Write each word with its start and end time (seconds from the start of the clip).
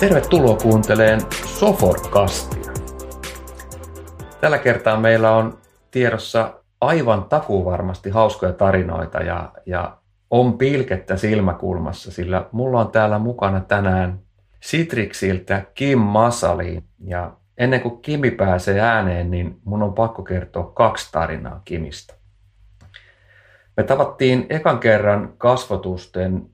Tervetuloa 0.00 0.56
kuunteleen 0.56 1.20
Soforkastia. 1.46 2.72
Tällä 4.40 4.58
kertaa 4.58 5.00
meillä 5.00 5.36
on 5.36 5.58
tiedossa 5.90 6.62
aivan 6.80 7.24
takuvarmasti 7.24 8.10
hauskoja 8.10 8.52
tarinoita 8.52 9.18
ja, 9.18 9.52
ja 9.66 9.96
on 10.30 10.58
pilkettä 10.58 11.16
silmäkulmassa, 11.16 12.12
sillä 12.12 12.46
mulla 12.52 12.80
on 12.80 12.90
täällä 12.90 13.18
mukana 13.18 13.60
tänään 13.60 14.20
Citrixiltä 14.62 15.64
Kim 15.74 15.98
Masali. 15.98 16.82
Ja 17.04 17.32
ennen 17.58 17.80
kuin 17.80 18.02
Kimi 18.02 18.30
pääsee 18.30 18.80
ääneen, 18.80 19.30
niin 19.30 19.60
mun 19.64 19.82
on 19.82 19.94
pakko 19.94 20.22
kertoa 20.22 20.72
kaksi 20.74 21.12
tarinaa 21.12 21.62
Kimistä. 21.64 22.14
Me 23.76 23.82
tavattiin 23.82 24.46
ekan 24.50 24.78
kerran 24.78 25.34
kasvotusten 25.38 26.50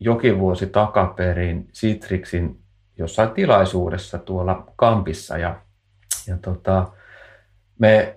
jokin 0.00 0.38
vuosi 0.38 0.66
takaperin 0.66 1.68
Citrixin 1.72 2.59
jossain 3.00 3.30
tilaisuudessa 3.30 4.18
tuolla 4.18 4.72
kampissa 4.76 5.38
ja, 5.38 5.60
ja 6.26 6.36
tota, 6.36 6.88
me 7.78 8.16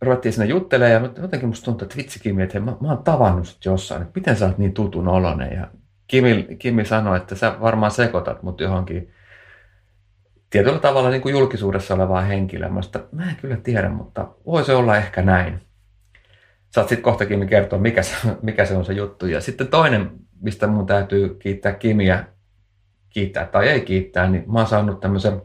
ruvettiin 0.00 0.32
sinne 0.32 0.46
juttelemaan 0.46 1.04
ja 1.04 1.22
jotenkin 1.22 1.48
musta 1.48 1.64
tuntuu, 1.64 1.86
että 1.86 1.96
vitsi 1.96 2.20
Kimi, 2.20 2.42
että 2.42 2.58
hei, 2.58 2.64
mä, 2.64 2.76
mä 2.80 2.88
oon 2.88 3.04
tavannut 3.04 3.46
sut 3.46 3.64
jossain, 3.64 4.02
että 4.02 4.20
miten 4.20 4.36
sä 4.36 4.46
oot 4.46 4.58
niin 4.58 4.74
tutun 4.74 5.08
olonen 5.08 5.52
ja 5.52 5.68
Kimi, 6.06 6.46
Kimi 6.58 6.84
sanoi, 6.84 7.16
että 7.16 7.34
sä 7.34 7.56
varmaan 7.60 7.92
sekoitat 7.92 8.42
mut 8.42 8.60
johonkin 8.60 9.12
tietyllä 10.50 10.78
tavalla 10.78 11.10
niin 11.10 11.22
kuin 11.22 11.32
julkisuudessa 11.32 11.94
olevaa 11.94 12.20
henkilöä. 12.20 12.68
Mä, 12.68 12.82
sitä, 12.82 13.00
mä 13.12 13.30
en 13.30 13.36
kyllä 13.36 13.56
tiedä, 13.56 13.88
mutta 13.88 14.28
voi 14.46 14.64
se 14.64 14.74
olla 14.74 14.96
ehkä 14.96 15.22
näin. 15.22 15.60
Saat 16.70 16.88
sitten 16.88 17.02
kohta 17.02 17.26
Kimi 17.26 17.46
kertoa, 17.46 17.78
mikä 17.78 18.02
se, 18.02 18.16
mikä 18.42 18.64
se 18.64 18.76
on 18.76 18.84
se 18.84 18.92
juttu. 18.92 19.26
Ja 19.26 19.40
sitten 19.40 19.68
toinen, 19.68 20.10
mistä 20.40 20.66
mun 20.66 20.86
täytyy 20.86 21.34
kiittää 21.34 21.72
Kimiä, 21.72 22.24
kiittää 23.14 23.46
tai 23.46 23.68
ei 23.68 23.80
kiittää, 23.80 24.28
niin 24.28 24.44
mä 24.52 24.58
oon 24.58 24.68
saanut 24.68 25.00
tämmöisen, 25.00 25.42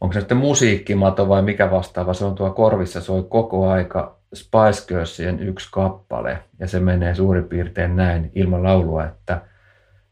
onko 0.00 0.12
se 0.12 0.20
sitten 0.20 0.36
musiikkimato 0.36 1.28
vai 1.28 1.42
mikä 1.42 1.70
vastaava, 1.70 2.14
se 2.14 2.24
on 2.24 2.34
tuo 2.34 2.50
korvissa, 2.50 3.00
soi 3.00 3.26
koko 3.28 3.68
aika 3.68 4.18
Spice 4.34 4.86
Girlsien 4.88 5.40
yksi 5.40 5.68
kappale, 5.72 6.38
ja 6.58 6.68
se 6.68 6.80
menee 6.80 7.14
suurin 7.14 7.44
piirtein 7.44 7.96
näin 7.96 8.32
ilman 8.34 8.62
laulua, 8.62 9.04
että 9.04 9.42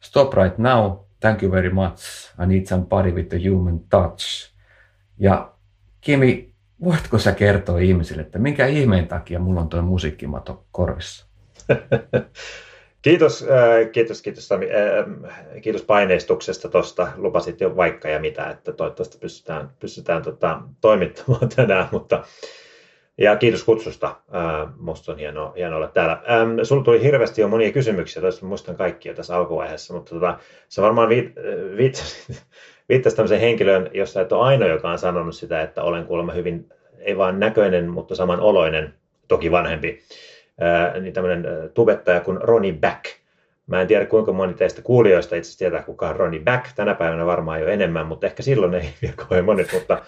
Stop 0.01 0.35
right 0.35 0.59
now, 0.59 0.93
thank 1.21 1.43
you 1.43 1.53
very 1.53 1.71
much, 1.71 2.03
I 2.43 2.47
need 2.47 2.67
some 2.67 2.85
body 2.85 3.11
with 3.11 3.29
the 3.29 3.51
human 3.51 3.81
touch. 3.91 4.53
Ja 5.19 5.51
Kimi, 6.01 6.53
voitko 6.85 7.19
sä 7.19 7.33
kertoa 7.33 7.79
ihmisille, 7.79 8.23
että 8.23 8.39
minkä 8.39 8.67
ihmeen 8.67 9.09
takia 9.09 9.39
mulla 9.39 9.61
on 9.61 9.69
tuo 9.69 9.83
musiikkimato 9.83 10.65
korvissa? 10.73 11.27
Kiitos, 13.05 13.43
äh, 13.43 13.91
kiitos, 13.93 14.23
kiitos, 14.23 14.49
Sami. 14.49 14.67
Äh, 14.67 15.61
kiitos 15.63 15.83
paineistuksesta 15.83 16.69
tuosta. 16.69 17.09
Lupasit 17.17 17.61
jo 17.61 17.77
vaikka 17.77 18.09
ja 18.09 18.21
mitä, 18.21 18.51
että 18.51 18.73
toivottavasti 18.73 19.19
pystytään, 19.19 19.71
pystytään 19.81 20.23
tota, 20.23 20.61
toimittamaan 20.81 21.49
tänään, 21.57 21.89
mutta 21.93 22.25
ja 23.19 23.37
kiitos 23.37 23.65
kutsusta. 23.65 24.07
Äh, 24.07 24.73
musta 24.77 25.13
on 25.13 25.19
hienoa, 25.19 25.53
hienoa 25.57 25.77
olla 25.77 25.89
täällä. 25.89 26.13
Ähm, 26.13 26.59
sulla 26.63 26.85
tuli 26.85 27.03
hirveästi 27.03 27.41
jo 27.41 27.49
monia 27.49 27.73
kysymyksiä, 27.73 28.23
toista 28.23 28.47
muistan 28.47 28.77
kaikkia 28.77 29.15
tässä 29.15 29.37
alkuvaiheessa, 29.37 29.95
mutta 29.95 30.15
tota, 30.15 30.39
sä 30.69 30.83
varmaan 30.83 31.09
viit, 31.09 31.33
viittasit, 31.77 32.43
viittasit 32.89 33.17
tämmöiseen 33.17 33.41
henkilöön, 33.41 33.91
jossa 33.95 34.21
et 34.21 34.33
ole 34.33 34.47
ainoa, 34.47 34.69
joka 34.69 34.91
on 34.91 34.99
sanonut 34.99 35.35
sitä, 35.35 35.63
että 35.63 35.83
olen 35.83 36.07
kuulemma 36.07 36.33
hyvin, 36.33 36.69
ei 36.99 37.17
vaan 37.17 37.41
näköinen, 37.41 37.89
mutta 37.89 38.15
saman 38.15 38.41
oloinen, 38.41 38.95
toki 39.29 39.51
vanhempi 39.51 40.03
niin 41.01 41.13
tämmöinen 41.13 41.47
tubettaja 41.75 42.21
kuin 42.21 42.39
Ronnie 42.41 42.73
Back. 42.73 43.05
Mä 43.67 43.81
en 43.81 43.87
tiedä 43.87 44.07
kuinka 44.07 44.33
moni 44.33 44.55
teistä 44.55 44.83
kuulijoista 44.83 45.37
itse 45.37 45.59
tietää 45.59 45.83
kuka 45.83 46.09
on 46.09 46.17
Ronnie 46.17 46.41
Back. 46.41 46.67
Tänä 46.77 46.95
päivänä 46.95 47.27
varmaan 47.27 47.61
jo 47.61 47.67
enemmän, 47.67 48.07
mutta 48.07 48.27
ehkä 48.27 48.42
silloin 48.42 48.75
ei 48.75 48.89
vielä 49.03 49.14
kovin 49.29 49.45
monet. 49.45 49.73
Mutta, 49.73 50.03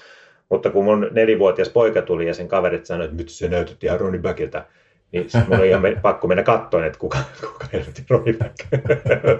mutta 0.49 0.71
kun 0.71 0.85
mun 0.85 1.09
nelivuotias 1.13 1.69
poika 1.69 2.03
tuli 2.03 2.27
ja 2.27 2.35
sen 2.35 2.49
kaverit 2.49 2.87
sanoivat, 2.87 3.11
että 3.11 3.23
nyt 3.23 3.29
se 3.29 3.49
näytät 3.49 3.85
ihan 3.85 4.01
Ronnie 4.01 4.21
Backilta, 4.21 4.65
niin 5.13 5.29
mun 5.49 5.59
oli 5.59 5.69
ihan 5.69 5.83
pakko 6.03 6.29
mennä 6.29 6.43
katsoa, 6.43 6.87
että 6.87 6.99
kuka, 6.99 7.19
kuka 7.41 7.67
helvetin 7.73 8.05
Ronnie 8.11 8.35
Back. 8.35 8.55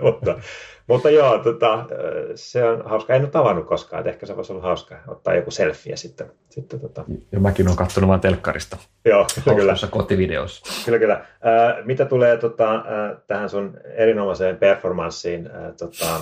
mutta, 0.03 0.39
mutta 0.87 1.11
joo, 1.11 1.39
tota, 1.39 1.87
se 2.35 2.65
on 2.65 2.83
hauska. 2.85 3.15
En 3.15 3.23
ole 3.23 3.31
tavannut 3.31 3.67
koskaan, 3.67 4.01
että 4.01 4.11
ehkä 4.11 4.27
se 4.27 4.37
voisi 4.37 4.53
olla 4.53 4.63
hauska 4.63 4.97
ottaa 5.09 5.35
joku 5.35 5.51
selfie 5.51 5.97
sitten. 5.97 6.31
sitten 6.49 6.81
tota. 6.81 7.05
Ja 7.33 7.41
mäkin 7.41 7.67
olen 7.67 7.77
katsonut 7.77 8.09
vain 8.09 8.21
telkkarista. 8.21 8.77
Joo, 9.05 9.27
kyllä. 9.45 9.57
kyllä. 9.57 9.75
kotivideossa. 9.91 10.85
Kyllä, 10.85 10.99
kyllä. 10.99 11.15
Äh, 11.15 11.85
mitä 11.85 12.05
tulee 12.05 12.37
tota, 12.37 12.75
äh, 12.75 12.83
tähän 13.27 13.51
sun 13.51 13.77
erinomaiseen 13.95 14.57
performanssiin 14.57 15.47
äh, 15.47 15.73
tota, 15.79 16.21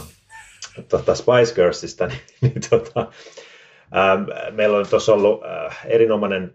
tota 0.88 1.14
Spice 1.14 1.54
Girlsista, 1.54 2.06
niin, 2.08 2.20
niin 2.40 2.60
tota, 2.70 3.00
äh, 3.00 4.52
meillä 4.52 4.78
on 4.78 4.86
tuossa 4.90 5.14
ollut 5.14 5.40
äh, 5.44 5.80
erinomainen 5.86 6.54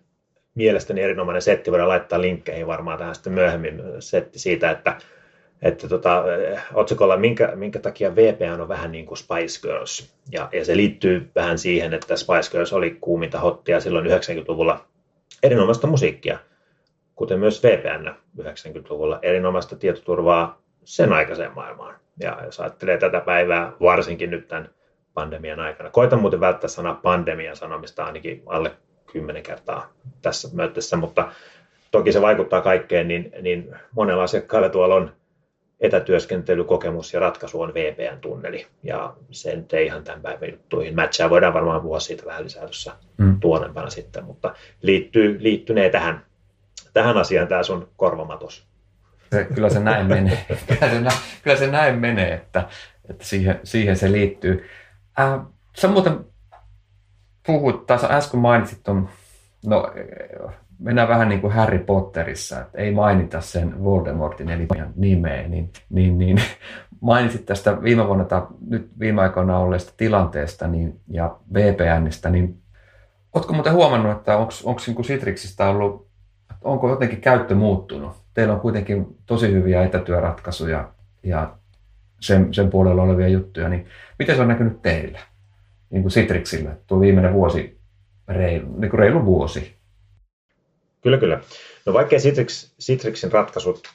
mielestäni 0.60 1.02
erinomainen 1.02 1.42
setti, 1.42 1.72
voidaan 1.72 1.90
laittaa 1.90 2.22
linkkeihin 2.22 2.68
varmaan 2.68 2.98
tähän 2.98 3.16
sitten 3.16 3.34
myöhemmin 3.34 3.82
setti 4.00 4.40
siitä, 4.40 4.72
että 4.72 4.96
että 5.62 5.88
tota, 5.88 6.24
otsikolla, 6.74 7.18
minkä, 7.18 7.52
minkä 7.56 7.80
takia 7.80 8.16
VPN 8.16 8.62
on 8.62 8.68
vähän 8.68 8.92
niin 8.92 9.06
kuin 9.06 9.18
Spice 9.18 9.62
Girls. 9.62 10.14
Ja, 10.32 10.50
ja 10.52 10.66
se 10.66 10.78
liittyy 10.78 11.32
vähän 11.36 11.58
siihen, 11.58 11.94
että 11.94 12.16
Spice 12.16 12.52
Girls 12.52 12.74
oli 12.74 12.98
kuuminta 13.02 13.40
hottia 13.40 13.80
silloin 13.80 14.06
90-luvulla 14.06 14.86
erinomaista 15.44 15.88
musiikkia, 15.88 16.40
kuten 17.16 17.40
myös 17.40 17.64
VPN 17.64 18.14
90-luvulla 18.42 19.20
erinomaista 19.22 19.76
tietoturvaa 19.76 20.62
sen 20.84 21.14
aikaiseen 21.14 21.56
maailmaan. 21.56 21.96
Ja 22.20 22.38
jos 22.46 22.60
ajattelee 22.60 22.98
tätä 22.98 23.20
päivää, 23.20 23.72
varsinkin 23.82 24.32
nyt 24.32 24.48
tämän 24.48 24.70
pandemian 25.14 25.60
aikana. 25.60 25.90
Koitan 25.90 26.22
muuten 26.22 26.40
välttää 26.40 26.68
sanaa 26.68 27.00
pandemian 27.04 27.56
sanomista 27.56 28.04
ainakin 28.04 28.44
alle 28.46 28.72
kymmenen 29.12 29.44
kertaa 29.44 29.90
tässä 30.22 30.50
myötessä, 30.54 30.98
mutta 30.98 31.32
toki 31.92 32.12
se 32.12 32.22
vaikuttaa 32.22 32.62
kaikkeen, 32.62 33.08
niin, 33.08 33.32
niin 33.42 33.76
monella 33.92 34.24
asiakkaalla 34.24 34.70
tuolla 34.70 34.96
on 34.96 35.12
etätyöskentelykokemus 35.80 37.14
ja 37.14 37.20
ratkaisu 37.20 37.62
on 37.62 37.74
VPN-tunneli. 37.74 38.68
Ja 38.84 39.14
sen 39.32 39.66
ei 39.74 39.86
ihan 39.86 40.04
tämän 40.04 40.22
päivän 40.22 40.50
juttuihin 40.52 40.96
matchaa. 40.96 41.30
Voidaan 41.30 41.54
varmaan 41.54 41.82
puhua 41.82 42.00
siitä 42.00 42.26
vähän 42.26 42.44
lisää 42.44 42.64
tuossa 42.64 42.96
mm. 43.18 43.40
tuonempana 43.40 43.90
sitten, 43.90 44.24
mutta 44.24 44.54
liittyy, 44.82 45.38
liittynee 45.44 45.90
tähän, 45.90 46.26
tähän 46.94 47.18
asiaan 47.18 47.48
tämä 47.48 47.64
sun 47.64 47.90
korvamatos. 47.98 48.70
Se, 49.32 49.44
kyllä 49.44 49.70
se 49.70 49.80
näin 49.80 50.06
menee. 50.06 50.46
Kyllä 50.68 51.10
se, 51.10 51.18
kyllä 51.44 51.58
se 51.58 51.68
näin 51.68 52.00
menee, 52.00 52.34
että, 52.34 52.68
että 53.10 53.26
siihen, 53.26 53.60
siihen 53.64 53.96
se 53.96 54.12
liittyy. 54.12 54.66
Äh, 55.20 55.40
sä 55.78 55.88
muuten 55.88 56.26
puhut, 57.50 57.88
tai 57.88 57.98
äsken 58.10 58.40
mainitsit 58.40 58.84
tuon, 58.84 59.10
no 59.66 59.94
mennään 60.80 61.08
vähän 61.08 61.30
niin 61.30 61.42
kuin 61.42 61.54
Harry 61.54 61.80
Potterissa, 61.80 62.62
että 62.62 62.78
ei 62.78 62.92
mainita 62.92 63.42
sen 63.42 63.84
Voldemortin 63.84 64.50
eli 64.50 64.68
nimeä, 64.96 65.48
niin, 65.48 65.70
niin, 65.90 66.18
niin 66.18 66.42
mainitsit 67.02 67.46
tästä 67.46 67.84
viime 67.84 68.08
vuonna 68.08 68.24
tai 68.24 68.42
nyt 68.70 68.90
viime 69.00 69.22
aikoina 69.22 69.60
olleesta 69.60 69.94
tilanteesta 69.98 70.68
niin, 70.68 71.00
ja 71.08 71.36
VPNistä, 71.54 72.30
niin 72.30 72.62
oletko 73.34 73.54
muuten 73.54 73.74
huomannut, 73.74 74.18
että 74.18 74.38
onko 74.38 74.82
niin 74.88 74.98
Citrixistä 74.98 75.70
ollut, 75.70 76.08
onko 76.62 76.90
jotenkin 76.90 77.22
käyttö 77.22 77.56
muuttunut? 77.56 78.16
Teillä 78.34 78.54
on 78.54 78.60
kuitenkin 78.60 79.18
tosi 79.26 79.52
hyviä 79.52 79.84
etätyöratkaisuja 79.84 80.90
ja 81.24 81.54
sen, 82.20 82.54
sen 82.54 82.70
puolella 82.70 83.04
olevia 83.04 83.28
juttuja, 83.28 83.70
niin 83.70 83.86
miten 84.20 84.36
se 84.36 84.42
on 84.42 84.48
näkynyt 84.48 84.82
teillä? 84.82 85.20
Niin 85.90 86.02
kuin 86.02 86.12
Citrixillä, 86.12 86.76
tuo 86.88 87.00
viimeinen 87.00 87.34
vuosi, 87.34 87.80
reilu, 88.28 88.80
niin 88.80 88.90
kuin 88.90 89.00
reilu 89.00 89.26
vuosi, 89.26 89.80
Kyllä, 91.02 91.18
kyllä. 91.18 91.40
No 91.86 91.94
vaikkei 91.94 92.20
Citrix, 92.20 92.72
Citrixin 92.80 93.32
ratkaisut, 93.32 93.88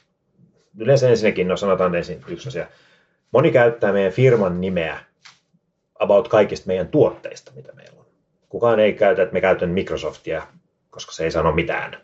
yleensä 0.79 1.09
ensinnäkin, 1.09 1.47
no 1.47 1.57
sanotaan 1.57 1.95
ensin 1.95 2.21
yksi 2.27 2.47
asia. 2.49 2.67
Moni 3.31 3.51
käyttää 3.51 3.93
meidän 3.93 4.11
firman 4.11 4.61
nimeä 4.61 4.99
about 5.99 6.27
kaikista 6.27 6.67
meidän 6.67 6.87
tuotteista, 6.87 7.51
mitä 7.55 7.73
meillä 7.73 7.99
on. 7.99 8.05
Kukaan 8.49 8.79
ei 8.79 8.93
käytä, 8.93 9.21
että 9.21 9.33
me 9.33 9.41
käytän 9.41 9.69
Microsoftia, 9.69 10.47
koska 10.89 11.11
se 11.11 11.23
ei 11.23 11.31
sano 11.31 11.51
mitään. 11.51 11.97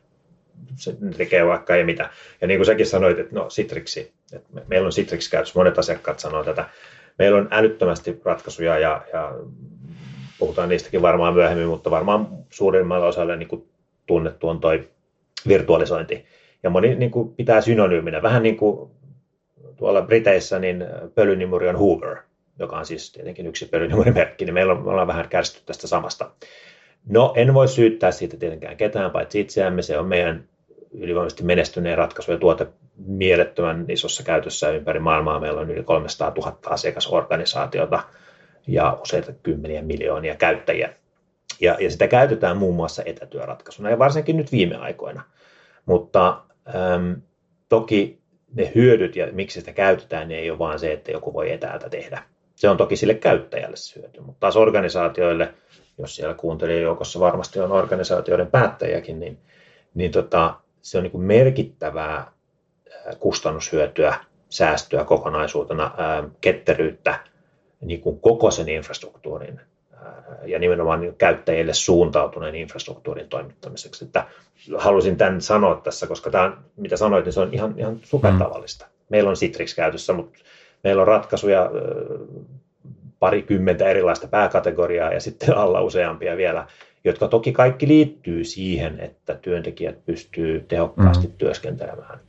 Se 0.75 0.95
tekee 1.17 1.45
vaikka 1.45 1.75
ei 1.75 1.83
mitään. 1.83 2.09
Ja 2.41 2.47
niin 2.47 2.57
kuin 2.57 2.65
säkin 2.65 2.85
sanoit, 2.85 3.19
että 3.19 3.35
no 3.35 3.47
Citrixi, 3.47 4.13
että 4.33 4.61
meillä 4.67 4.85
on 4.85 4.91
Citrix 4.91 5.29
käytössä, 5.29 5.59
monet 5.59 5.79
asiakkaat 5.79 6.19
sanoo 6.19 6.43
tätä. 6.43 6.69
Meillä 7.19 7.37
on 7.37 7.47
älyttömästi 7.51 8.21
ratkaisuja 8.25 8.79
ja, 8.79 9.05
ja 9.13 9.33
puhutaan 10.41 10.69
niistäkin 10.69 11.01
varmaan 11.01 11.33
myöhemmin, 11.33 11.67
mutta 11.67 11.91
varmaan 11.91 12.27
suurimmalla 12.49 13.05
osalla 13.05 13.35
niin 13.35 13.47
kuin 13.47 13.69
tunnettu 14.05 14.49
on 14.49 14.59
toi 14.59 14.89
virtualisointi. 15.47 16.25
Ja 16.63 16.69
moni 16.69 16.95
niin 16.95 17.11
kuin 17.11 17.35
pitää 17.35 17.61
synonyyminä, 17.61 18.21
vähän 18.21 18.43
niin 18.43 18.57
kuin 18.57 18.91
tuolla 19.77 20.01
Briteissä, 20.01 20.59
niin 20.59 20.85
pölynimuri 21.15 21.67
on 21.67 21.75
Hoover, 21.75 22.17
joka 22.59 22.77
on 22.77 22.85
siis 22.85 23.11
tietenkin 23.11 23.47
yksi 23.47 23.65
pölynimurimerkki, 23.65 24.45
niin 24.45 24.53
meillä 24.53 24.73
on, 24.73 24.83
me 24.83 24.89
ollaan 24.89 25.07
vähän 25.07 25.29
kärsitty 25.29 25.61
tästä 25.65 25.87
samasta. 25.87 26.31
No, 27.09 27.33
en 27.35 27.53
voi 27.53 27.67
syyttää 27.67 28.11
siitä 28.11 28.37
tietenkään 28.37 28.77
ketään, 28.77 29.11
paitsi 29.11 29.39
itseämme. 29.39 29.81
Se 29.81 29.97
on 29.97 30.07
meidän 30.07 30.43
ylivoimaisesti 30.91 31.43
menestyneen 31.43 31.97
ratkaisu 31.97 32.31
ja 32.31 32.37
tuote 32.37 32.67
mielettömän 32.97 33.85
isossa 33.87 34.23
käytössä 34.23 34.69
ympäri 34.69 34.99
maailmaa. 34.99 35.39
Meillä 35.39 35.61
on 35.61 35.71
yli 35.71 35.83
300 35.83 36.33
000 36.37 36.57
asiakasorganisaatiota 36.65 38.03
ja 38.67 38.97
useita 39.01 39.33
kymmeniä 39.43 39.81
miljoonia 39.81 40.35
käyttäjiä. 40.35 40.93
Ja, 41.61 41.77
ja 41.79 41.91
sitä 41.91 42.07
käytetään 42.07 42.57
muun 42.57 42.75
muassa 42.75 43.03
etätyöratkaisuna 43.05 43.89
ja 43.89 43.99
varsinkin 43.99 44.37
nyt 44.37 44.51
viime 44.51 44.75
aikoina. 44.75 45.23
Mutta 45.85 46.43
äm, 46.75 47.21
toki 47.69 48.21
ne 48.55 48.71
hyödyt 48.75 49.15
ja 49.15 49.27
miksi 49.31 49.59
sitä 49.59 49.73
käytetään, 49.73 50.27
niin 50.27 50.39
ei 50.39 50.51
ole 50.51 50.59
vain 50.59 50.79
se, 50.79 50.93
että 50.93 51.11
joku 51.11 51.33
voi 51.33 51.51
etäältä 51.51 51.89
tehdä. 51.89 52.23
Se 52.55 52.69
on 52.69 52.77
toki 52.77 52.95
sille 52.95 53.13
käyttäjälle 53.13 53.77
se 53.77 53.99
hyöty, 53.99 54.21
mutta 54.21 54.39
taas 54.39 54.57
organisaatioille, 54.57 55.53
jos 55.97 56.15
siellä 56.15 56.33
kuuntelijoiden 56.33 56.83
joukossa 56.83 57.19
varmasti 57.19 57.59
on 57.59 57.71
organisaatioiden 57.71 58.47
päättäjäkin, 58.47 59.19
niin, 59.19 59.37
niin 59.93 60.11
tota, 60.11 60.53
se 60.81 60.97
on 60.97 61.03
niin 61.03 61.21
merkittävää 61.21 62.31
kustannushyötyä, 63.19 64.15
säästöä 64.49 65.03
kokonaisuutena, 65.03 65.95
ketteryyttä 66.41 67.19
niin 67.81 68.01
kuin 68.01 68.19
koko 68.19 68.51
sen 68.51 68.69
infrastruktuurin 68.69 69.61
ja 70.45 70.59
nimenomaan 70.59 71.01
niin 71.01 71.15
käyttäjille 71.15 71.73
suuntautuneen 71.73 72.55
infrastruktuurin 72.55 73.29
toimittamiseksi. 73.29 74.05
Että 74.05 74.25
halusin 74.77 75.17
tämän 75.17 75.41
sanoa 75.41 75.75
tässä, 75.75 76.07
koska 76.07 76.29
tämä, 76.29 76.57
mitä 76.75 76.97
sanoit, 76.97 77.25
niin 77.25 77.33
se 77.33 77.39
on 77.39 77.53
ihan, 77.53 77.73
ihan 77.77 77.99
supertavallista. 78.03 78.85
Mm. 78.85 78.91
Meillä 79.09 79.29
on 79.29 79.35
Citrix 79.35 79.75
käytössä, 79.75 80.13
mutta 80.13 80.39
meillä 80.83 81.01
on 81.01 81.07
ratkaisuja 81.07 81.71
parikymmentä 83.19 83.89
erilaista 83.89 84.27
pääkategoriaa 84.27 85.13
ja 85.13 85.19
sitten 85.19 85.57
alla 85.57 85.81
useampia 85.81 86.37
vielä, 86.37 86.67
jotka 87.03 87.27
toki 87.27 87.51
kaikki 87.51 87.87
liittyy 87.87 88.43
siihen, 88.43 88.99
että 88.99 89.35
työntekijät 89.35 90.05
pystyy 90.05 90.65
tehokkaasti 90.67 91.27
mm. 91.27 91.33
työskentelemään 91.37 92.19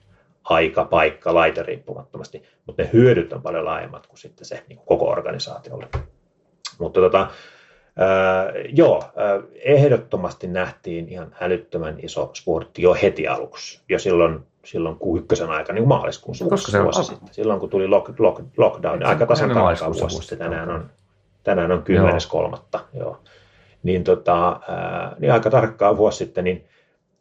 aika, 0.44 0.84
paikka, 0.84 1.34
laite 1.34 1.62
riippumattomasti, 1.62 2.42
mutta 2.66 2.82
ne 2.82 2.90
hyödyt 2.92 3.32
on 3.32 3.42
paljon 3.42 3.64
laajemmat 3.64 4.06
kuin 4.06 4.18
sitten 4.18 4.44
se 4.44 4.62
niin 4.68 4.76
kuin 4.76 4.86
koko 4.86 5.08
organisaatiolle. 5.10 5.88
Mutta 6.78 7.00
tota, 7.00 7.30
Öö, 8.00 8.62
joo, 8.72 9.04
ehdottomasti 9.54 10.46
nähtiin 10.46 11.08
ihan 11.08 11.36
älyttömän 11.40 11.96
iso 12.02 12.30
spurtti 12.34 12.82
jo 12.82 12.96
heti 13.02 13.28
aluksi, 13.28 13.80
jo 13.88 13.98
silloin, 13.98 14.40
silloin 14.64 14.96
ykkösen 15.18 15.50
aika, 15.50 15.72
niin 15.72 15.82
kuin 15.82 15.88
maaliskuun 15.88 16.36
Koska 16.48 16.72
se 16.72 16.82
vuosi 16.82 17.04
sitten. 17.04 17.34
Silloin 17.34 17.60
kun 17.60 17.70
tuli 17.70 17.88
lock, 17.88 18.20
lock, 18.20 18.40
lockdown, 18.56 18.98
niin 18.98 19.06
aika 19.06 19.26
tasan 19.26 19.50
tarkkaan 19.50 19.92
vuosi 19.92 20.16
sitten, 20.16 20.38
tänään 20.38 20.70
on, 20.70 20.90
tänään 21.42 21.72
on 21.72 21.84
10.3. 22.74 22.80
Joo. 22.94 23.18
Niin, 23.82 24.04
tota, 24.04 24.60
ää, 24.68 25.16
niin 25.18 25.32
aika 25.32 25.50
tarkkaan 25.50 25.96
vuosi 25.96 26.18
sitten, 26.18 26.44
niin 26.44 26.64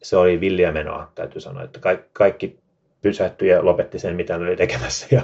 se 0.03 0.17
oli 0.17 0.39
villiä 0.39 0.71
menoa, 0.71 1.12
täytyy 1.15 1.41
sanoa, 1.41 1.63
että 1.63 1.79
kaikki, 1.79 2.09
kaikki 2.13 2.60
pysähtyi 3.01 3.50
ja 3.50 3.65
lopetti 3.65 4.00
sen, 4.00 4.15
mitä 4.15 4.38
ne 4.38 4.45
oli 4.45 4.56
tekemässä. 4.56 5.07
Ja 5.12 5.21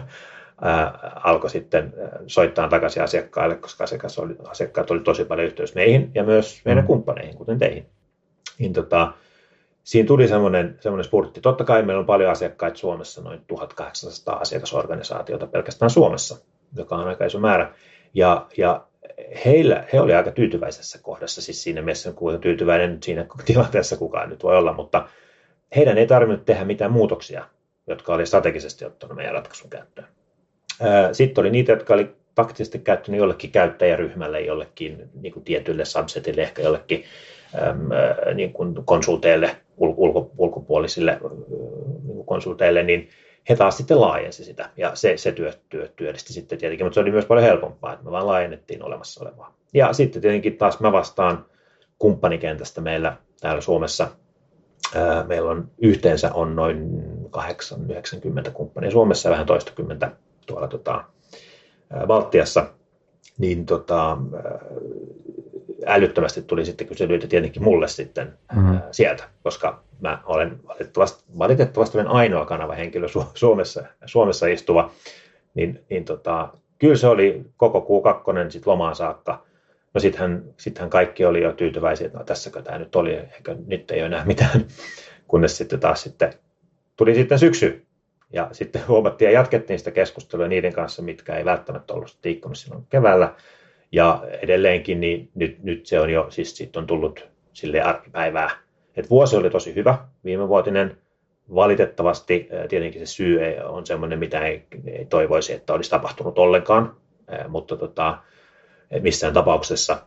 alkoi 1.24 1.50
sitten 1.50 1.94
soittaa 2.28 2.68
takaisin 2.68 3.04
asiakkaille, 3.04 3.56
koska 3.56 3.84
asiakkaat 3.84 4.18
oli, 4.18 4.36
asiakkaat 4.44 4.92
oli 4.92 5.00
tosi 5.00 5.26
paljon 5.26 5.48
yhteydessä 5.48 5.76
meihin 5.76 6.12
ja 6.16 6.24
myös 6.24 6.62
meidän 6.66 6.84
mm. 6.84 6.88
kumppaneihin, 6.88 7.36
kuten 7.36 7.60
teihin. 7.60 7.86
Niin 8.60 8.74
tota, 8.74 9.14
siinä 9.84 10.08
tuli 10.08 10.28
semmoinen, 10.28 10.78
semmoinen 10.80 11.04
spurtti. 11.04 11.42
Totta 11.42 11.64
kai 11.64 11.84
meillä 11.84 12.00
on 12.00 12.06
paljon 12.06 12.32
asiakkaita 12.32 12.78
Suomessa, 12.78 13.22
noin 13.22 13.42
1800 13.48 14.36
asiakasorganisaatiota 14.36 15.48
pelkästään 15.48 15.90
Suomessa, 15.90 16.38
joka 16.76 16.96
on 16.96 17.08
aika 17.08 17.26
iso 17.26 17.40
määrä. 17.40 17.74
Ja, 18.14 18.48
ja 18.58 18.88
heillä, 19.46 19.86
he 19.94 20.02
oli 20.02 20.14
aika 20.14 20.32
tyytyväisessä 20.32 21.00
kohdassa, 21.02 21.42
siis 21.42 21.64
siinä 21.64 21.82
mielessä 21.82 22.12
kuinka 22.12 22.42
tyytyväinen 22.42 22.98
siinä 23.04 23.26
tilanteessa 23.46 23.98
kukaan 23.98 24.30
nyt 24.30 24.44
voi 24.44 24.58
olla, 24.58 24.74
mutta 24.74 25.08
heidän 25.76 25.98
ei 25.98 26.08
tarvinnut 26.08 26.46
tehdä 26.46 26.66
mitään 26.66 26.92
muutoksia, 26.92 27.46
jotka 27.88 28.14
oli 28.14 28.26
strategisesti 28.26 28.86
ottanut 28.86 29.18
meidän 29.18 29.34
ratkaisun 29.34 29.70
käyttöön. 29.70 30.08
Sitten 31.12 31.42
oli 31.42 31.50
niitä, 31.50 31.72
jotka 31.72 31.94
oli 31.94 32.16
taktisesti 32.36 32.80
käyttänyt 32.80 33.20
jollekin 33.20 33.52
käyttäjäryhmälle, 33.52 34.42
jollekin 34.42 35.10
niin 35.22 35.34
kuin 35.34 35.44
tietylle 35.44 35.86
subsetille, 35.86 36.42
ehkä 36.42 36.62
jollekin 36.62 37.04
niin 38.34 38.54
kuin 38.54 38.76
konsulteille, 38.86 39.58
ulko, 39.78 40.32
ulkopuolisille 40.38 41.20
niin 42.04 42.26
konsulteille, 42.26 42.84
niin 42.84 43.10
he 43.50 43.56
taas 43.56 43.78
sitten 43.78 44.02
laajensi 44.02 44.44
sitä. 44.44 44.70
Ja 44.78 44.96
se, 44.96 45.18
se 45.18 45.32
työ, 45.32 45.54
työ, 45.70 45.90
työllisti 45.96 46.34
sitten 46.34 46.58
tietenkin, 46.58 46.86
mutta 46.86 46.94
se 46.94 47.00
oli 47.00 47.12
myös 47.12 47.26
paljon 47.26 47.46
helpompaa, 47.46 47.94
että 47.94 48.06
me 48.06 48.12
vaan 48.12 48.28
laajennettiin 48.28 48.84
olemassa 48.84 49.24
olevaa. 49.24 49.54
Ja 49.74 49.94
sitten 49.94 50.22
tietenkin 50.22 50.58
taas 50.58 50.80
mä 50.80 50.92
vastaan 50.92 51.46
kumppanikentästä 52.00 52.82
meillä 52.82 53.18
täällä 53.42 53.62
Suomessa. 53.62 54.08
Meillä 55.28 55.52
on 55.52 55.70
yhteensä 55.78 56.34
on 56.34 56.56
noin 56.56 57.04
8-90 57.38 58.52
kumppania 58.54 58.92
Suomessa 58.92 59.30
ja 59.30 59.32
vähän 59.32 59.46
toistakymmentä 59.46 60.12
tuolla 60.46 60.68
tota, 60.68 61.04
Baltiassa, 62.08 62.70
niin 63.38 63.66
tota, 63.66 64.18
älyttömästi 65.86 66.42
tuli 66.42 66.66
sitten 66.66 66.88
kyselyitä 66.88 67.28
tietenkin 67.28 67.64
mulle 67.64 67.88
sitten 67.88 68.34
mm-hmm. 68.56 68.80
sieltä, 68.92 69.24
koska 69.44 69.84
mä 70.02 70.22
olen 70.26 70.60
valitettavasti, 70.68 71.24
valitettavasti 71.38 71.98
olen 71.98 72.12
ainoa 72.12 72.46
kanava 72.46 72.74
henkilö 72.74 73.08
Suomessa, 73.34 73.84
Suomessa 74.06 74.48
istuva, 74.48 74.92
niin, 75.54 75.86
niin 75.90 76.06
tota, 76.06 76.50
kyllä 76.80 76.96
se 76.96 77.08
oli 77.08 77.46
koko 77.58 77.82
kuu 77.82 78.02
kakkonen 78.02 78.52
sitten 78.52 78.72
lomaan 78.72 78.96
saakka. 78.96 79.47
No 79.98 80.02
sittenhän, 80.02 80.44
sittenhän 80.58 80.90
kaikki 80.90 81.26
oli 81.26 81.42
jo 81.42 81.54
tyytyväisiä, 81.54 82.08
että 82.08 82.18
no 82.18 82.24
tässäkö 82.24 82.62
tämä 82.62 82.78
nyt 82.78 82.96
oli, 82.96 83.14
eikö 83.14 83.56
nyt 83.68 83.92
ei 83.92 84.00
ole 84.00 84.06
enää 84.06 84.26
mitään, 84.26 84.66
kunnes 85.28 85.58
sitten 85.58 85.80
taas 85.80 86.02
sitten 86.02 86.34
tuli 86.96 87.16
sitten 87.16 87.40
syksy 87.40 87.86
ja 88.34 88.50
sitten 88.52 88.88
huomattiin 88.88 89.32
ja 89.32 89.40
jatkettiin 89.40 89.80
sitä 89.80 89.92
keskustelua 89.92 90.48
niiden 90.48 90.74
kanssa, 90.74 91.02
mitkä 91.02 91.36
ei 91.36 91.46
välttämättä 91.46 91.94
ollut 91.94 92.18
liikkunut 92.24 92.58
silloin 92.58 92.86
keväällä. 92.90 93.34
Ja 93.92 94.24
edelleenkin, 94.42 95.00
niin 95.00 95.30
nyt, 95.36 95.64
nyt 95.64 95.86
se 95.86 96.00
on 96.00 96.10
jo, 96.10 96.28
siis 96.30 96.58
siitä 96.58 96.80
on 96.80 96.88
tullut 96.88 97.28
sille 97.54 97.82
arkipäivää. 97.82 98.50
Et 98.96 99.10
vuosi 99.10 99.36
oli 99.36 99.50
tosi 99.50 99.76
hyvä, 99.76 99.98
viimevuotinen. 100.26 100.98
Valitettavasti 101.56 102.50
tietenkin 102.70 103.08
se 103.08 103.14
syy 103.14 103.40
on 103.64 103.86
sellainen, 103.86 104.20
mitä 104.20 104.46
ei, 104.46 104.64
ei 104.88 105.06
toivoisi, 105.06 105.54
että 105.54 105.74
olisi 105.74 105.90
tapahtunut 105.90 106.40
ollenkaan, 106.40 106.96
mutta 107.48 107.78
tota, 107.78 108.18
missään 109.00 109.34
tapauksessa. 109.34 109.98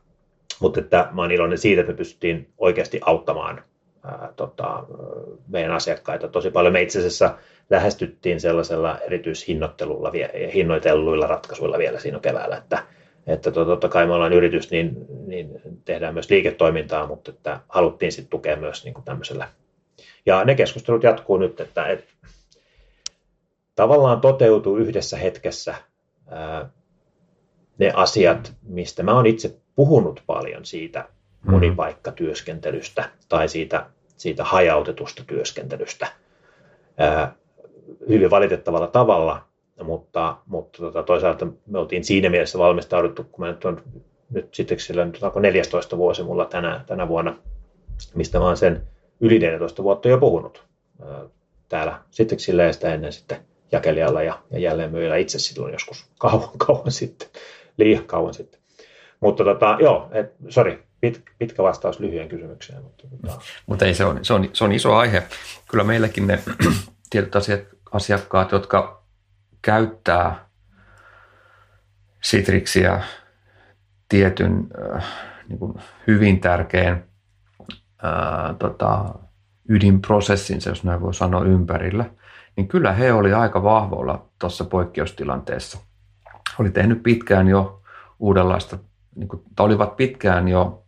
Mutta 0.60 0.80
että 0.80 1.08
mä 1.12 1.20
olen 1.20 1.30
iloinen 1.30 1.58
siitä, 1.58 1.80
että 1.80 1.92
me 1.92 1.96
pystyttiin 1.96 2.48
oikeasti 2.58 3.00
auttamaan 3.04 3.64
ää, 4.04 4.32
tota, 4.36 4.84
meidän 5.48 5.72
asiakkaita 5.72 6.28
tosi 6.28 6.50
paljon. 6.50 6.72
Me 6.72 6.82
itse 6.82 6.98
asiassa 6.98 7.38
lähestyttiin 7.70 8.40
sellaisella 8.40 8.98
erityishinnoittelulla 8.98 10.10
ja 10.14 10.28
hinnoitelluilla 10.54 11.26
ratkaisuilla 11.26 11.78
vielä 11.78 12.00
siinä 12.00 12.18
keväällä, 12.18 12.56
että, 12.56 12.84
että 13.26 13.50
totta 13.50 13.88
kai 13.88 14.06
me 14.06 14.12
ollaan 14.12 14.32
yritys, 14.32 14.70
niin, 14.70 15.06
niin 15.26 15.60
tehdään 15.84 16.14
myös 16.14 16.30
liiketoimintaa, 16.30 17.06
mutta 17.06 17.30
että 17.30 17.60
haluttiin 17.68 18.12
sitten 18.12 18.30
tukea 18.30 18.56
myös 18.56 18.84
niin 18.84 18.94
kuin 18.94 19.04
tämmöisellä. 19.04 19.48
Ja 20.26 20.44
ne 20.44 20.54
keskustelut 20.54 21.02
jatkuu 21.02 21.36
nyt, 21.36 21.60
että, 21.60 21.86
että 21.86 22.12
tavallaan 23.74 24.20
toteutuu 24.20 24.76
yhdessä 24.76 25.16
hetkessä 25.16 25.74
ää, 26.28 26.70
ne 27.80 27.92
asiat, 27.94 28.52
mistä 28.62 29.02
mä 29.02 29.14
oon 29.14 29.26
itse 29.26 29.56
puhunut 29.74 30.22
paljon 30.26 30.64
siitä 30.64 31.00
mm-hmm. 31.00 31.50
monipaikkatyöskentelystä 31.50 33.10
tai 33.28 33.48
siitä, 33.48 33.86
siitä 34.16 34.44
hajautetusta 34.44 35.24
työskentelystä. 35.26 36.06
Ää, 36.98 37.34
hyvin 38.08 38.30
valitettavalla 38.30 38.86
tavalla, 38.86 39.42
mutta, 39.82 40.36
mutta 40.46 40.78
tota, 40.78 41.02
toisaalta 41.02 41.46
me 41.66 41.78
oltiin 41.78 42.04
siinä 42.04 42.30
mielessä 42.30 42.58
valmistauduttu, 42.58 43.24
kun 43.24 43.44
mä 43.44 43.50
nyt 43.50 43.64
on 43.64 43.82
nyt 44.30 44.54
sitten 44.54 44.80
sillä 44.80 45.04
nyt 45.04 45.22
onko 45.22 45.40
14 45.40 45.96
vuosi 45.96 46.22
mulla 46.22 46.44
tänä, 46.44 46.84
tänä 46.86 47.08
vuonna, 47.08 47.36
mistä 48.14 48.38
mä 48.38 48.44
oon 48.44 48.56
sen 48.56 48.82
yli 49.20 49.38
14 49.38 49.82
vuotta 49.82 50.08
jo 50.08 50.18
puhunut 50.18 50.64
täällä 51.68 51.98
sitten 52.10 52.40
sillä 52.40 52.62
ja 52.62 52.72
sitä 52.72 52.94
ennen 52.94 53.12
sitten 53.12 53.38
jakelijalla 53.72 54.22
ja, 54.22 54.38
ja 54.50 54.58
jälleen 54.58 54.90
myyjällä 54.90 55.16
itse 55.16 55.38
silloin 55.38 55.72
joskus 55.72 56.06
kauan, 56.18 56.48
kauan 56.66 56.92
sitten, 56.92 57.28
liian 57.80 58.04
kauan 58.04 58.34
sitten. 58.34 58.60
Mutta 59.20 59.44
tota, 59.44 59.76
joo, 59.80 60.08
et, 60.12 60.34
sorry, 60.48 60.82
pit, 61.00 61.22
pitkä 61.38 61.62
vastaus 61.62 62.00
lyhyen 62.00 62.28
kysymykseen. 62.28 62.82
Mutta, 62.82 63.04
tota... 63.08 63.40
mutta 63.66 63.84
ei, 63.84 63.94
se 63.94 64.04
on, 64.04 64.24
se, 64.24 64.32
on, 64.32 64.48
se 64.52 64.64
on 64.64 64.72
iso 64.72 64.94
aihe. 64.94 65.22
Kyllä 65.70 65.84
meilläkin 65.84 66.26
ne 66.26 66.38
tietyt 67.10 67.36
asiat 67.36 67.60
asiakkaat, 67.92 68.52
jotka 68.52 69.02
käyttää 69.62 70.48
Citrixiä 72.22 73.02
tietyn 74.08 74.66
äh, 74.94 75.04
niin 75.48 75.58
kuin 75.58 75.74
hyvin 76.06 76.40
tärkeän 76.40 77.04
äh, 78.04 78.56
tota, 78.58 79.14
ydinprosessinsa, 79.68 80.68
jos 80.68 80.84
näin 80.84 81.00
voi 81.00 81.14
sanoa, 81.14 81.44
ympärillä, 81.44 82.04
niin 82.56 82.68
kyllä 82.68 82.92
he 82.92 83.12
oli 83.12 83.32
aika 83.32 83.62
vahvoilla 83.62 84.28
tuossa 84.38 84.64
poikkeustilanteessa. 84.64 85.78
Oli 86.58 86.70
tehnyt 86.70 87.02
pitkään 87.02 87.48
jo 87.48 87.82
uudenlaista, 88.18 88.78
niin 89.14 89.28
kuin, 89.28 89.42
tai 89.56 89.66
olivat 89.66 89.96
pitkään 89.96 90.48
jo 90.48 90.84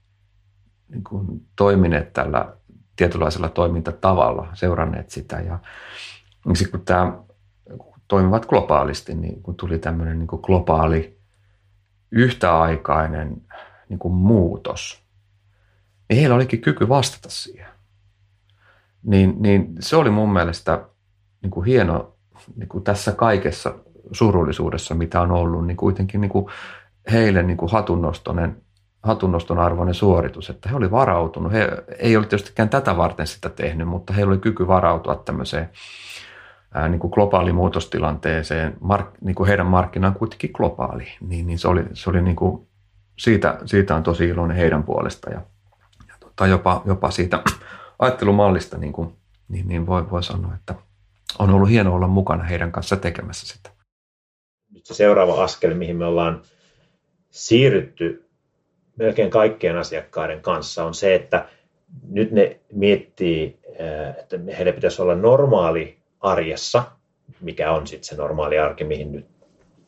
niin 0.89 1.05
kuin, 1.05 1.47
toimineet 1.57 2.13
tällä 2.13 2.57
tietynlaisella 2.97 3.49
toimintatavalla, 3.49 4.49
seuranneet 4.55 5.11
sitä. 5.11 5.41
Ja 5.41 5.59
niin 6.45 6.57
sitten 6.57 6.79
kun 6.79 6.87
tämä 6.87 7.19
toimivat 8.09 8.47
globaalisti, 8.47 9.15
niin 9.15 9.43
kun 9.43 9.55
tuli 9.55 9.79
tämmöinen 9.79 10.19
niin 10.19 10.29
globaali 10.43 11.19
yhtäaikainen 12.11 13.43
niin 13.89 13.99
kuin 13.99 14.15
muutos, 14.15 15.03
niin 16.09 16.21
heillä 16.21 16.35
olikin 16.35 16.61
kyky 16.61 16.89
vastata 16.89 17.29
siihen. 17.31 17.69
Niin, 19.03 19.35
niin 19.39 19.75
se 19.81 19.97
oli 19.97 20.11
mun 20.11 20.33
mielestä 20.33 20.85
niin 21.43 21.51
kuin 21.51 21.67
hieno 21.67 22.15
niin 22.57 22.69
kuin 22.69 22.85
tässä 22.85 23.13
kaikessa 23.13 23.75
surullisuudessa, 24.13 24.95
mitä 24.95 25.21
on 25.21 25.31
ollut, 25.31 25.67
niin 25.67 25.77
kuitenkin 25.77 26.21
niin 26.21 26.29
kuin 26.29 26.47
heille 27.13 27.43
niin 27.43 27.57
kuin 27.57 27.73
hatunnostonen, 27.73 28.57
hatunnoston 29.03 29.59
arvoinen 29.59 29.95
suoritus, 29.95 30.51
että 30.51 30.69
he 30.69 30.77
oli 30.77 30.91
varautunut. 30.91 31.53
He 31.53 31.69
ei 31.99 32.17
ole 32.17 32.27
tietystikään 32.27 32.69
tätä 32.69 32.97
varten 32.97 33.27
sitä 33.27 33.49
tehnyt, 33.49 33.89
mutta 33.89 34.13
heillä 34.13 34.31
oli 34.31 34.39
kyky 34.39 34.67
varautua 34.67 35.15
tämmöiseen 35.15 35.71
ää, 36.75 36.89
niin 36.89 36.99
kuin 36.99 37.11
globaaliin 37.11 37.55
muutostilanteeseen. 37.55 38.77
Mark, 38.81 39.09
niin 39.21 39.35
kuin 39.35 39.49
heidän 39.49 39.67
markkina 39.67 40.09
on 40.09 40.15
kuitenkin 40.15 40.51
globaali, 40.55 41.07
niin, 41.21 41.47
niin 41.47 41.59
se 41.59 41.69
oli, 41.69 41.85
se 41.93 42.11
oli 42.11 42.23
niin 42.23 42.37
kuin, 42.37 42.69
siitä, 43.19 43.59
siitä 43.65 43.97
on 43.97 44.03
tosi 44.03 44.29
iloinen 44.29 44.57
heidän 44.57 44.83
puolesta 44.83 45.31
ja, 45.31 45.41
ja 46.09 46.15
tota, 46.21 46.47
jopa, 46.47 46.83
jopa 46.85 47.11
siitä 47.11 47.43
ajattelumallista 47.99 48.79
niin, 48.79 48.93
kuin, 48.93 49.17
niin, 49.49 49.69
niin 49.69 49.87
voi, 49.87 50.11
voi 50.11 50.23
sanoa, 50.23 50.55
että 50.55 50.75
on 51.39 51.51
ollut 51.51 51.71
hienoa 51.71 51.95
olla 51.95 52.07
mukana 52.07 52.45
heidän 52.45 52.73
kanssa 52.73 52.97
tekemässä 52.97 53.47
sitä. 53.47 53.71
Nyt 54.73 54.87
se 54.87 54.95
seuraava 54.95 55.45
askel, 55.45 55.75
mihin 55.75 55.97
me 55.97 56.05
ollaan 56.05 56.43
siirrytty 57.31 58.25
melkein 58.97 59.31
kaikkien 59.31 59.77
asiakkaiden 59.77 60.43
kanssa, 60.43 60.85
on 60.85 60.95
se, 60.95 61.15
että 61.15 61.49
nyt 62.09 62.31
ne 62.31 62.61
miettii, 62.73 63.59
että 64.19 64.39
heille 64.57 64.73
pitäisi 64.73 65.03
olla 65.03 65.15
normaali 65.15 65.99
arjessa, 66.21 66.83
mikä 67.41 67.73
on 67.73 67.87
sitten 67.87 68.05
se 68.05 68.17
normaali 68.17 68.59
arki, 68.59 68.85
mihin 68.85 69.13
nyt 69.13 69.27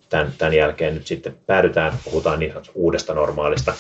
tämän, 0.09 0.33
tämän 0.39 0.55
jälkeen 0.55 0.95
nyt 0.95 1.07
sitten 1.07 1.39
päädytään, 1.47 1.99
puhutaan 2.05 2.39
niin 2.39 2.53
uudesta 2.75 3.15
normaalista, 3.15 3.75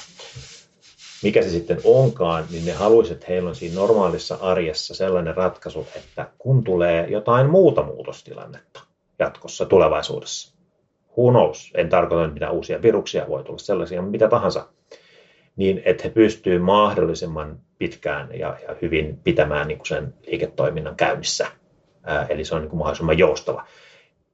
mikä 1.23 1.43
se 1.43 1.51
sitten 1.51 1.81
onkaan, 1.85 2.45
niin 2.51 2.67
ne 2.67 2.73
haluaisivat, 2.73 3.17
että 3.17 3.33
heillä 3.33 3.49
on 3.49 3.57
siinä 3.57 3.75
normaalissa 3.75 4.39
arjessa 4.41 4.95
sellainen 4.95 5.37
ratkaisu, 5.37 5.87
että 5.97 6.29
kun 6.39 6.65
tulee 6.65 7.07
jotain 7.11 7.51
muuta 7.51 7.83
muutostilannetta 7.83 8.81
jatkossa 9.19 9.67
tulevaisuudessa, 9.67 10.54
who 11.19 11.31
knows, 11.31 11.73
en 11.75 11.89
tarkoita 11.89 12.33
mitä 12.33 12.51
uusia 12.51 12.83
viruksia, 12.83 13.29
voi 13.29 13.45
tulla 13.45 13.59
sellaisia, 13.59 14.03
mitä 14.03 14.29
tahansa, 14.29 14.69
niin 15.57 15.83
että 15.85 16.03
he 16.05 16.09
pystyvät 16.09 16.63
mahdollisimman 16.63 17.59
pitkään 17.79 18.29
ja, 18.39 18.57
ja 18.69 18.77
hyvin 18.83 19.19
pitämään 19.25 19.69
niin 19.69 19.81
sen 19.87 20.15
liiketoiminnan 20.27 20.97
käynnissä. 20.97 21.47
Ää, 22.03 22.27
eli 22.29 22.45
se 22.45 22.55
on 22.55 22.61
niin 22.61 22.71
kuin 22.71 22.79
mahdollisimman 22.79 23.19
joustava. 23.19 23.67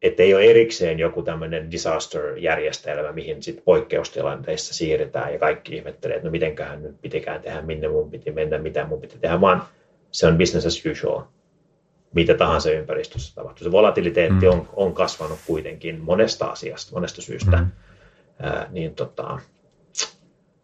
Että 0.02 0.22
ei 0.22 0.34
ole 0.34 0.44
erikseen 0.44 0.98
joku 0.98 1.22
tämmöinen 1.22 1.70
disaster-järjestelmä, 1.70 3.12
mihin 3.12 3.42
sitten 3.42 3.64
poikkeustilanteissa 3.64 4.74
siirretään 4.74 5.32
ja 5.32 5.38
kaikki 5.38 5.76
ihmettelee, 5.76 6.16
että 6.16 6.28
no 6.28 6.32
mitenköhän 6.32 6.82
nyt 6.82 7.00
pitikään 7.00 7.42
tehdä, 7.42 7.62
minne 7.62 7.88
mun 7.88 8.10
piti 8.10 8.32
mennä, 8.32 8.58
mitä 8.58 8.84
mun 8.84 9.00
piti 9.00 9.18
tehdä, 9.18 9.40
vaan 9.40 9.62
se 10.12 10.26
on 10.26 10.38
business 10.38 10.66
as 10.66 10.86
usual, 10.86 11.22
mitä 12.14 12.34
tahansa 12.34 12.70
ympäristössä 12.70 13.34
tapahtuu. 13.34 13.64
Se 13.64 13.72
volatiliteetti 13.72 14.46
mm. 14.46 14.52
on, 14.52 14.68
on 14.76 14.94
kasvanut 14.94 15.38
kuitenkin 15.46 16.00
monesta 16.00 16.46
asiasta, 16.46 16.92
monesta 16.92 17.22
syystä, 17.22 17.56
mm. 17.56 17.70
Ää, 18.42 18.66
niin 18.70 18.94
tota, 18.94 19.38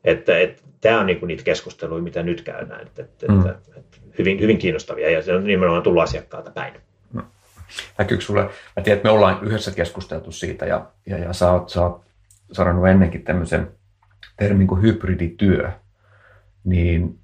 että, 0.05 0.39
että 0.39 0.63
tämä 0.81 1.01
on 1.01 1.07
niinku 1.07 1.27
niitä 1.27 1.43
keskusteluja, 1.43 2.03
mitä 2.03 2.23
nyt 2.23 2.43
käydään, 2.43 2.83
että, 2.83 3.03
että, 3.03 3.27
mm. 3.33 3.39
että, 3.47 3.71
että 3.77 3.99
hyvin, 4.19 4.41
hyvin 4.41 4.59
kiinnostavia 4.59 5.11
ja 5.11 5.23
se 5.23 5.35
on 5.35 5.45
nimenomaan 5.45 5.83
tullut 5.83 6.03
asiakkaalta 6.03 6.51
päin. 6.51 6.75
Näkyykö 7.99 8.25
sulle, 8.25 8.43
mä 8.43 8.83
tiedän, 8.83 8.97
että 8.97 9.09
me 9.09 9.11
ollaan 9.11 9.45
yhdessä 9.45 9.71
keskusteltu 9.71 10.33
siitä 10.33 10.67
ja, 10.67 10.87
ja, 11.07 11.19
ja 11.19 11.33
sä 11.33 11.53
oot, 11.53 11.69
sä 11.69 11.83
oot 11.83 12.05
sanonut 12.53 12.89
ennenkin 12.89 13.25
tämmöisen 13.25 13.71
termin 14.37 14.67
kuin 14.67 14.83
hybridityö, 14.83 15.71
niin 16.65 17.19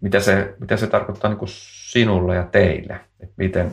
mitä 0.00 0.20
se, 0.20 0.54
mitä 0.58 0.76
se 0.76 0.86
tarkoittaa 0.86 1.30
niin 1.30 1.38
kuin 1.38 1.48
sinulle 1.96 2.36
ja 2.36 2.42
teille? 2.42 3.00
Et 3.20 3.30
miten, 3.36 3.72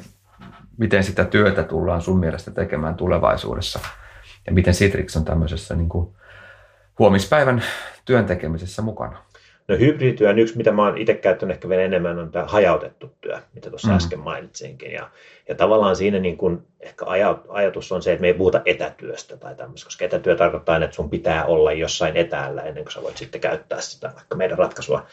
miten 0.77 1.03
sitä 1.03 1.25
työtä 1.25 1.63
tullaan 1.63 2.01
sun 2.01 2.19
mielestä 2.19 2.51
tekemään 2.51 2.95
tulevaisuudessa? 2.95 3.79
Ja 4.45 4.51
miten 4.51 4.73
Citrix 4.73 5.15
on 5.15 5.25
tämmöisessä 5.25 5.75
niin 5.75 5.89
kuin 5.89 6.15
huomispäivän 6.99 7.63
työn 8.05 8.25
tekemisessä 8.25 8.81
mukana? 8.81 9.17
No 9.67 9.77
hybridityön 9.77 10.39
yksi, 10.39 10.57
mitä 10.57 10.71
mä 10.71 10.85
oon 10.85 10.97
itse 10.97 11.13
käyttänyt 11.13 11.55
ehkä 11.55 11.69
vielä 11.69 11.81
enemmän, 11.83 12.19
on 12.19 12.31
tämä 12.31 12.45
hajautettu 12.45 13.15
työ, 13.21 13.39
mitä 13.53 13.69
tuossa 13.69 13.87
mm. 13.87 13.95
äsken 13.95 14.19
mainitsinkin. 14.19 14.91
Ja, 14.91 15.09
ja 15.49 15.55
tavallaan 15.55 15.95
siinä 15.95 16.19
niin 16.19 16.37
kun 16.37 16.65
ehkä 16.79 17.05
ajatus 17.49 17.91
on 17.91 18.03
se, 18.03 18.11
että 18.11 18.21
me 18.21 18.27
ei 18.27 18.33
puhuta 18.33 18.61
etätyöstä 18.65 19.37
tai 19.37 19.55
tämmöistä, 19.55 19.85
koska 19.85 20.05
etätyö 20.05 20.35
tarkoittaa 20.35 20.83
että 20.83 20.95
sun 20.95 21.09
pitää 21.09 21.45
olla 21.45 21.73
jossain 21.73 22.17
etäällä 22.17 22.61
ennen 22.61 22.83
kuin 22.83 22.93
sä 22.93 23.01
voit 23.01 23.17
sitten 23.17 23.41
käyttää 23.41 23.81
sitä 23.81 24.11
vaikka 24.15 24.35
meidän 24.35 24.57
ratkaisua. 24.57 25.05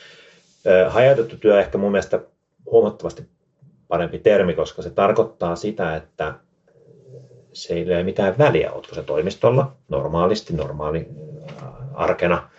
Hajautettu 0.88 1.36
työ 1.36 1.60
ehkä 1.60 1.78
mun 1.78 1.92
mielestä 1.92 2.20
huomattavasti 2.66 3.28
parempi 3.88 4.18
termi, 4.18 4.54
koska 4.54 4.82
se 4.82 4.90
tarkoittaa 4.90 5.56
sitä, 5.56 5.96
että 5.96 6.34
se 7.52 7.74
ei 7.74 7.84
ole 7.84 8.02
mitään 8.02 8.38
väliä, 8.38 8.72
oletko 8.72 8.94
se 8.94 9.02
toimistolla 9.02 9.72
normaalisti, 9.88 10.56
normaali 10.56 11.08
arkena– 11.94 12.42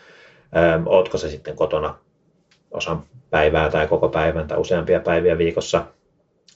Ootko 0.85 1.17
se 1.17 1.29
sitten 1.29 1.55
kotona 1.55 1.95
osan 2.71 3.03
päivää 3.29 3.69
tai 3.69 3.87
koko 3.87 4.09
päivän 4.09 4.47
tai 4.47 4.57
useampia 4.57 4.99
päiviä 4.99 5.37
viikossa, 5.37 5.85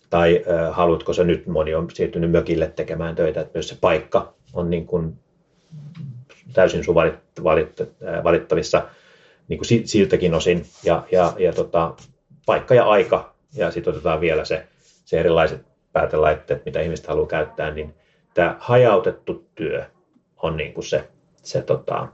tai 0.09 0.43
haluatko 0.71 1.13
se 1.13 1.23
nyt, 1.23 1.47
moni 1.47 1.75
on 1.75 1.87
siirtynyt 1.93 2.31
mökille 2.31 2.67
tekemään 2.75 3.15
töitä, 3.15 3.41
että 3.41 3.57
myös 3.57 3.69
se 3.69 3.77
paikka 3.81 4.33
on 4.53 4.69
niin 4.69 4.87
kuin 4.87 5.19
täysin 6.53 6.83
sun 6.83 6.95
valittavissa 8.23 8.87
niin 9.47 9.57
kuin 9.57 9.87
siltäkin 9.87 10.33
osin, 10.33 10.65
ja, 10.83 11.03
ja, 11.11 11.33
ja 11.39 11.53
tota, 11.53 11.93
paikka 12.45 12.75
ja 12.75 12.85
aika, 12.85 13.35
ja 13.55 13.71
sitten 13.71 13.93
otetaan 13.93 14.21
vielä 14.21 14.45
se, 14.45 14.67
se 15.05 15.19
erilaiset 15.19 15.65
päätelaitteet, 15.93 16.65
mitä 16.65 16.81
ihmiset 16.81 17.07
haluaa 17.07 17.27
käyttää, 17.27 17.71
niin 17.71 17.95
tämä 18.33 18.55
hajautettu 18.59 19.45
työ 19.55 19.85
on 20.41 20.57
niin 20.57 20.74
kuin 20.74 20.83
se, 20.83 21.07
se 21.35 21.62
tota, 21.62 22.07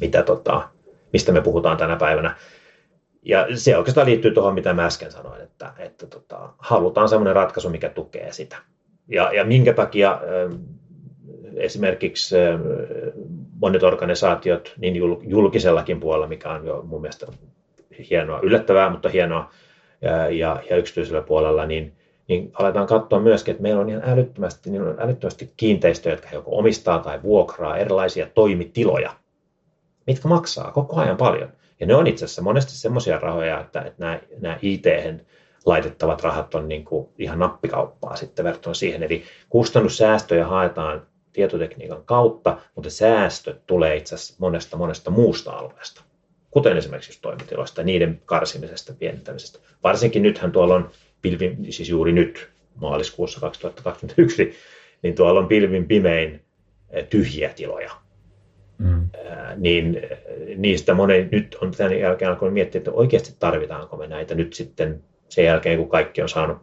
mitä 0.00 0.22
tota, 0.22 0.68
mistä 1.12 1.32
me 1.32 1.40
puhutaan 1.40 1.76
tänä 1.76 1.96
päivänä. 1.96 2.36
Ja 3.22 3.46
se 3.54 3.76
oikeastaan 3.76 4.06
liittyy 4.06 4.30
tuohon, 4.30 4.54
mitä 4.54 4.72
mä 4.72 4.86
äsken 4.86 5.12
sanoin, 5.12 5.40
että, 5.40 5.72
että 5.78 6.06
tota, 6.06 6.52
halutaan 6.58 7.08
sellainen 7.08 7.36
ratkaisu, 7.36 7.70
mikä 7.70 7.88
tukee 7.88 8.32
sitä. 8.32 8.56
Ja, 9.08 9.32
ja 9.32 9.44
minkä 9.44 9.72
takia 9.72 10.12
äh, 10.12 10.58
esimerkiksi 11.54 12.36
äh, 12.38 12.60
monet 13.60 13.82
organisaatiot 13.82 14.74
niin 14.78 14.96
julkisellakin 15.22 16.00
puolella, 16.00 16.26
mikä 16.26 16.50
on 16.50 16.66
jo 16.66 16.82
mun 16.82 17.00
mielestä 17.00 17.26
hienoa, 18.10 18.40
yllättävää, 18.42 18.90
mutta 18.90 19.08
hienoa, 19.08 19.50
ja, 20.02 20.28
ja, 20.70 20.76
yksityisellä 20.76 21.22
puolella, 21.22 21.66
niin, 21.66 21.92
niin 22.28 22.50
aletaan 22.54 22.86
katsoa 22.86 23.20
myöskin, 23.20 23.52
että 23.52 23.62
meillä 23.62 23.80
on 23.80 23.88
ihan 23.88 24.02
älyttömästi, 24.06 24.70
niin 24.70 24.82
on 24.82 24.96
älyttömästi 24.98 25.52
kiinteistöjä, 25.56 26.12
jotka 26.12 26.28
joko 26.32 26.58
omistaa 26.58 26.98
tai 26.98 27.22
vuokraa 27.22 27.76
erilaisia 27.76 28.26
toimitiloja, 28.34 29.14
mitkä 30.06 30.28
maksaa 30.28 30.72
koko 30.72 30.96
ajan 30.96 31.16
paljon. 31.16 31.52
Ja 31.80 31.86
ne 31.86 31.94
on 31.94 32.06
itse 32.06 32.24
asiassa 32.24 32.42
monesti 32.42 32.72
semmoisia 32.72 33.18
rahoja, 33.18 33.60
että, 33.60 33.80
että 33.80 34.04
nämä, 34.04 34.20
nämä 34.40 34.58
it 34.62 34.84
laitettavat 35.66 36.22
rahat 36.22 36.54
on 36.54 36.68
niin 36.68 36.84
kuin 36.84 37.08
ihan 37.18 37.38
nappikauppaa 37.38 38.16
sitten 38.16 38.44
verrattuna 38.44 38.74
siihen. 38.74 39.02
Eli 39.02 39.22
kustannussäästöjä 39.48 40.46
haetaan 40.46 41.06
tietotekniikan 41.32 42.04
kautta, 42.04 42.58
mutta 42.74 42.90
säästö 42.90 43.56
tulee 43.66 43.96
itse 43.96 44.14
asiassa 44.14 44.36
monesta 44.38 44.76
monesta 44.76 45.10
muusta 45.10 45.52
alueesta, 45.52 46.02
kuten 46.50 46.76
esimerkiksi 46.76 47.10
just 47.10 47.22
toimitiloista, 47.22 47.82
niiden 47.82 48.22
karsimisesta, 48.26 48.92
pienentämisestä. 48.98 49.58
Varsinkin 49.82 50.22
nythän 50.22 50.52
tuolla 50.52 50.74
on 50.74 50.90
pilvi, 51.22 51.56
siis 51.70 51.88
juuri 51.88 52.12
nyt 52.12 52.50
maaliskuussa 52.74 53.40
2021, 53.40 54.54
niin 55.02 55.14
tuolla 55.14 55.40
on 55.40 55.48
pilvin 55.48 55.86
pimein 55.86 56.40
eh, 56.90 57.06
tyhjiä 57.08 57.48
tiloja, 57.48 57.90
Mm. 58.80 59.10
niin 59.56 60.00
niistä 60.56 60.94
moni 60.94 61.28
nyt 61.32 61.56
on 61.60 61.70
tämän 61.70 61.98
jälkeen 61.98 62.30
alkanut 62.30 62.54
miettiä, 62.54 62.78
että 62.78 62.90
oikeasti 62.90 63.36
tarvitaanko 63.38 63.96
me 63.96 64.06
näitä 64.06 64.34
nyt 64.34 64.52
sitten 64.52 65.04
sen 65.28 65.44
jälkeen, 65.44 65.78
kun 65.78 65.88
kaikki 65.88 66.22
on 66.22 66.28
saanut 66.28 66.58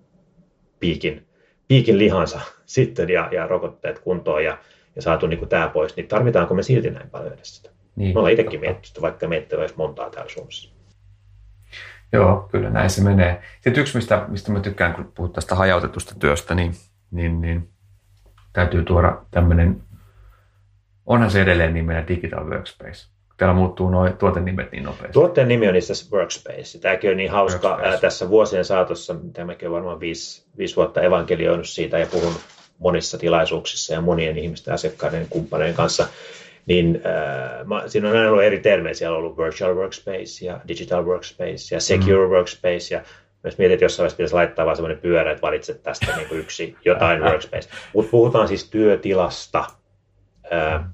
piikin, 0.80 1.28
piikin 1.68 1.98
lihansa 1.98 2.40
sitten 2.66 3.10
ja, 3.10 3.30
ja 3.32 3.48
rokotteet 3.48 4.00
kuntoon 4.00 4.44
ja, 4.44 4.58
ja 4.96 5.02
saatu 5.02 5.28
niin 5.28 5.40
kuin 5.40 5.50
tämä 5.50 5.70
pois, 5.70 5.96
niin 5.96 6.08
tarvitaanko 6.08 6.54
me 6.54 6.64
silti 6.64 6.90
näin 6.90 7.10
paljon 7.10 7.34
edes 7.34 7.56
sitä? 7.56 7.70
Niin, 7.98 8.14
me 8.14 8.20
ollaan 8.20 8.32
itsekin 8.32 8.60
miettinyt 8.60 9.02
vaikka 9.02 9.28
miettinyt 9.28 9.66
edes 9.66 9.78
montaa 9.78 10.10
täällä 10.10 10.30
Suomessa. 10.30 10.74
Joo, 12.14 12.48
kyllä 12.52 12.70
näin 12.70 12.90
se 12.90 13.04
menee. 13.04 13.42
Sitten 13.54 13.82
yksi, 13.82 13.98
mistä, 13.98 14.26
mistä 14.28 14.52
mä 14.52 14.60
tykkään, 14.60 14.94
kun 14.94 15.12
puhut 15.16 15.34
tästä 15.34 15.56
hajautetusta 15.56 16.16
työstä, 16.20 16.56
niin, 16.56 16.74
niin, 17.12 17.42
niin 17.42 17.70
täytyy 18.54 18.84
tuoda 18.84 19.22
tämmöinen 19.32 19.84
onhan 21.06 21.32
se 21.32 21.42
edelleen 21.42 21.74
nimenä 21.74 22.08
Digital 22.08 22.50
Workspace. 22.50 23.08
Täällä 23.38 23.56
muuttuu 23.56 23.90
nuo 23.90 24.10
tuotenimet 24.10 24.72
niin 24.72 24.84
nopeasti. 24.84 25.14
Tuotteen 25.14 25.48
nimi 25.48 25.68
on 25.68 25.76
itse 25.76 25.94
asiassa 25.94 26.16
Workspace. 26.16 26.80
Tämäkin 26.80 27.12
on 27.12 27.18
niin 27.18 27.32
hauska 27.32 27.70
Workspace. 27.70 28.02
tässä 28.02 28.30
vuosien 28.30 28.66
saatossa, 28.66 29.14
mitä 29.14 29.46
mäkin 29.46 29.68
olen 29.68 29.76
varmaan 29.76 30.00
viisi, 30.00 30.46
viisi 30.58 30.76
vuotta 30.76 31.02
evankelioinut 31.02 31.68
siitä 31.68 31.98
ja 31.98 32.06
puhun 32.06 32.34
monissa 32.80 33.18
tilaisuuksissa 33.18 33.94
ja 33.94 34.02
monien 34.02 34.38
ihmisten, 34.38 34.74
asiakkaiden 34.74 35.28
kumppaneiden 35.30 35.76
kanssa, 35.76 36.08
niin 36.68 37.02
äh, 37.06 37.84
siinä 37.88 38.10
on 38.10 38.18
aina 38.18 38.30
ollut 38.30 38.44
eri 38.44 38.60
termejä. 38.60 38.94
Siellä 38.94 39.18
on 39.18 39.24
ollut 39.24 39.38
virtual 39.38 39.76
workspace 39.76 40.46
ja 40.46 40.60
digital 40.68 41.06
workspace 41.06 41.76
ja 41.76 41.82
secure 41.82 42.26
mm. 42.26 42.32
workspace 42.32 42.96
ja 42.96 43.02
jos 43.44 43.58
mietit, 43.58 43.82
jossain 43.82 44.04
vaiheessa 44.04 44.18
pitäisi 44.18 44.36
laittaa 44.36 44.66
vaan 44.66 44.76
sellainen 44.76 45.02
pyörä, 45.02 45.32
että 45.32 45.42
valitset 45.42 45.84
tästä 45.84 46.16
niin 46.16 46.28
kuin 46.28 46.40
yksi 46.40 46.76
jotain 46.86 47.22
workspace. 47.30 47.70
Mutta 47.94 48.12
puhutaan 48.12 48.48
siis 48.48 48.70
työtilasta. 48.70 49.66
Ää, 50.52 50.90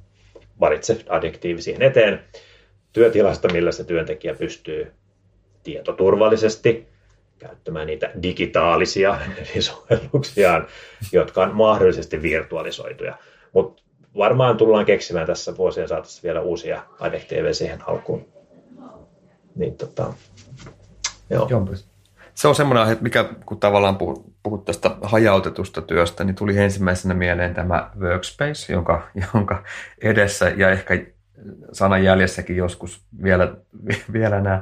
valitse 0.60 0.98
adjektiivi 1.10 1.62
siihen 1.62 1.82
eteen. 1.82 2.24
Työtilasta, 2.94 3.48
millä 3.54 3.72
se 3.72 3.84
työntekijä 3.84 4.34
pystyy 4.34 4.92
tietoturvallisesti 5.64 6.88
käyttämään 7.40 7.88
niitä 7.88 8.12
digitaalisia 8.24 9.18
sovelluksiaan, 9.60 10.68
jotka 11.12 11.44
on 11.44 11.56
mahdollisesti 11.56 12.22
virtualisoituja. 12.22 13.18
Mutta 13.54 13.83
varmaan 14.18 14.58
tullaan 14.58 14.86
keksimään 14.86 15.28
tässä 15.28 15.58
vuosien 15.58 15.88
saatossa 15.88 16.24
vielä 16.24 16.42
uusia 16.42 16.84
adjektiiveja 17.00 17.54
siihen 17.54 17.80
alkuun. 17.88 18.26
Niin, 19.56 19.78
tota, 19.78 20.14
joo. 21.30 21.48
joo 21.50 21.68
se 22.34 22.48
on 22.48 22.56
semmoinen 22.56 22.84
aihe, 22.84 22.98
mikä 23.02 23.26
kun 23.46 23.60
tavallaan 23.60 23.98
puhut 24.44 24.66
tästä 24.66 24.92
hajautetusta 25.02 25.82
työstä, 25.82 26.24
niin 26.24 26.36
tuli 26.36 26.58
ensimmäisenä 26.58 27.14
mieleen 27.14 27.54
tämä 27.54 27.92
workspace, 28.00 28.74
jonka, 28.74 29.08
jonka 29.34 29.64
edessä 30.02 30.50
ja 30.50 30.70
ehkä 30.70 31.06
sanan 31.72 32.04
jäljessäkin 32.04 32.56
joskus 32.56 33.06
vielä, 33.24 33.56
vielä 34.14 34.42
nämä 34.42 34.62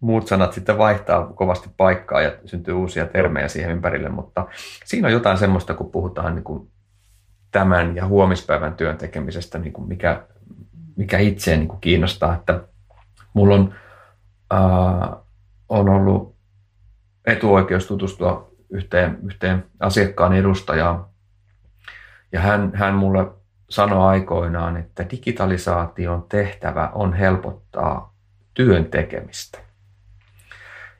muut 0.00 0.28
sanat 0.28 0.52
sitten 0.52 0.78
vaihtaa 0.78 1.26
kovasti 1.26 1.68
paikkaa 1.76 2.22
ja 2.22 2.32
syntyy 2.44 2.74
uusia 2.74 3.06
termejä 3.06 3.48
siihen 3.48 3.70
ympärille, 3.70 4.08
mutta 4.08 4.46
siinä 4.84 5.08
on 5.08 5.12
jotain 5.12 5.38
semmoista, 5.38 5.74
kun 5.74 5.90
puhutaan 5.90 6.34
niin 6.34 6.44
kuin 6.44 6.68
tämän 7.52 7.96
ja 7.96 8.06
huomispäivän 8.06 8.74
työn 8.74 8.98
tekemisestä, 8.98 9.58
niin 9.58 9.72
kuin 9.72 9.88
mikä, 9.88 10.22
mikä 10.96 11.18
itseä 11.18 11.56
niin 11.56 11.80
kiinnostaa, 11.80 12.34
että 12.34 12.60
mulla 13.34 13.54
on, 13.54 13.74
äh, 14.54 15.18
on 15.68 15.88
ollut 15.88 16.36
etuoikeus 17.26 17.86
tutustua 17.86 18.50
yhteen, 18.70 19.18
yhteen 19.24 19.64
asiakkaan 19.80 20.32
edustajaan. 20.32 21.04
Ja 22.32 22.40
hän, 22.40 22.70
hän 22.74 22.94
mulle 22.94 23.26
sanoi 23.70 24.08
aikoinaan, 24.08 24.76
että 24.76 25.06
digitalisaation 25.10 26.26
tehtävä 26.28 26.90
on 26.94 27.12
helpottaa 27.12 28.14
työn 28.54 28.84
tekemistä. 28.84 29.58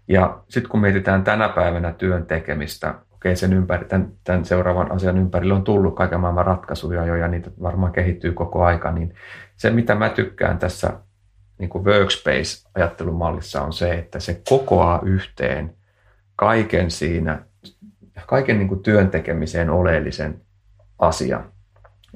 Ja 0.08 0.42
sitten 0.48 0.70
kun 0.70 0.80
mietitään 0.80 1.24
tänä 1.24 1.48
päivänä 1.48 1.92
työn 1.92 2.26
tekemistä, 2.26 2.94
okei 3.22 3.36
sen 3.36 3.52
ympäri, 3.52 3.84
tämän, 3.84 4.12
tämän 4.24 4.44
seuraavan 4.44 4.92
asian 4.92 5.18
ympärille 5.18 5.54
on 5.54 5.64
tullut 5.64 5.96
kaiken 5.96 6.20
maailman 6.20 6.46
ratkaisuja 6.46 7.06
jo 7.06 7.14
ja 7.14 7.28
niitä 7.28 7.50
varmaan 7.62 7.92
kehittyy 7.92 8.32
koko 8.32 8.64
aika, 8.64 8.92
niin 8.92 9.14
se 9.56 9.70
mitä 9.70 9.94
mä 9.94 10.08
tykkään 10.08 10.58
tässä 10.58 10.92
niin 11.58 11.68
kuin 11.68 11.84
workspace-ajattelumallissa 11.84 13.62
on 13.62 13.72
se, 13.72 13.94
että 13.94 14.20
se 14.20 14.42
kokoaa 14.48 15.00
yhteen 15.04 15.74
kaiken 16.36 16.90
siinä, 16.90 17.44
kaiken 18.26 18.58
niin 18.58 18.68
kuin 18.68 18.82
työn 18.82 19.10
tekemiseen 19.10 19.70
oleellisen 19.70 20.40
asian. 20.98 21.52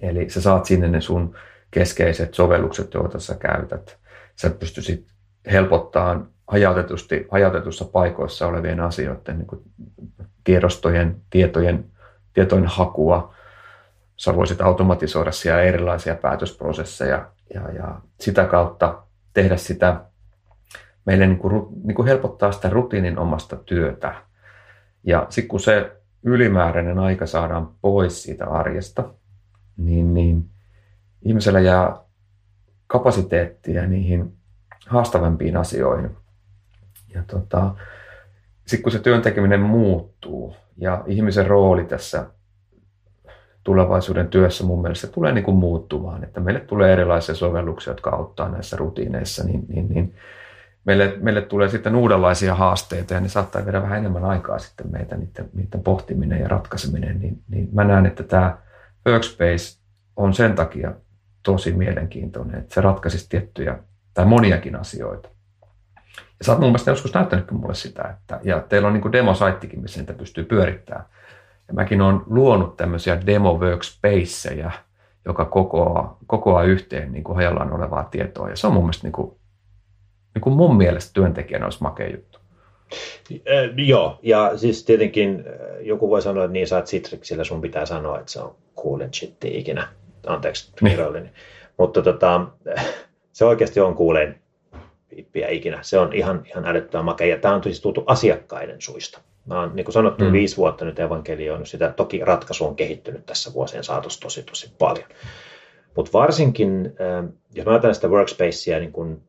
Eli 0.02 0.30
sä 0.30 0.40
saat 0.40 0.64
sinne 0.64 0.88
ne 0.88 1.00
sun 1.00 1.34
keskeiset 1.70 2.34
sovellukset, 2.34 2.94
joita 2.94 3.20
sä 3.20 3.34
käytät. 3.34 3.98
Sä 4.36 4.50
pystyisit 4.50 5.06
helpottaa 5.52 6.26
hajautetusti, 6.46 7.26
hajautetussa 7.30 7.84
paikoissa 7.84 8.46
olevien 8.46 8.80
asioiden 8.80 9.38
niin 9.38 9.46
kuin 9.46 9.62
tiedostojen, 10.44 11.16
tietojen, 11.30 11.84
tietojen 12.32 12.66
hakua. 12.66 13.34
Sä 14.16 14.36
voisit 14.36 14.60
automatisoida 14.60 15.32
siellä 15.32 15.62
erilaisia 15.62 16.14
päätösprosesseja 16.14 17.30
ja, 17.54 17.72
ja 17.72 18.00
sitä 18.20 18.44
kautta 18.44 19.02
tehdä 19.32 19.56
sitä 19.56 20.00
meille 21.04 21.26
niin 21.26 21.38
kuin, 21.38 21.66
niin 21.84 21.94
kuin 21.94 22.08
helpottaa 22.08 22.52
sitä 22.52 22.70
rutiinin 22.70 23.18
omasta 23.18 23.56
työtä. 23.56 24.14
Ja 25.04 25.26
sitten 25.28 25.48
kun 25.48 25.60
se 25.60 25.96
ylimääräinen 26.22 26.98
aika 26.98 27.26
saadaan 27.26 27.68
pois 27.80 28.22
siitä 28.22 28.46
arjesta, 28.46 29.14
niin, 29.76 30.14
niin 30.14 30.50
ihmisellä 31.22 31.60
jää 31.60 31.96
kapasiteettia 32.86 33.86
niihin 33.86 34.36
haastavampiin 34.86 35.56
asioihin. 35.56 36.16
Ja 37.16 37.22
tota, 37.26 37.74
sitten 38.66 38.82
kun 38.82 38.92
se 38.92 38.98
työntekeminen 38.98 39.60
muuttuu 39.60 40.56
ja 40.76 41.04
ihmisen 41.06 41.46
rooli 41.46 41.84
tässä 41.84 42.26
tulevaisuuden 43.64 44.28
työssä 44.28 44.64
mun 44.64 44.82
mielestä 44.82 45.06
tulee 45.06 45.32
niin 45.32 45.44
kuin 45.44 45.56
muuttumaan, 45.56 46.24
että 46.24 46.40
meille 46.40 46.60
tulee 46.60 46.92
erilaisia 46.92 47.34
sovelluksia, 47.34 47.90
jotka 47.90 48.10
auttaa 48.10 48.48
näissä 48.48 48.76
rutiineissa, 48.76 49.44
niin, 49.44 49.64
niin, 49.68 49.88
niin 49.88 50.14
meille, 50.84 51.16
meille 51.20 51.42
tulee 51.42 51.68
sitten 51.68 51.96
uudenlaisia 51.96 52.54
haasteita 52.54 53.14
ja 53.14 53.20
ne 53.20 53.28
saattaa 53.28 53.64
viedä 53.64 53.82
vähän 53.82 53.98
enemmän 53.98 54.24
aikaa 54.24 54.58
sitten 54.58 54.90
meitä 54.90 55.16
niiden, 55.16 55.48
niiden 55.54 55.82
pohtiminen 55.82 56.40
ja 56.40 56.48
ratkaiseminen, 56.48 57.20
niin, 57.20 57.42
niin 57.48 57.68
mä 57.72 57.84
näen, 57.84 58.06
että 58.06 58.22
tämä 58.22 58.58
Workspace 59.08 59.78
on 60.16 60.34
sen 60.34 60.54
takia 60.54 60.92
tosi 61.42 61.72
mielenkiintoinen, 61.72 62.58
että 62.58 62.74
se 62.74 62.80
ratkaisisi 62.80 63.28
tiettyjä 63.28 63.78
tai 64.14 64.24
moniakin 64.24 64.76
asioita. 64.76 65.28
Ja 66.38 66.44
sä 66.44 66.52
oot 66.52 66.60
mun 66.60 66.68
mielestä 66.68 66.90
joskus 66.90 67.14
näyttänytkin 67.14 67.56
mulle 67.56 67.74
sitä, 67.74 68.02
että, 68.02 68.40
ja 68.42 68.60
teillä 68.60 68.88
on 68.88 68.94
niin 68.94 69.12
demosaittikin, 69.12 69.80
missä 69.80 70.00
niitä 70.00 70.12
pystyy 70.12 70.44
pyörittämään. 70.44 71.04
Ja 71.68 71.74
mäkin 71.74 72.00
olen 72.00 72.20
luonut 72.26 72.76
tämmöisiä 72.76 73.26
demo 73.26 73.58
workspaceja, 73.58 74.70
joka 75.24 75.44
kokoaa, 75.44 76.18
kokoaa 76.26 76.62
yhteen 76.62 77.12
niin 77.12 77.24
kuin 77.24 77.36
hajallaan 77.36 77.72
olevaa 77.72 78.04
tietoa. 78.04 78.50
Ja 78.50 78.56
se 78.56 78.66
on 78.66 78.72
mun 78.72 78.82
mielestä 78.82 79.06
niin 79.06 79.12
kuin 79.12 79.36
niin 80.34 80.42
kuin 80.42 80.56
mun 80.56 80.76
mielestä 80.76 81.10
työntekijänä 81.14 81.66
olisi 81.66 81.82
makea 81.82 82.10
juttu. 82.10 82.38
Äh, 83.32 83.70
joo, 83.76 84.18
ja 84.22 84.52
siis 84.56 84.84
tietenkin 84.84 85.44
joku 85.80 86.10
voi 86.10 86.22
sanoa, 86.22 86.44
että 86.44 86.52
niin 86.52 86.74
oot 86.74 86.84
Citrixillä, 86.84 87.44
sun 87.44 87.60
pitää 87.60 87.86
sanoa, 87.86 88.18
että 88.18 88.32
se 88.32 88.40
on 88.40 88.56
cool 88.76 89.00
shit 89.14 89.44
ikinä. 89.44 89.88
Anteeksi, 90.26 90.72
niin. 90.80 91.30
Mutta 91.78 92.02
tota, 92.02 92.46
se 93.32 93.44
oikeasti 93.44 93.80
on 93.80 93.94
kuuleen 93.94 94.40
pippiä 95.08 95.48
ikinä. 95.48 95.78
Se 95.82 95.98
on 95.98 96.12
ihan, 96.12 96.42
ihan 96.46 96.66
älyttömän 96.66 97.04
makea. 97.04 97.26
Ja 97.26 97.38
tämä 97.38 97.54
on 97.54 97.62
siis 97.62 97.80
tultu 97.80 98.04
asiakkaiden 98.06 98.80
suista. 98.80 99.20
Mä 99.46 99.60
oon, 99.60 99.76
niin 99.76 99.84
kuin 99.84 99.92
sanottu, 99.92 100.24
mm. 100.24 100.32
viisi 100.32 100.56
vuotta 100.56 100.84
nyt 100.84 100.98
evankelioinut 100.98 101.68
sitä. 101.68 101.92
Toki 101.96 102.20
ratkaisu 102.24 102.66
on 102.66 102.76
kehittynyt 102.76 103.26
tässä 103.26 103.52
vuosien 103.54 103.84
saatossa 103.84 104.20
tosi, 104.20 104.42
tosi 104.42 104.72
paljon. 104.78 105.08
Mutta 105.96 106.12
varsinkin, 106.12 106.92
jos 107.54 107.66
mä 107.66 107.72
ajattelen 107.72 107.94
sitä 107.94 108.08
workspacea 108.08 108.78
niin 108.78 108.92
kuin 108.92 109.22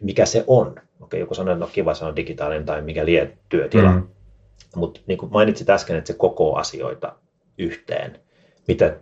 mikä 0.00 0.26
se 0.26 0.44
on. 0.46 0.74
Okei, 1.00 1.20
joku 1.20 1.34
sanoo, 1.34 1.52
että 1.54 1.64
no 1.64 1.70
kiva, 1.72 1.94
se 1.94 2.04
on 2.04 2.16
digitaalinen 2.16 2.64
tai 2.64 2.82
mikä 2.82 3.04
lie 3.04 3.38
työtila. 3.48 3.90
Mm. 3.90 4.08
Mutta 4.76 5.00
niin 5.06 5.18
kuin 5.18 5.32
mainitsit 5.32 5.70
äsken, 5.70 5.96
että 5.96 6.12
se 6.12 6.18
koko 6.18 6.54
asioita 6.54 7.12
yhteen, 7.58 8.20
mitä 8.68 8.96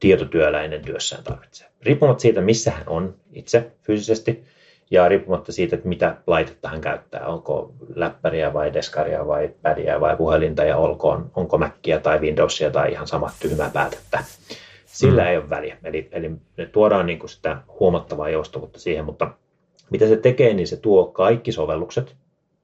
tietotyöläinen 0.00 0.82
työssään 0.82 1.24
tarvitsee. 1.24 1.68
Riippumatta 1.82 2.22
siitä, 2.22 2.40
missä 2.40 2.70
hän 2.70 2.88
on 2.88 3.14
itse 3.32 3.72
fyysisesti, 3.82 4.44
ja 4.92 5.08
riippumatta 5.08 5.52
siitä, 5.52 5.76
että 5.76 5.88
mitä 5.88 6.16
laitetta 6.26 6.68
hän 6.68 6.80
käyttää, 6.80 7.26
onko 7.26 7.72
läppäriä 7.94 8.52
vai 8.52 8.74
deskaria 8.74 9.26
vai 9.26 9.50
pädiä 9.62 10.00
vai 10.00 10.16
puhelinta 10.16 10.64
ja 10.64 10.76
olkoon, 10.76 11.30
onko 11.36 11.58
Mackia 11.58 11.98
tai 11.98 12.18
Windowsia 12.18 12.70
tai 12.70 12.92
ihan 12.92 13.06
sama 13.06 13.30
tyhmää 13.40 13.70
päätettä. 13.72 14.24
Sillä 14.84 15.22
mm. 15.22 15.28
ei 15.28 15.36
ole 15.36 15.50
väliä. 15.50 15.76
Eli, 15.84 16.08
eli 16.12 16.28
me 16.28 16.66
tuodaan 16.66 17.06
niin 17.06 17.18
kuin 17.18 17.30
sitä 17.30 17.56
huomattavaa 17.80 18.28
joustavuutta 18.28 18.78
siihen, 18.78 19.04
mutta 19.04 19.30
mitä 19.90 20.06
se 20.06 20.16
tekee, 20.16 20.54
niin 20.54 20.66
se 20.66 20.76
tuo 20.76 21.06
kaikki 21.06 21.52
sovellukset, 21.52 22.16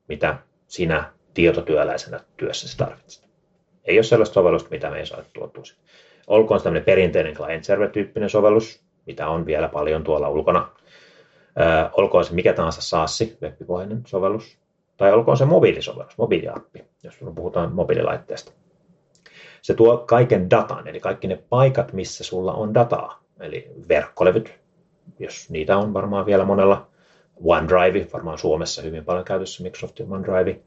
mitä 0.09 0.37
sinä 0.67 1.13
tietotyöläisenä 1.35 2.21
työssä 2.37 2.77
tarvitset. 2.77 3.29
Ei 3.85 3.99
ole 3.99 4.03
sellaista 4.03 4.35
sovellusta, 4.35 4.71
mitä 4.71 4.91
me 4.91 4.99
ei 4.99 5.07
saa 5.07 5.23
tuotua. 5.33 5.63
Olkoon 6.27 6.61
se 6.61 6.65
tämmöinen 6.65 6.85
perinteinen 6.85 7.35
client-server-tyyppinen 7.35 8.31
sovellus, 8.31 8.81
mitä 9.07 9.29
on 9.29 9.47
vielä 9.47 9.69
paljon 9.69 10.05
tuolla 10.05 10.29
ulkona. 10.29 10.69
Olkoon 11.93 12.25
se 12.25 12.35
mikä 12.35 12.53
tahansa 12.53 12.83
SaaS, 12.83 13.25
webbipohjainen 13.43 14.03
sovellus, 14.07 14.59
tai 14.97 15.13
olkoon 15.13 15.37
se 15.37 15.45
mobiilisovellus, 15.45 16.19
mobiiliappi, 16.19 16.85
jos 17.03 17.19
puhutaan 17.35 17.73
mobiililaitteesta. 17.73 18.53
Se 19.63 19.75
tuo 19.75 19.99
kaiken 19.99 20.51
datan, 20.51 20.89
eli 20.89 21.01
kaikki 21.01 21.27
ne 21.27 21.43
paikat, 21.49 21.93
missä 21.93 22.25
sulla 22.25 22.53
on 22.53 22.75
dataa, 22.75 23.21
eli 23.41 23.71
verkkolevyt, 23.89 24.55
jos 25.19 25.51
niitä 25.51 25.77
on 25.77 25.95
varmaan 25.95 26.27
vielä 26.27 26.45
monella. 26.45 26.87
OneDrive, 27.45 28.07
varmaan 28.13 28.39
Suomessa 28.39 28.83
hyvin 28.83 29.05
paljon 29.05 29.25
käytössä 29.25 29.63
Microsoftin 29.63 30.13
OneDrive, 30.13 30.61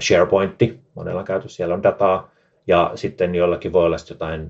SharePointti, 0.00 0.80
monella 0.94 1.24
käytössä, 1.24 1.56
siellä 1.56 1.74
on 1.74 1.82
dataa, 1.82 2.30
ja 2.66 2.92
sitten 2.94 3.34
jollakin 3.34 3.72
voi 3.72 3.84
olla 3.84 3.96
jotain 4.10 4.48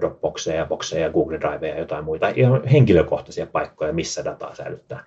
Dropboxeja, 0.00 0.66
Boxeja, 0.66 1.10
Google 1.10 1.40
Driveja 1.40 1.74
ja 1.74 1.80
jotain 1.80 2.04
muita 2.04 2.28
ihan 2.28 2.64
henkilökohtaisia 2.64 3.46
paikkoja, 3.46 3.92
missä 3.92 4.24
dataa 4.24 4.54
säilyttää. 4.54 5.04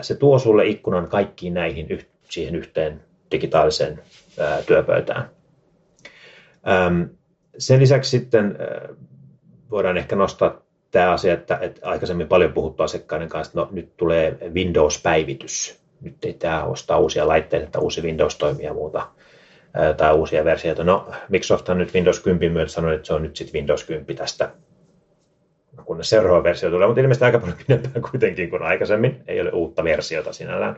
Se 0.00 0.14
tuo 0.14 0.38
sulle 0.38 0.66
ikkunan 0.66 1.08
kaikkiin 1.08 1.54
näihin 1.54 2.06
siihen 2.28 2.54
yhteen 2.54 3.00
digitaaliseen 3.30 4.02
työpöytään. 4.66 5.30
Sen 7.58 7.80
lisäksi 7.80 8.10
sitten 8.10 8.58
voidaan 9.70 9.98
ehkä 9.98 10.16
nostaa 10.16 10.62
tämä 10.90 11.10
asia, 11.10 11.34
että, 11.34 11.58
että 11.60 11.88
aikaisemmin 11.88 12.28
paljon 12.28 12.52
puhuttu 12.52 12.82
asiakkaiden 12.82 13.28
kanssa, 13.28 13.50
että 13.50 13.60
no, 13.60 13.68
nyt 13.70 13.96
tulee 13.96 14.38
Windows-päivitys. 14.54 15.80
Nyt 16.00 16.24
ei 16.24 16.32
tämä 16.32 16.64
ostaa 16.64 16.98
uusia 16.98 17.28
laitteita, 17.28 17.66
että 17.66 17.78
uusi 17.78 18.00
Windows 18.02 18.36
toimii 18.36 18.64
ja 18.64 18.74
muuta 18.74 19.08
tai 19.96 20.14
uusia 20.14 20.44
versioita. 20.44 20.84
No, 20.84 21.10
Microsofthan 21.28 21.78
nyt 21.78 21.94
Windows 21.94 22.20
10 22.20 22.52
myötä 22.52 22.72
sanoi, 22.72 22.94
että 22.94 23.06
se 23.06 23.14
on 23.14 23.22
nyt 23.22 23.36
sitten 23.36 23.54
Windows 23.54 23.84
10 23.84 24.16
tästä, 24.16 24.50
kun 25.84 26.04
seuraava 26.04 26.44
versio 26.44 26.70
tulee, 26.70 26.86
mutta 26.86 27.00
ilmeisesti 27.00 27.24
aika 27.24 27.38
paljon 27.38 27.56
pidempään 27.66 28.02
kuitenkin 28.10 28.50
kuin 28.50 28.62
aikaisemmin. 28.62 29.22
Ei 29.28 29.40
ole 29.40 29.50
uutta 29.50 29.84
versiota 29.84 30.32
sinällään, 30.32 30.76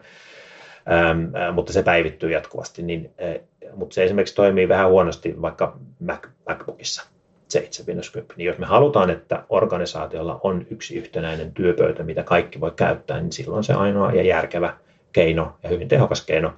ähm, 0.93 1.37
äh, 1.37 1.55
mutta 1.55 1.73
se 1.73 1.83
päivittyy 1.83 2.31
jatkuvasti. 2.31 2.83
Niin, 2.83 3.11
äh, 3.23 3.41
mutta 3.77 3.95
se 3.95 4.05
esimerkiksi 4.05 4.35
toimii 4.35 4.69
vähän 4.69 4.91
huonosti 4.91 5.43
vaikka 5.43 5.77
Mac, 6.01 6.27
MacBookissa, 6.49 7.07
se 7.49 7.59
itse 7.59 7.87
Windows 7.87 8.11
10. 8.11 8.37
Niin 8.37 8.47
jos 8.47 8.59
me 8.59 8.67
halutaan, 8.67 9.11
että 9.11 9.45
organisaatiolla 9.49 10.41
on 10.43 10.67
yksi 10.71 10.97
yhtenäinen 10.97 11.53
työpöytä, 11.53 12.03
mitä 12.03 12.23
kaikki 12.23 12.61
voi 12.61 12.73
käyttää, 12.77 13.21
niin 13.21 13.33
silloin 13.33 13.65
se 13.65 13.73
ainoa 13.73 14.13
ja 14.13 14.23
järkevä 14.23 14.77
keino 15.13 15.57
ja 15.63 15.69
hyvin 15.69 15.89
tehokas 15.89 16.27
keino 16.27 16.53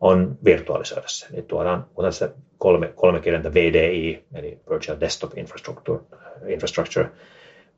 on 0.00 0.38
virtualisoida 0.44 1.08
se. 1.08 1.26
Eli 1.32 1.42
tuodaan 1.42 1.86
se 2.10 2.30
kolme, 2.58 2.92
kolme 2.94 3.20
kieltä 3.20 3.54
VDI, 3.54 4.24
eli 4.34 4.58
Virtual 4.70 5.00
Desktop 5.00 5.38
Infrastructure, 5.38 6.00
infrastructure 6.46 7.10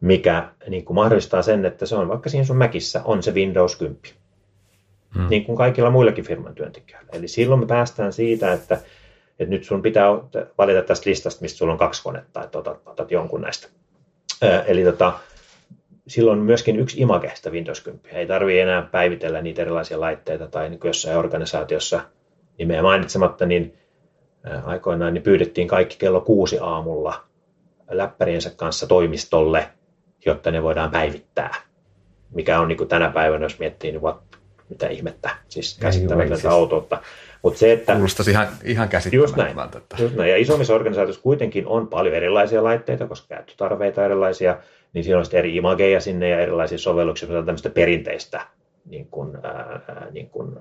mikä 0.02 0.48
niin 0.68 0.84
kuin 0.84 0.94
mahdollistaa 0.94 1.42
sen, 1.42 1.64
että 1.64 1.86
se 1.86 1.96
on 1.96 2.08
vaikka 2.08 2.30
siinä 2.30 2.44
sun 2.44 2.56
Macissa 2.56 3.02
on 3.04 3.22
se 3.22 3.34
Windows 3.34 3.76
10. 3.76 4.00
Hmm. 5.14 5.28
Niin 5.28 5.44
kuin 5.44 5.58
kaikilla 5.58 5.90
muillakin 5.90 6.24
firman 6.24 6.54
työntekijöillä. 6.54 7.08
Eli 7.12 7.28
silloin 7.28 7.60
me 7.60 7.66
päästään 7.66 8.12
siitä, 8.12 8.52
että, 8.52 8.74
että 9.38 9.50
nyt 9.50 9.64
sun 9.64 9.82
pitää 9.82 10.06
valita 10.58 10.82
tästä 10.82 11.10
listasta, 11.10 11.42
mistä 11.42 11.58
sulla 11.58 11.72
on 11.72 11.78
kaksi 11.78 12.02
konetta, 12.02 12.44
että 12.44 12.58
otat, 12.58 12.80
otat 12.86 13.10
jonkun 13.10 13.40
näistä. 13.40 13.68
Eli 14.66 14.84
tota, 14.84 15.12
silloin 16.06 16.38
myöskin 16.38 16.76
yksi 16.76 17.00
image 17.00 17.32
sitä 17.34 17.50
Windows 17.50 17.80
10. 17.80 18.16
Ei 18.16 18.26
tarvitse 18.26 18.62
enää 18.62 18.82
päivitellä 18.82 19.42
niitä 19.42 19.62
erilaisia 19.62 20.00
laitteita 20.00 20.46
tai 20.46 20.70
niin 20.70 20.80
jossain 20.84 21.16
organisaatiossa 21.16 22.00
nimeä 22.58 22.82
mainitsematta, 22.82 23.46
niin 23.46 23.74
aikoinaan 24.64 25.14
niin 25.14 25.22
pyydettiin 25.22 25.68
kaikki 25.68 25.96
kello 25.98 26.20
kuusi 26.20 26.58
aamulla 26.60 27.24
läppäriensä 27.90 28.50
kanssa 28.56 28.86
toimistolle, 28.86 29.68
jotta 30.26 30.50
ne 30.50 30.62
voidaan 30.62 30.90
päivittää. 30.90 31.54
Mikä 32.34 32.60
on 32.60 32.68
niin 32.68 32.78
kuin 32.78 32.88
tänä 32.88 33.10
päivänä, 33.10 33.44
jos 33.44 33.58
miettii, 33.58 33.92
niin 33.92 34.02
what, 34.02 34.22
mitä 34.68 34.88
ihmettä, 34.88 35.30
siis 35.48 35.78
käsittämätöntä 35.78 36.36
siis... 36.36 36.46
autoutta. 36.46 37.02
Mutta 37.42 37.58
se, 37.58 37.72
että... 37.72 37.92
Kuulostaisi 37.92 38.30
ihan, 38.30 38.48
ihan 38.64 38.88
käsittämättömältä. 38.88 39.78
Just 39.78 39.90
näin. 39.96 40.02
Just 40.02 40.16
näin. 40.16 40.30
Ja 40.30 40.36
isommissa 40.36 40.74
organisaatioissa 40.74 41.22
kuitenkin 41.22 41.66
on 41.66 41.88
paljon 41.88 42.14
erilaisia 42.14 42.64
laitteita, 42.64 43.06
koska 43.06 43.26
käyttötarveita 43.28 44.04
erilaisia, 44.04 44.56
niin 44.92 45.04
siinä 45.04 45.18
on 45.18 45.24
sitten 45.24 45.38
eri 45.38 45.56
imageja 45.56 46.00
sinne 46.00 46.28
ja 46.28 46.40
erilaisia 46.40 46.78
sovelluksia, 46.78 47.28
mutta 47.28 47.46
tämmöistä 47.46 47.70
perinteistä 47.70 48.46
niin 48.84 49.06
kuin, 49.10 49.38
ää, 49.42 50.06
niin 50.10 50.30
kuin, 50.30 50.56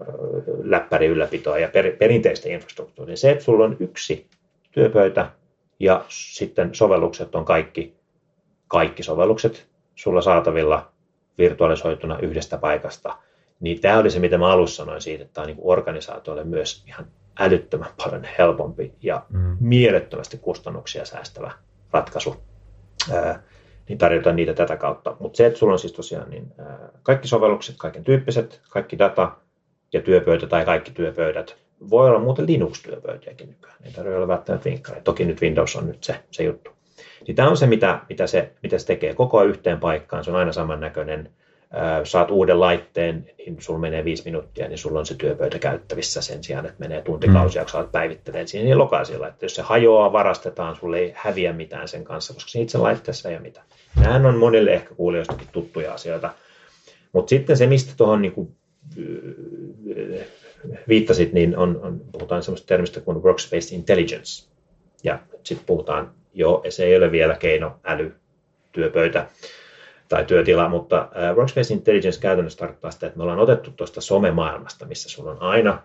läppäriylläpitoa 0.63 1.58
ja 1.58 1.67
per, 1.67 1.96
perinteistä 1.98 2.50
infrastruktuuria. 2.50 3.17
Se, 3.17 3.32
että 3.32 3.44
sulla 3.44 3.65
on 3.65 3.78
yksi 3.80 4.28
työpöytä 4.72 5.30
ja 5.80 6.06
sitten 6.08 6.76
sovellukset 6.76 7.36
on 7.36 7.46
kaikki, 7.46 7.96
kaikki 8.67 9.04
sovellukset 9.04 9.67
sulla 9.96 10.22
saatavilla 10.22 10.91
virtualisoituna 11.38 12.20
yhdestä 12.20 12.58
paikasta, 12.58 13.17
niin 13.60 13.82
tämä 13.82 13.98
oli 13.98 14.10
se, 14.10 14.20
mitä 14.20 14.38
mä 14.38 14.52
alussa 14.52 14.84
sanoin 14.84 15.02
siitä, 15.02 15.24
että 15.24 15.34
tämä 15.34 15.44
on 15.44 15.48
niin 15.48 15.58
organisaatioille 15.62 16.44
myös 16.44 16.84
ihan 16.88 17.08
älyttömän 17.39 17.89
paljon 17.98 18.28
helpompi 18.38 18.94
ja 19.02 19.26
mm. 19.30 19.58
mielettömästi 19.60 20.38
kustannuksia 20.38 21.06
säästävä 21.06 21.52
ratkaisu. 21.91 22.36
Ää, 23.13 23.44
niin 23.92 23.98
tarjota 23.98 24.34
niitä 24.34 24.54
tätä 24.54 24.78
kautta. 24.78 25.16
Mutta 25.20 25.38
se, 25.38 25.46
että 25.46 25.60
sulla 25.60 25.74
on 25.74 25.80
siis 25.80 25.94
tosiaan 25.94 26.30
niin, 26.30 26.54
kaikki 27.04 27.28
sovellukset, 27.28 27.76
kaiken 27.78 28.04
tyyppiset, 28.04 28.62
kaikki 28.70 29.00
data 29.00 29.32
ja 29.94 30.02
työpöytä 30.02 30.48
tai 30.48 30.66
kaikki 30.66 30.92
työpöydät. 30.92 31.58
Voi 31.90 32.10
olla 32.10 32.20
muuten 32.20 32.48
Linux-työpöytiäkin 32.48 33.50
nykyään, 33.50 33.78
ei 33.84 33.92
tarvitse 33.92 34.18
olla 34.18 34.28
välttämättä 34.28 34.70
vinkkareita. 34.70 35.04
Toki 35.04 35.26
nyt 35.26 35.42
Windows 35.42 35.76
on 35.76 35.88
nyt 35.88 36.04
se, 36.04 36.16
se 36.32 36.44
juttu. 36.44 36.72
Niin 37.28 37.36
tämä 37.36 37.50
on 37.50 37.58
se, 37.58 37.68
mitä, 37.68 38.00
mitä, 38.10 38.28
se, 38.28 38.52
mitä 38.64 38.78
se 38.78 38.86
tekee 38.86 39.14
koko 39.14 39.44
yhteen 39.44 39.80
paikkaan. 39.80 40.24
Se 40.24 40.32
on 40.32 40.38
aina 40.38 40.52
samannäköinen 40.52 41.30
saat 42.04 42.32
uuden 42.32 42.60
laitteen, 42.60 43.30
niin 43.38 43.58
sulla 43.60 43.80
menee 43.80 44.06
viisi 44.06 44.24
minuuttia, 44.26 44.68
niin 44.68 44.78
sulla 44.78 45.00
on 45.00 45.06
se 45.06 45.16
työpöytä 45.16 45.60
käyttävissä 45.60 46.22
sen 46.22 46.44
sijaan, 46.44 46.66
että 46.66 46.80
menee 46.80 47.02
tuntikausia, 47.02 47.64
mm. 47.64 47.68
kun 47.72 47.90
päivittelemään 47.92 48.48
siinä 48.48 48.66
niin 48.66 48.78
lokaisilla. 48.78 49.28
Että 49.28 49.46
jos 49.46 49.56
se 49.56 49.62
hajoaa, 49.62 50.14
varastetaan, 50.14 50.76
sulle 50.76 51.00
ei 51.00 51.14
häviä 51.16 51.54
mitään 51.54 51.88
sen 51.88 52.04
kanssa, 52.04 52.34
koska 52.34 52.50
se 52.50 52.62
itse 52.62 52.78
laitteessa 52.78 53.30
ei 53.30 53.36
ole 53.36 53.42
mitään. 53.42 53.66
Nämä 54.00 54.30
on 54.30 54.38
monille 54.38 54.74
ehkä 54.74 54.96
kuulijoistakin 54.96 55.48
tuttuja 55.52 55.94
asioita. 55.94 56.34
Mutta 57.14 57.30
sitten 57.30 57.58
se, 57.58 57.68
mistä 57.68 57.94
tuohon 57.98 58.22
niin 58.22 58.56
viittasit, 60.88 61.34
niin 61.34 61.58
on, 61.58 61.80
on, 61.84 62.02
puhutaan 62.12 62.44
sellaista 62.44 62.68
termistä 62.68 63.00
kuin 63.00 63.24
workspace 63.24 63.76
intelligence. 63.76 64.48
Ja 65.04 65.20
sitten 65.44 65.66
puhutaan, 65.66 66.12
jo, 66.34 66.64
se 66.70 66.86
ei 66.86 66.98
ole 66.98 67.12
vielä 67.12 67.36
keino 67.36 67.80
äly, 67.84 68.12
työpöytä, 68.72 69.28
tai 70.15 70.26
työtila, 70.26 70.69
mutta 70.69 71.10
Workspace 71.36 71.74
Intelligence 71.74 72.19
käytännössä 72.19 72.60
tarkoittaa 72.60 72.91
sitä, 72.91 73.08
että 73.08 73.17
me 73.17 73.24
ollaan 73.24 73.39
otettu 73.39 73.71
tuosta 73.71 74.02
somemaailmasta, 74.02 74.86
missä 74.86 75.10
sulla 75.10 75.32
on 75.32 75.41
aina 75.41 75.82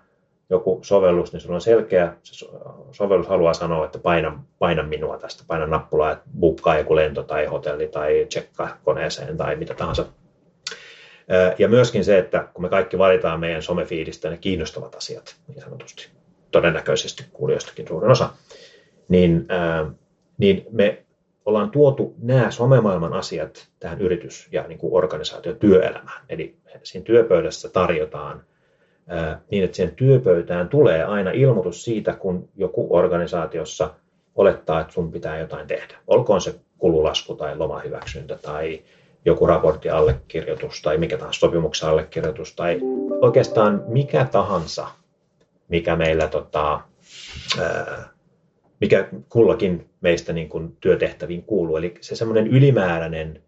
joku 0.50 0.80
sovellus, 0.82 1.32
niin 1.32 1.40
sulla 1.40 1.54
on 1.54 1.60
selkeä, 1.60 2.12
se 2.22 2.46
sovellus 2.92 3.28
haluaa 3.28 3.54
sanoa, 3.54 3.84
että 3.84 3.98
paina, 3.98 4.42
paina 4.58 4.82
minua 4.82 5.18
tästä, 5.18 5.44
paina 5.46 5.66
nappulaa, 5.66 6.12
että 6.12 6.24
bukkaa 6.40 6.78
joku 6.78 6.96
lento 6.96 7.22
tai 7.22 7.46
hotelli 7.46 7.88
tai 7.88 8.26
tsekka 8.28 8.68
koneeseen 8.84 9.36
tai 9.36 9.56
mitä 9.56 9.74
tahansa. 9.74 10.06
Ja 11.58 11.68
myöskin 11.68 12.04
se, 12.04 12.18
että 12.18 12.48
kun 12.54 12.62
me 12.62 12.68
kaikki 12.68 12.98
valitaan 12.98 13.40
meidän 13.40 13.62
somefiidistä 13.62 14.30
ne 14.30 14.36
kiinnostavat 14.36 14.94
asiat, 14.94 15.36
niin 15.48 15.60
sanotusti, 15.60 16.08
todennäköisesti 16.50 17.24
kuulijoistakin 17.32 17.88
suurin 17.88 18.10
osa, 18.10 18.28
niin, 19.08 19.48
niin 20.38 20.66
me 20.70 21.05
ollaan 21.46 21.70
tuotu 21.70 22.14
nämä 22.18 22.50
somemaailman 22.50 23.12
asiat 23.12 23.68
tähän 23.80 24.00
yritys- 24.00 24.48
ja 24.52 24.66
niin 24.68 24.78
kuin 24.78 24.94
organisaatiotyöelämään. 24.94 26.24
Eli 26.28 26.56
siinä 26.82 27.04
työpöydässä 27.04 27.68
tarjotaan 27.68 28.42
niin, 29.50 29.64
että 29.64 29.76
siihen 29.76 29.94
työpöytään 29.94 30.68
tulee 30.68 31.04
aina 31.04 31.30
ilmoitus 31.30 31.84
siitä, 31.84 32.12
kun 32.12 32.48
joku 32.56 32.86
organisaatiossa 32.90 33.94
olettaa, 34.34 34.80
että 34.80 34.92
sun 34.92 35.12
pitää 35.12 35.38
jotain 35.38 35.66
tehdä. 35.66 35.94
Olkoon 36.06 36.40
se 36.40 36.54
kululasku 36.78 37.34
tai 37.34 37.56
lomahyväksyntä 37.56 38.38
tai 38.42 38.82
joku 39.24 39.46
raportti 39.46 39.90
allekirjoitus 39.90 40.82
tai 40.82 40.98
mikä 40.98 41.16
tahansa 41.16 41.40
sopimuksen 41.40 41.88
allekirjoitus 41.88 42.54
tai 42.54 42.80
oikeastaan 43.20 43.84
mikä 43.86 44.24
tahansa, 44.24 44.88
mikä 45.68 45.96
meillä 45.96 46.28
tota, 46.28 46.80
ää, 47.60 48.08
mikä 48.80 49.08
kullakin 49.28 49.90
meistä 50.00 50.32
niin 50.32 50.48
kuin 50.48 50.76
työtehtäviin 50.80 51.42
kuuluu. 51.42 51.76
Eli 51.76 51.94
se 52.00 52.16
semmoinen 52.16 52.46
ylimääräinen 52.46 53.42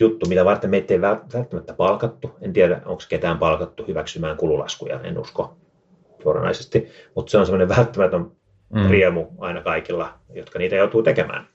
juttu, 0.00 0.28
mitä 0.28 0.44
varten 0.44 0.70
meitä 0.70 0.94
ei 0.94 1.00
välttämättä 1.00 1.74
palkattu. 1.74 2.30
En 2.40 2.52
tiedä, 2.52 2.80
onko 2.84 3.02
ketään 3.08 3.38
palkattu 3.38 3.84
hyväksymään 3.88 4.36
kululaskuja, 4.36 5.00
en 5.00 5.18
usko 5.18 5.56
suoranaisesti, 6.22 6.88
mutta 7.14 7.30
se 7.30 7.38
on 7.38 7.46
semmoinen 7.46 7.68
välttämätön 7.68 8.30
mm. 8.74 8.90
riemu 8.90 9.26
aina 9.38 9.62
kaikilla, 9.62 10.14
jotka 10.34 10.58
niitä 10.58 10.76
joutuu 10.76 11.02
tekemään. 11.02 11.46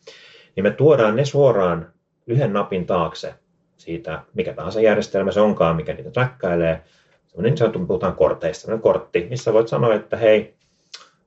Niin 0.56 0.64
me 0.64 0.72
tuodaan 0.72 1.16
ne 1.16 1.26
suoraan 1.26 1.94
yhden 2.28 2.54
napin 2.54 2.86
taakse 2.86 3.34
siitä, 3.78 4.24
mikä 4.34 4.54
tahansa 4.54 4.82
järjestelmä 4.82 5.32
se 5.32 5.42
onkaan, 5.42 5.76
mikä 5.76 5.94
niitä 5.94 6.12
träkkäilee. 6.12 6.82
Semmoinen 7.28 7.50
niin 7.52 7.58
sanottu, 7.58 7.86
puhutaan 7.86 8.16
korteista, 8.16 8.62
semmoinen 8.62 8.82
kortti, 8.82 9.28
missä 9.30 9.54
voit 9.54 9.68
sanoa, 9.68 9.94
että 9.96 10.18
hei, 10.18 10.54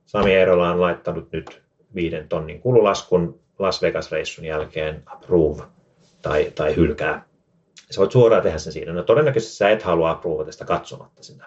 Sami 0.05 0.33
Eerola 0.33 0.69
on 0.69 0.81
laittanut 0.81 1.31
nyt 1.31 1.64
viiden 1.95 2.27
tonnin 2.27 2.61
kululaskun 2.61 3.39
Las 3.59 3.81
Vegas-reissun 3.81 4.45
jälkeen 4.45 5.03
approve 5.05 5.63
tai, 6.21 6.51
tai 6.55 6.75
hylkää. 6.75 7.25
Sä 7.91 7.99
voit 7.99 8.11
suoraan 8.11 8.43
tehdä 8.43 8.57
sen 8.57 8.73
siinä. 8.73 8.93
No 8.93 9.03
todennäköisesti 9.03 9.55
sä 9.55 9.69
et 9.69 9.83
halua 9.83 10.11
approvata 10.11 10.51
sitä 10.51 10.65
katsomatta 10.65 11.23
sitä. 11.23 11.45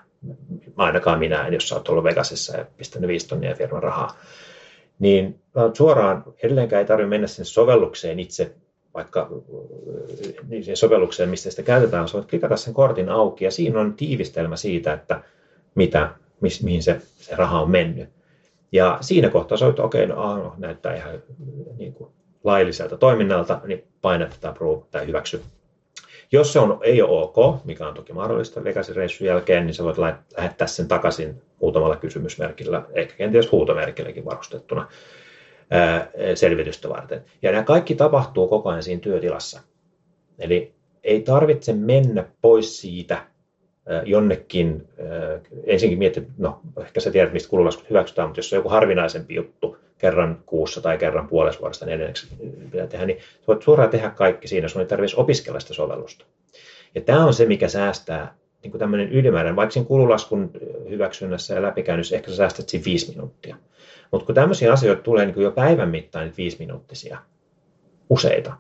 Ainakaan 0.77 1.19
minä 1.19 1.47
en, 1.47 1.55
jos 1.55 1.69
sä 1.69 1.75
oot 1.75 1.89
ollut 1.89 2.05
Vegasissa 2.05 2.57
ja 2.57 2.67
pistänyt 2.77 3.09
viisi 3.09 3.29
tonnia 3.29 3.55
firman 3.55 3.83
rahaa. 3.83 4.17
Niin 4.99 5.41
suoraan 5.75 6.25
edelleenkään 6.43 6.81
ei 6.81 6.87
tarvitse 6.87 7.09
mennä 7.09 7.27
sinne 7.27 7.45
sovellukseen 7.45 8.21
itse, 8.21 8.55
vaikka 8.95 9.31
niin 10.49 10.77
sovellukseen, 10.77 11.29
mistä 11.29 11.51
sitä 11.51 11.63
käytetään, 11.63 12.09
sä 12.09 12.15
voit 12.15 12.31
klikata 12.31 12.57
sen 12.57 12.75
kortin 12.75 13.09
auki 13.09 13.45
ja 13.45 13.51
siinä 13.51 13.81
on 13.81 13.95
tiivistelmä 13.95 14.57
siitä, 14.57 14.93
että 14.93 15.23
mitä, 15.75 16.11
mihin 16.63 16.83
se, 16.83 17.01
se 17.17 17.37
raha 17.37 17.61
on 17.61 17.71
mennyt. 17.71 18.18
Ja 18.73 18.99
siinä 19.01 19.29
kohtaa 19.29 19.59
soit, 19.59 19.71
että 19.71 19.83
okei, 19.83 20.05
okay, 20.05 20.17
no, 20.17 20.37
no, 20.37 20.55
näyttää 20.59 20.97
ihan 20.97 21.23
niin 21.79 21.93
kuin 21.93 22.11
lailliselta 22.45 22.97
toiminnalta, 22.97 23.61
niin 23.65 23.85
painat 24.03 24.45
approve 24.45 24.87
tai 24.91 25.07
hyväksy. 25.07 25.43
Jos 26.33 26.53
se 26.53 26.59
on, 26.59 26.79
ei 26.83 27.03
ole 27.03 27.23
ok, 27.23 27.65
mikä 27.65 27.89
on 27.89 27.95
toki 27.95 28.13
mahdollista 28.13 28.65
Vegasin 28.65 28.97
reissun 28.97 29.27
jälkeen, 29.27 29.67
niin 29.67 29.75
sä 29.75 29.85
voit 29.85 29.99
lähettää 30.37 30.67
sen 30.67 30.89
takaisin 30.89 31.43
muutamalla 31.61 31.97
kysymysmerkillä, 31.97 32.83
ehkä 32.95 33.15
kenties 33.15 33.53
huutomerkilläkin 33.53 34.25
varustettuna 34.25 34.89
selvitystä 36.35 36.89
varten. 36.89 37.25
Ja 37.43 37.51
nämä 37.53 37.65
kaikki 37.65 37.95
tapahtuu 37.95 38.49
koko 38.49 38.69
ajan 38.69 38.83
siinä 38.83 39.01
työtilassa. 39.01 39.61
Eli 40.39 40.75
ei 41.05 41.21
tarvitse 41.21 41.73
mennä 41.73 42.25
pois 42.43 42.81
siitä 42.81 43.25
jonnekin, 44.05 44.89
ensinkin 45.67 45.99
miettiä, 45.99 46.23
no 46.39 46.61
ehkä 46.81 47.01
sä 47.01 47.11
tiedät, 47.11 47.33
mistä 47.33 47.51
kululaskut 47.51 47.91
hyväksytään, 47.91 48.29
mutta 48.29 48.39
jos 48.39 48.53
on 48.53 48.57
joku 48.57 48.69
harvinaisempi 48.69 49.35
juttu 49.35 49.77
kerran 49.99 50.43
kuussa 50.47 50.81
tai 50.81 50.99
kerran 50.99 51.29
puolessa 51.29 51.61
vuodesta 51.61 51.87
neljänneksi 51.87 52.27
pitää 52.71 52.87
tehdä, 52.87 53.07
niin 53.07 53.19
voit 53.49 53.63
suoraan 53.63 53.91
tehdä 53.91 54.11
kaikki 54.11 54.49
siinä, 54.49 54.69
sun 54.69 54.83
ei 54.83 54.89
tarvitsisi 54.89 55.21
opiskella 55.21 55.61
sitä 55.61 55.75
sovellusta. 55.75 56.25
Ja 56.95 57.01
tämä 57.01 57.25
on 57.25 57.35
se, 57.35 57.47
mikä 57.47 57.69
säästää 57.69 58.35
niin 58.63 58.71
kuin 58.71 58.79
tämmöinen 58.79 59.13
ylimääräinen, 59.13 59.57
vaikka 59.57 59.73
siinä 59.73 59.89
kululaskun 59.89 60.51
hyväksynnässä 60.91 61.55
ja 61.55 61.63
läpikäynnissä 61.63 62.17
ehkä 62.17 62.31
sä 62.31 62.37
säästät 62.37 62.69
siinä 62.69 62.85
viisi 62.85 63.11
minuuttia. 63.11 63.57
Mutta 64.11 64.27
kun 64.27 64.35
tämmöisiä 64.35 64.73
asioita 64.73 65.03
tulee 65.03 65.25
niin 65.25 65.35
kuin 65.35 65.45
jo 65.45 65.51
päivän 65.51 65.89
mittaan 65.89 66.25
niitä 66.25 66.37
viisi 66.37 66.57
minuuttisia, 66.59 67.19
useita, 68.11 68.55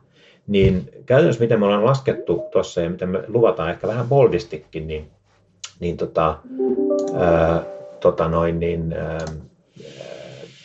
niin 0.47 0.91
käytännössä 1.07 1.41
miten 1.41 1.59
me 1.59 1.67
ollaan 1.67 1.85
laskettu 1.85 2.45
tuossa 2.53 2.81
ja 2.81 2.91
miten 2.91 3.09
me 3.09 3.23
luvataan 3.29 3.71
ehkä 3.71 3.87
vähän 3.87 4.09
boldistikin, 4.09 4.87
niin, 4.87 5.11
niin, 5.81 5.97
tota, 5.97 6.39
ää, 7.15 7.63
tota 8.01 8.29
noin, 8.29 8.61
niin 8.61 8.93
ää, 8.93 9.19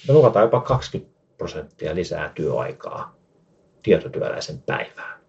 me 0.07 0.13
luvataan 0.13 0.43
jopa 0.43 0.61
20 0.61 1.13
prosenttia 1.37 1.95
lisää 1.95 2.31
työaikaa 2.35 3.15
tietotyöläisen 3.83 4.61
päivään. 4.65 5.19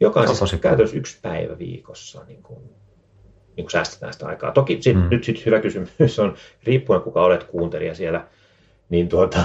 Jokaisessa 0.00 0.56
käytössä 0.56 0.96
yksi 0.96 1.18
päivä 1.22 1.58
viikossa 1.58 2.24
niin 2.24 2.42
kuin, 2.42 2.62
niin 3.56 3.64
kuin 3.64 3.70
säästetään 3.70 4.12
sitä 4.12 4.26
aikaa. 4.26 4.52
Toki 4.52 4.78
sit, 4.80 4.96
mm. 4.96 5.08
nyt 5.10 5.24
sit 5.24 5.46
hyvä 5.46 5.60
kysymys 5.60 6.18
on, 6.18 6.34
riippuen 6.64 7.00
kuka 7.00 7.22
olet 7.22 7.44
kuuntelija 7.44 7.94
siellä, 7.94 8.26
niin 8.88 9.08
tuota, 9.08 9.44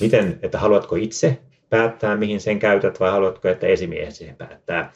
miten, 0.00 0.38
että 0.42 0.58
haluatko 0.58 0.96
itse 0.96 1.38
päättää, 1.70 2.16
mihin 2.16 2.40
sen 2.40 2.58
käytät, 2.58 3.00
vai 3.00 3.10
haluatko, 3.10 3.48
että 3.48 3.66
esimies 3.66 4.16
siihen 4.16 4.36
päättää. 4.36 4.92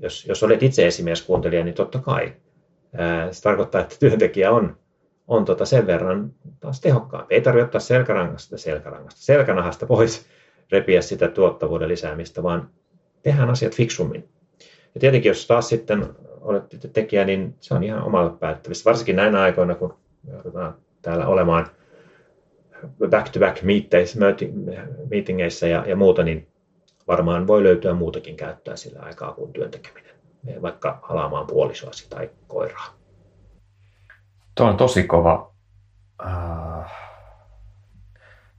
Jos, 0.00 0.26
jos 0.26 0.42
olet 0.42 0.62
itse 0.62 0.86
esimieskuuntelija, 0.86 1.64
niin 1.64 1.74
totta 1.74 1.98
kai. 1.98 2.32
Se 3.30 3.42
tarkoittaa, 3.42 3.80
että 3.80 3.96
työntekijä 4.00 4.50
on, 4.50 4.76
on 5.28 5.44
tota 5.44 5.64
sen 5.64 5.86
verran 5.86 6.32
taas 6.60 6.80
tehokkaampi. 6.80 7.34
Ei 7.34 7.40
tarvitse 7.40 7.64
ottaa 7.64 7.80
selkärangasta, 7.80 8.58
selkärangasta, 8.58 9.20
selkänahasta 9.20 9.86
pois, 9.86 10.26
repiä 10.72 11.02
sitä 11.02 11.28
tuottavuuden 11.28 11.88
lisäämistä, 11.88 12.42
vaan 12.42 12.70
tehdään 13.22 13.50
asiat 13.50 13.74
fiksummin. 13.74 14.28
Ja 14.94 15.00
tietenkin, 15.00 15.30
jos 15.30 15.46
taas 15.46 15.68
sitten 15.68 16.06
olet 16.40 16.64
tekijä, 16.92 17.24
niin 17.24 17.54
se 17.60 17.74
on 17.74 17.84
ihan 17.84 18.02
omalle 18.02 18.30
päättävistä. 18.30 18.90
Varsinkin 18.90 19.16
näinä 19.16 19.40
aikoina, 19.40 19.74
kun 19.74 19.94
joudutaan 20.32 20.74
täällä 21.02 21.26
olemaan 21.26 21.66
back-to-back 23.10 23.62
meetingeissa 25.10 25.66
ja, 25.66 25.84
ja 25.86 25.96
muuta, 25.96 26.22
niin 26.22 26.48
varmaan 27.08 27.46
voi 27.46 27.62
löytyä 27.62 27.94
muutakin 27.94 28.36
käyttöä 28.36 28.76
sillä 28.76 29.00
aikaa 29.00 29.32
kuin 29.32 29.52
työntekeminen, 29.52 30.14
vaikka 30.62 30.98
halaamaan 31.02 31.46
puolisoasi 31.46 32.10
tai 32.10 32.30
koiraa. 32.48 32.86
Tuo 34.54 34.66
on 34.66 34.76
tosi 34.76 35.02
kova 35.02 35.52
äh, 36.26 36.92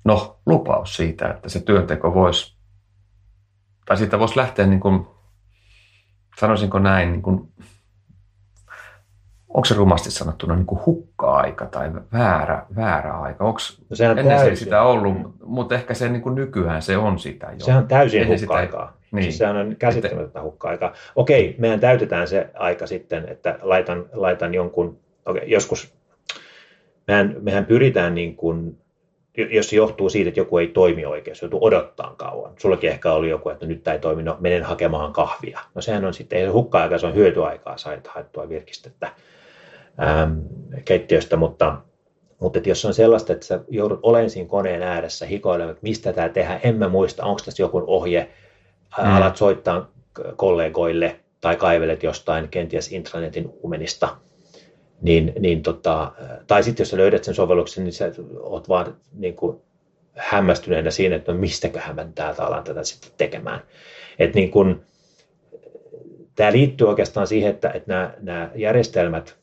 no, 0.04 0.39
lupaus 0.46 0.96
siitä, 0.96 1.30
että 1.30 1.50
se 1.50 1.60
työnteko 1.60 2.13
voisi, 2.13 2.56
tai 3.86 3.98
siitä 3.98 4.20
voisi 4.20 4.38
lähteä 4.38 4.68
niin 4.68 4.80
kuin, 4.80 5.08
sanoisinko 6.39 6.80
näin, 6.80 7.12
niin 7.12 7.22
kuin 7.22 7.54
onko 9.50 9.65
se 9.65 9.76
rumasti 9.76 10.12
sanottuna 10.12 10.56
niin 10.56 10.65
kuin 10.65 10.86
hukka-aika 10.86 11.65
tai 11.65 11.92
väärä, 12.13 12.65
väärä 12.76 13.20
aika? 13.20 13.46
Onko, 13.46 13.60
no 13.89 13.96
sehän 13.96 14.20
ennen 14.20 14.36
täysin. 14.36 14.46
se 14.46 14.50
ei 14.50 14.56
sitä 14.56 14.82
ollut, 14.82 15.15
mutta 15.44 15.76
ehkä 15.76 15.94
se 15.94 16.10
niin 16.10 16.22
kuin 16.22 16.36
nykyään 16.36 16.82
se 16.82 16.98
on 16.98 17.20
sitä 17.20 17.52
jo. 17.52 17.65
Sehän 17.65 17.82
on 17.82 17.88
täysin 17.88 18.22
ennen 18.22 18.39
hukka-aikaa. 18.39 18.88
Sitä, 18.88 18.99
niin. 19.12 19.24
Siis 19.24 19.38
sehän 19.38 19.58
on 19.58 19.76
käsittämätöntä 19.80 20.41
hukka-aikaa. 20.41 20.93
Okei, 21.15 21.56
meidän 21.58 21.80
täytetään 21.80 22.28
se 22.28 22.50
aika 22.54 22.88
sitten, 22.88 23.30
että 23.30 23.60
laitan, 23.62 24.06
laitan 24.13 24.54
jonkun, 24.54 25.00
okei, 25.26 25.43
joskus 25.52 25.93
mehän, 27.08 27.36
mehän 27.39 27.65
pyritään 27.65 28.15
niin 28.15 28.36
kuin 28.36 28.78
jos 29.50 29.69
se 29.69 29.76
johtuu 29.76 30.10
siitä, 30.10 30.28
että 30.28 30.39
joku 30.39 30.58
ei 30.58 30.67
toimi 30.67 31.06
oikein, 31.06 31.36
se 31.36 31.45
joutuu 31.45 31.65
odottaa 31.65 32.15
kauan. 32.17 32.54
Sullakin 32.58 32.89
ehkä 32.89 33.13
oli 33.13 33.30
joku, 33.30 33.50
että 33.50 33.65
nyt 33.65 33.84
tämä 33.84 33.93
ei 33.93 34.00
toimi, 34.00 34.24
no 34.24 34.38
menen 34.39 34.63
hakemaan 34.63 35.13
kahvia. 35.13 35.60
No 35.76 35.82
sehän 35.82 36.06
on 36.06 36.13
sitten, 36.13 36.39
ei 36.39 36.45
se 36.45 36.52
hukka-aika, 36.52 36.98
se 36.98 37.08
on 37.08 37.15
hyötyaikaa, 37.15 37.78
sait 37.78 38.08
haettua 38.08 38.50
virkistettä 38.50 39.12
ähm, 40.02 40.39
keittiöstä, 40.86 41.36
mutta, 41.38 41.78
mutta 42.39 42.60
jos 42.65 42.86
on 42.86 42.93
sellaista, 42.93 43.34
että 43.34 43.45
sä 43.45 43.60
joudut 43.69 44.00
olemaan 44.04 44.30
siinä 44.30 44.50
koneen 44.50 44.84
ääressä 44.84 45.26
hikoilemaan, 45.26 45.72
että 45.72 45.84
mistä 45.84 46.13
tämä 46.13 46.30
tehdään, 46.30 46.60
en 46.63 46.76
mä 46.76 46.88
muista, 46.88 47.26
onko 47.26 47.41
tässä 47.45 47.63
joku 47.63 47.84
ohje, 47.88 48.30
mm. 48.97 49.15
alat 49.15 49.38
soittaa 49.38 49.91
kollegoille 50.36 51.19
tai 51.41 51.56
kaivelet 51.56 52.04
jostain 52.04 52.47
kenties 52.47 52.91
intranetin 52.91 53.49
uumenista, 53.49 54.15
niin, 55.02 55.34
niin 55.39 55.63
tota, 55.63 56.12
tai 56.47 56.63
sitten 56.63 56.82
jos 56.82 56.89
sä 56.89 56.97
löydät 56.97 57.23
sen 57.23 57.36
sovelluksen, 57.36 57.84
niin 57.84 57.93
sä 57.93 58.12
oot 58.39 58.69
vaan 58.69 58.95
niin 59.13 59.36
kuin 59.36 59.62
hämmästyneenä 60.15 60.91
siinä, 60.91 61.15
että 61.15 61.32
no 61.32 61.38
mistäköhän 61.39 61.95
mä 61.95 62.08
täältä 62.15 62.43
alan 62.43 62.63
tätä 62.63 62.84
sitten 62.84 63.12
tekemään. 63.17 63.62
Et 64.19 64.36
niin 64.36 64.52
kun, 64.52 64.82
tämä 66.36 66.52
liittyy 66.52 66.88
oikeastaan 66.88 67.28
siihen, 67.28 67.52
että, 67.52 67.69
että 67.69 67.93
nämä, 67.93 68.13
nämä 68.21 68.52
järjestelmät, 68.56 69.38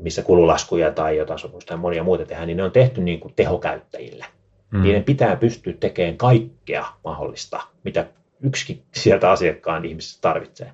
missä 0.00 0.22
kululaskuja 0.22 0.92
tai 0.92 1.16
jotain 1.16 1.38
sopimusta 1.38 1.72
ja 1.72 1.76
monia 1.76 2.02
muita 2.02 2.24
tehdään, 2.24 2.46
niin 2.46 2.56
ne 2.56 2.64
on 2.64 2.72
tehty 2.72 3.00
niin 3.00 3.20
kuin 3.20 3.34
tehokäyttäjille. 3.34 4.24
Mm. 4.70 4.82
Niiden 4.82 5.04
pitää 5.04 5.36
pystyä 5.36 5.72
tekemään 5.80 6.16
kaikkea 6.16 6.86
mahdollista, 7.04 7.60
mitä 7.84 8.06
yksikin 8.40 8.82
sieltä 8.94 9.30
asiakkaan 9.30 9.84
ihmisessä 9.84 10.20
tarvitsee. 10.20 10.72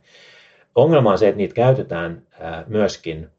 Ongelma 0.74 1.12
on 1.12 1.18
se, 1.18 1.28
että 1.28 1.36
niitä 1.36 1.54
käytetään 1.54 2.22
myöskin 2.66 3.30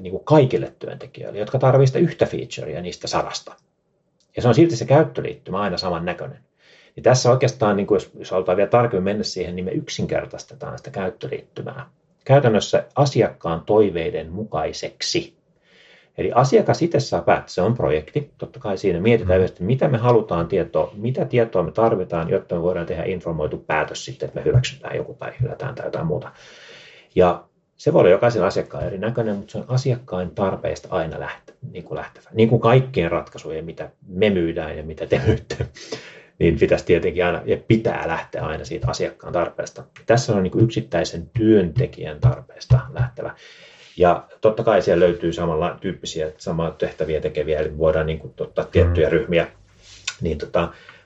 niin 0.00 0.10
kuin 0.10 0.24
kaikille 0.24 0.74
työntekijöille, 0.78 1.38
jotka 1.38 1.58
tarvitsevat 1.58 2.04
yhtä 2.04 2.26
featurea 2.26 2.80
niistä 2.80 3.08
sadasta. 3.08 3.56
Ja 4.36 4.42
se 4.42 4.48
on 4.48 4.54
silti 4.54 4.76
se 4.76 4.84
käyttöliittymä 4.84 5.60
aina 5.60 5.76
saman 5.76 6.04
näköinen. 6.04 6.38
Ja 6.96 7.02
tässä 7.02 7.30
oikeastaan, 7.30 7.76
niin 7.76 7.86
kuin 7.86 7.96
jos, 7.96 8.10
jos 8.18 8.30
halutaan 8.30 8.56
vielä 8.56 8.70
tarkemmin 8.70 9.04
mennä 9.04 9.22
siihen, 9.22 9.56
niin 9.56 9.64
me 9.64 9.70
yksinkertaistetaan 9.70 10.78
sitä 10.78 10.90
käyttöliittymää. 10.90 11.90
Käytännössä 12.24 12.84
asiakkaan 12.94 13.62
toiveiden 13.64 14.32
mukaiseksi. 14.32 15.39
Eli 16.20 16.32
asiakas 16.34 16.82
itse 16.82 17.00
saa 17.00 17.22
päättää, 17.22 17.48
se 17.48 17.62
on 17.62 17.74
projekti. 17.74 18.30
Totta 18.38 18.60
kai 18.60 18.78
siinä 18.78 19.00
mietitään 19.00 19.38
mm. 19.38 19.44
yhdessä, 19.44 19.64
mitä 19.64 19.88
me 19.88 19.98
halutaan 19.98 20.48
tietoa, 20.48 20.92
mitä 20.96 21.24
tietoa 21.24 21.62
me 21.62 21.72
tarvitaan, 21.72 22.30
jotta 22.30 22.54
me 22.54 22.62
voidaan 22.62 22.86
tehdä 22.86 23.04
informoitu 23.04 23.58
päätös 23.58 24.04
sitten, 24.04 24.26
että 24.26 24.40
me 24.40 24.44
hyväksytään 24.44 24.96
joku 24.96 25.14
tai 25.14 25.32
hylätään 25.40 25.74
tai 25.74 25.86
jotain 25.86 26.06
muuta. 26.06 26.30
Ja 27.14 27.44
se 27.76 27.92
voi 27.92 28.00
olla 28.00 28.10
jokaisen 28.10 28.44
asiakkaan 28.44 28.86
erinäköinen, 28.86 29.36
mutta 29.36 29.52
se 29.52 29.58
on 29.58 29.64
asiakkaan 29.68 30.30
tarpeesta 30.30 30.88
aina 30.90 31.20
lähtevä, 31.20 31.58
niin 31.72 31.84
kuin 31.84 31.96
lähtevä. 31.96 32.30
Niin 32.32 32.48
kuin 32.48 32.60
kaikkien 32.60 33.10
ratkaisujen, 33.10 33.64
mitä 33.64 33.90
me 34.08 34.30
myydään 34.30 34.76
ja 34.76 34.82
mitä 34.82 35.06
te 35.06 35.20
myytte, 35.26 35.66
niin 36.38 36.58
pitäisi 36.58 36.84
tietenkin 36.84 37.26
aina 37.26 37.42
ja 37.44 37.56
pitää 37.68 38.08
lähteä 38.08 38.42
aina 38.42 38.64
siitä 38.64 38.86
asiakkaan 38.90 39.32
tarpeesta. 39.32 39.84
Tässä 40.06 40.34
on 40.34 40.42
niin 40.42 40.50
kuin 40.50 40.64
yksittäisen 40.64 41.30
työntekijän 41.38 42.20
tarpeesta 42.20 42.80
lähtevä. 42.92 43.34
Ja 44.00 44.26
totta 44.40 44.64
kai 44.64 44.82
siellä 44.82 45.04
löytyy 45.04 45.32
samalla 45.32 45.78
tyyppisiä 45.80 46.32
samaa 46.38 46.70
tehtäviä 46.70 47.20
tekeviä, 47.20 47.58
eli 47.58 47.78
voidaan 47.78 48.06
niin 48.06 48.18
kuin 48.18 48.34
ottaa 48.40 48.64
tiettyjä 48.64 49.08
mm. 49.08 49.12
ryhmiä. 49.12 49.48
Niin 50.20 50.38
tota, 50.38 50.60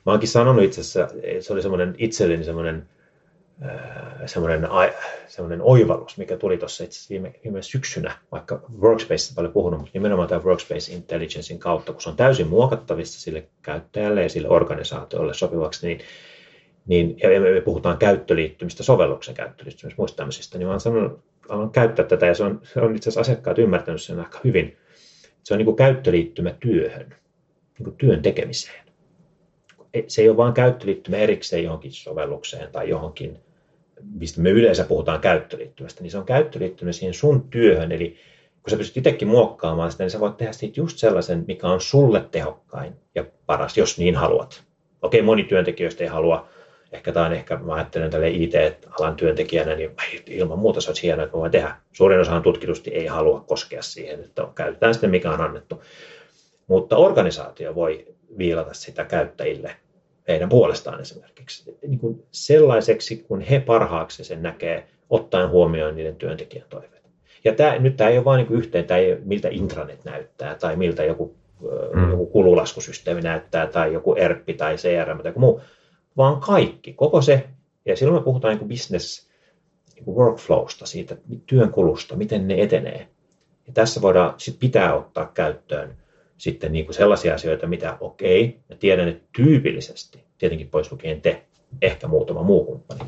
mä 0.06 0.12
oonkin 0.12 0.28
sanonut 0.28 0.64
itse 0.64 0.80
asiassa, 0.80 1.14
se 1.40 1.52
oli 1.52 1.62
semmoinen 1.62 1.94
itselleni 1.98 2.44
semmoinen 2.44 2.88
semmoinen, 4.26 4.68
semmoinen 5.26 5.62
oivallus, 5.62 6.18
mikä 6.18 6.36
tuli 6.36 6.58
tuossa 6.58 6.84
itse 6.84 7.08
viime, 7.10 7.34
viime 7.44 7.62
syksynä, 7.62 8.14
vaikka 8.32 8.60
Workspace 8.80 9.34
paljon 9.34 9.52
puhunut, 9.52 9.80
mutta 9.80 9.90
nimenomaan 9.94 10.28
tämä 10.28 10.42
Workspace 10.44 10.92
Intelligencein 10.92 11.58
kautta, 11.58 11.92
kun 11.92 12.02
se 12.02 12.08
on 12.08 12.16
täysin 12.16 12.48
muokattavissa 12.48 13.20
sille 13.20 13.44
käyttäjälle 13.62 14.22
ja 14.22 14.28
sille 14.28 14.48
organisaatiolle 14.48 15.34
sopivaksi, 15.34 15.86
niin, 15.86 16.00
niin 16.86 17.16
ja 17.22 17.40
me 17.40 17.60
puhutaan 17.60 17.98
käyttöliittymistä, 17.98 18.82
sovelluksen 18.82 19.34
käyttöliittymistä, 19.34 20.00
muista 20.00 20.16
tämmöisistä, 20.16 20.58
niin 20.58 20.66
mä 20.66 20.72
olen 20.72 21.10
haluan 21.48 21.70
käyttää 21.70 22.04
tätä 22.04 22.26
ja 22.26 22.34
se 22.34 22.44
on, 22.44 22.60
se 22.62 22.80
on 22.80 22.96
itse 22.96 23.10
asiassa 23.10 23.20
asiakkaat 23.20 23.58
ymmärtänyt 23.58 24.02
sen 24.02 24.20
aika 24.20 24.40
hyvin. 24.44 24.76
Se 25.42 25.54
on 25.54 25.58
niin 25.58 25.64
kuin 25.64 25.76
käyttöliittymä 25.76 26.54
työhön, 26.60 27.08
niin 27.78 27.84
kuin 27.84 27.96
työn 27.96 28.22
tekemiseen. 28.22 28.84
Se 30.06 30.22
ei 30.22 30.28
ole 30.28 30.36
vain 30.36 30.54
käyttöliittymä 30.54 31.16
erikseen 31.16 31.64
johonkin 31.64 31.92
sovellukseen 31.92 32.72
tai 32.72 32.88
johonkin 32.88 33.38
mistä 34.12 34.40
me 34.40 34.50
yleensä 34.50 34.84
puhutaan 34.84 35.20
käyttöliittymästä, 35.20 36.02
niin 36.02 36.10
se 36.10 36.18
on 36.18 36.24
käyttöliittymä 36.24 36.92
siihen 36.92 37.14
sun 37.14 37.48
työhön, 37.50 37.92
eli 37.92 38.16
kun 38.62 38.70
sä 38.70 38.76
pystyt 38.76 38.96
itsekin 38.96 39.28
muokkaamaan 39.28 39.92
sitä, 39.92 40.04
niin 40.04 40.10
sä 40.10 40.20
voit 40.20 40.36
tehdä 40.36 40.52
siitä 40.52 40.80
just 40.80 40.98
sellaisen, 40.98 41.44
mikä 41.48 41.68
on 41.68 41.80
sulle 41.80 42.24
tehokkain 42.30 42.92
ja 43.14 43.24
paras, 43.46 43.78
jos 43.78 43.98
niin 43.98 44.14
haluat. 44.14 44.64
Okei, 45.02 45.22
moni 45.22 45.44
työntekijöistä 45.44 46.04
ei 46.04 46.10
halua, 46.10 46.48
ehkä 46.94 47.12
tämä 47.12 47.26
on 47.26 47.32
ehkä, 47.32 47.56
mä 47.56 47.74
ajattelen 47.74 48.10
tälle 48.10 48.28
IT-alan 48.28 49.16
työntekijänä, 49.16 49.74
niin 49.74 49.90
ilman 50.26 50.58
muuta 50.58 50.80
se 50.80 50.90
olisi 50.90 51.02
hienoa, 51.02 51.24
että 51.24 51.38
voi 51.38 51.50
tehdä. 51.50 51.76
Suurin 51.92 52.20
osa 52.20 52.40
tutkitusti 52.40 52.90
ei 52.90 53.06
halua 53.06 53.44
koskea 53.46 53.82
siihen, 53.82 54.20
että 54.20 54.48
käytetään 54.54 54.94
sitten 54.94 55.10
mikä 55.10 55.30
on 55.30 55.40
annettu. 55.40 55.82
Mutta 56.66 56.96
organisaatio 56.96 57.74
voi 57.74 58.06
viilata 58.38 58.74
sitä 58.74 59.04
käyttäjille 59.04 59.76
heidän 60.28 60.48
puolestaan 60.48 61.00
esimerkiksi. 61.00 61.78
Niin 61.86 61.98
kuin 61.98 62.22
sellaiseksi, 62.30 63.16
kun 63.16 63.40
he 63.40 63.60
parhaaksi 63.60 64.24
sen 64.24 64.42
näkee, 64.42 64.88
ottaen 65.10 65.50
huomioon 65.50 65.96
niiden 65.96 66.16
työntekijän 66.16 66.66
toiveet. 66.68 67.04
Ja 67.44 67.54
tämä, 67.54 67.78
nyt 67.78 67.96
tämä 67.96 68.10
ei 68.10 68.16
ole 68.18 68.24
vain 68.24 68.46
niin 68.46 68.58
yhteen, 68.58 68.84
tämä 68.84 68.98
ei 68.98 69.12
ole, 69.12 69.20
miltä 69.24 69.48
intranet 69.50 70.04
näyttää 70.04 70.54
tai 70.54 70.76
miltä 70.76 71.04
joku, 71.04 71.36
mm. 71.94 72.10
joku 72.10 72.26
kululaskusysteemi 72.26 73.20
näyttää 73.20 73.66
tai 73.66 73.92
joku 73.92 74.14
ERP 74.14 74.48
tai 74.56 74.76
CRM 74.76 75.18
tai 75.18 75.28
joku 75.28 75.40
muu, 75.40 75.60
vaan 76.16 76.40
kaikki, 76.40 76.92
koko 76.92 77.22
se. 77.22 77.48
Ja 77.86 77.96
silloin 77.96 78.20
me 78.20 78.24
puhutaan 78.24 78.56
niin 78.56 78.68
business 78.68 79.28
niin 79.94 80.16
workflowsta, 80.16 80.86
siitä 80.86 81.16
työn 81.46 81.70
kulusta, 81.70 82.16
miten 82.16 82.48
ne 82.48 82.62
etenee. 82.62 83.08
Ja 83.66 83.72
tässä 83.72 84.02
voidaan, 84.02 84.34
sit 84.36 84.58
pitää 84.58 84.94
ottaa 84.94 85.30
käyttöön 85.34 85.96
sitten 86.38 86.72
niin 86.72 86.84
kuin 86.84 86.94
sellaisia 86.94 87.34
asioita, 87.34 87.66
mitä 87.66 87.96
okei, 88.00 88.44
okay, 88.44 88.60
mä 88.68 88.76
tiedän, 88.76 89.08
että 89.08 89.28
tyypillisesti, 89.36 90.24
tietenkin 90.38 90.68
pois 90.70 90.92
lukien 90.92 91.20
te, 91.20 91.42
ehkä 91.82 92.08
muutama 92.08 92.42
muu 92.42 92.64
kumppani, 92.64 93.00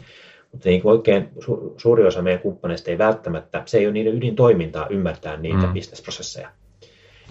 mutta 0.52 0.68
niin 0.68 0.82
kuin 0.82 0.92
oikein 0.92 1.28
su- 1.38 1.74
suuri 1.76 2.06
osa 2.06 2.22
meidän 2.22 2.40
kumppaneista 2.40 2.90
ei 2.90 2.98
välttämättä, 2.98 3.62
se 3.66 3.78
ei 3.78 3.86
ole 3.86 3.92
niiden 3.92 4.16
ydintoimintaa 4.16 4.88
ymmärtää 4.88 5.36
niitä 5.36 5.66
mm. 5.66 5.72
bisnesprosesseja. 5.72 6.50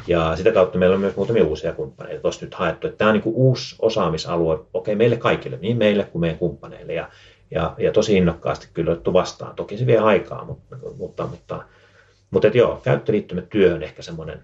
Ja 0.08 0.36
sitä 0.36 0.52
kautta 0.52 0.78
meillä 0.78 0.94
on 0.94 1.00
myös 1.00 1.16
muutamia 1.16 1.46
uusia 1.46 1.74
kumppaneita 1.74 2.22
tuossa 2.22 2.46
nyt 2.46 2.54
haettu, 2.54 2.88
että 2.88 2.98
tämä 2.98 3.10
on 3.10 3.14
niin 3.14 3.24
kuin 3.24 3.36
uusi 3.36 3.76
osaamisalue, 3.80 4.60
okei, 4.74 4.96
meille 4.96 5.18
kaikille, 5.18 5.58
niin 5.58 5.78
meille 5.78 6.04
kuin 6.04 6.20
meidän 6.20 6.40
kumppaneille. 6.40 6.94
Ja, 6.94 7.10
ja, 7.52 7.76
ja 7.78 7.92
tosi 7.92 8.18
innokkaasti 8.18 8.68
kyllä 8.74 8.92
otettu 8.92 9.14
vastaan. 9.14 9.56
Toki 9.56 9.78
se 9.78 9.86
vie 9.86 9.98
aikaa, 9.98 10.46
mutta, 10.46 10.78
mutta, 10.98 11.28
mutta, 11.28 11.64
mutta 12.32 12.48
että 12.48 12.58
joo, 12.58 12.82
käyttöliittymätyö 12.84 13.76
on 13.76 13.84
ehkä 13.84 14.02
semmoinen 14.02 14.44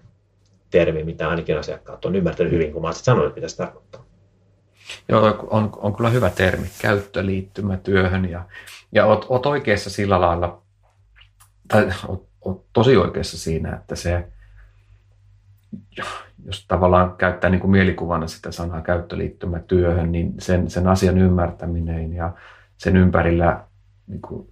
termi, 0.70 1.04
mitä 1.04 1.28
ainakin 1.28 1.58
asiakkaat 1.58 2.04
on 2.04 2.16
ymmärtänyt 2.16 2.52
hyvin, 2.52 2.72
kun 2.72 2.82
mä 2.82 2.88
olisin 2.88 3.04
sanonut, 3.04 3.26
että 3.26 3.40
mitä 3.40 3.48
se 3.48 3.56
tarkoittaa. 3.56 4.04
Joo, 5.08 5.46
on, 5.50 5.70
on 5.76 5.96
kyllä 5.96 6.10
hyvä 6.10 6.30
termi, 6.30 6.66
käyttöliittymä 6.80 7.76
työhön 7.76 8.30
ja, 8.30 8.44
ja 8.92 9.06
oot, 9.06 9.26
oot 9.28 9.46
oikeassa 9.46 9.90
sillä 9.90 10.20
lailla, 10.20 10.62
tai 11.68 11.92
oot, 12.08 12.28
oot 12.44 12.64
tosi 12.72 12.96
oikeassa 12.96 13.38
siinä, 13.38 13.76
että 13.76 13.96
se, 13.96 14.24
jos 16.44 16.66
tavallaan 16.66 17.14
käyttää 17.16 17.50
niin 17.50 17.60
kuin 17.60 17.70
mielikuvana 17.70 18.26
sitä 18.26 18.52
sanaa 18.52 18.80
käyttöliittymä 18.80 19.58
työhön, 19.58 20.12
niin 20.12 20.34
sen, 20.38 20.70
sen 20.70 20.88
asian 20.88 21.18
ymmärtäminen 21.18 22.12
ja 22.12 22.32
sen 22.76 22.96
ympärillä 22.96 23.64
niin 24.06 24.22
kuin 24.22 24.48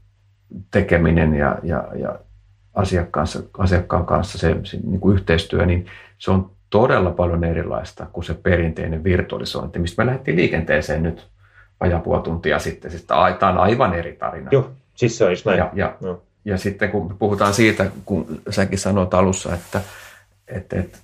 tekeminen 0.70 1.34
ja, 1.34 1.58
ja, 1.62 1.88
ja 1.94 2.18
asiakkaan, 2.74 3.26
asiakkaan 3.58 4.06
kanssa 4.06 4.38
se, 4.38 4.56
se 4.64 4.78
niin 4.84 5.00
kuin 5.00 5.14
yhteistyö, 5.14 5.66
niin 5.66 5.86
se 6.18 6.30
on 6.30 6.50
todella 6.70 7.10
paljon 7.10 7.44
erilaista 7.44 8.06
kuin 8.12 8.24
se 8.24 8.34
perinteinen 8.34 9.04
virtualisointi, 9.04 9.78
mistä 9.78 10.02
me 10.02 10.06
lähdettiin 10.06 10.36
liikenteeseen 10.36 11.02
nyt 11.02 11.28
vajaa 11.80 12.00
puoli 12.00 12.22
tuntia 12.22 12.58
sitten. 12.58 12.90
Siis 12.90 13.04
tämä 13.04 13.50
on 13.50 13.58
aivan 13.58 13.94
eri 13.94 14.12
tarina. 14.12 14.48
Joo, 14.50 14.70
siis 14.94 15.18
se 15.18 15.24
on 15.24 15.30
näin. 15.44 15.58
Ja, 15.58 15.70
ja, 15.74 15.96
no. 16.00 16.22
ja 16.44 16.58
sitten 16.58 16.90
kun 16.90 17.16
puhutaan 17.18 17.54
siitä, 17.54 17.90
kun 18.04 18.40
säkin 18.50 18.78
sanoit 18.78 19.14
alussa, 19.14 19.54
että, 19.54 19.80
että, 20.48 20.80
että 20.80 20.98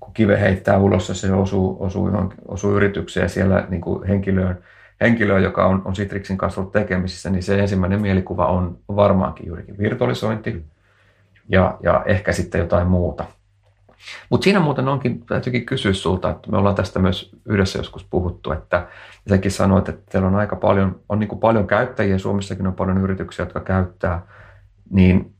kun 0.00 0.14
kive 0.14 0.40
heittää 0.40 0.78
ulos 0.78 1.08
ja 1.08 1.14
se 1.14 1.32
osuu, 1.32 1.76
osuu, 1.80 2.10
osuu 2.48 2.76
yritykseen 2.76 3.24
ja 3.24 3.28
siellä 3.28 3.66
niin 3.68 3.80
kuin 3.80 4.06
henkilöön, 4.08 4.58
henkilöön, 5.00 5.42
joka 5.42 5.66
on, 5.66 5.82
on 5.84 5.92
Citrixin 5.92 6.38
kanssa 6.38 6.60
ollut 6.60 6.72
tekemisissä, 6.72 7.30
niin 7.30 7.42
se 7.42 7.58
ensimmäinen 7.58 8.02
mielikuva 8.02 8.46
on 8.46 8.78
varmaankin 8.88 9.46
juurikin 9.46 9.78
virtualisointi 9.78 10.64
ja, 11.48 11.78
ja 11.82 12.02
ehkä 12.06 12.32
sitten 12.32 12.58
jotain 12.58 12.86
muuta. 12.86 13.24
Mutta 14.30 14.44
siinä 14.44 14.60
muuten 14.60 14.88
onkin, 14.88 15.26
täytyykin 15.26 15.66
kysyä 15.66 15.92
sulta, 15.92 16.30
että 16.30 16.50
me 16.50 16.58
ollaan 16.58 16.74
tästä 16.74 16.98
myös 16.98 17.36
yhdessä 17.46 17.78
joskus 17.78 18.04
puhuttu, 18.04 18.52
että 18.52 18.86
säkin 19.28 19.50
sanoit, 19.50 19.88
että 19.88 20.12
teillä 20.12 20.28
on 20.28 20.34
aika 20.34 20.56
paljon, 20.56 21.00
on 21.08 21.18
niin 21.18 21.28
kuin 21.28 21.38
paljon 21.38 21.66
käyttäjiä, 21.66 22.18
Suomessakin 22.18 22.66
on 22.66 22.74
paljon 22.74 22.98
yrityksiä, 22.98 23.42
jotka 23.44 23.60
käyttää, 23.60 24.22
niin 24.90 25.34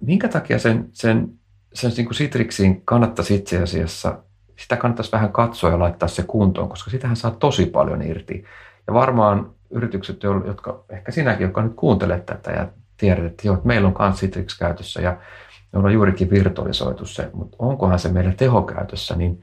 minkä 0.00 0.28
takia 0.28 0.58
sen, 0.58 0.88
sen, 0.92 1.28
sen 1.76 1.92
niin 1.96 2.06
kuin 2.06 2.16
Citrixiin 2.16 2.82
kannattaisi 2.84 3.34
itse 3.34 3.62
asiassa, 3.62 4.18
sitä 4.56 4.76
kannattaisi 4.76 5.12
vähän 5.12 5.32
katsoa 5.32 5.70
ja 5.70 5.78
laittaa 5.78 6.08
se 6.08 6.22
kuntoon, 6.22 6.68
koska 6.68 6.90
sitähän 6.90 7.16
saa 7.16 7.30
tosi 7.30 7.66
paljon 7.66 8.02
irti. 8.02 8.44
Ja 8.86 8.94
varmaan 8.94 9.50
yritykset, 9.70 10.22
jotka, 10.22 10.84
ehkä 10.88 11.12
sinäkin, 11.12 11.44
jotka 11.44 11.62
nyt 11.62 11.74
kuuntelet 11.76 12.26
tätä 12.26 12.50
ja 12.50 12.68
tiedät, 12.96 13.24
että, 13.24 13.48
joo, 13.48 13.54
että 13.54 13.66
meillä 13.66 13.88
on 13.88 13.94
myös 13.98 14.20
Citrix 14.20 14.58
käytössä 14.58 15.00
ja 15.00 15.16
me 15.72 15.78
ollaan 15.78 15.94
juurikin 15.94 16.30
virtualisoitu 16.30 17.06
se, 17.06 17.30
mutta 17.32 17.56
onkohan 17.58 17.98
se 17.98 18.08
meillä 18.08 18.32
tehokäytössä, 18.32 19.16
niin 19.16 19.42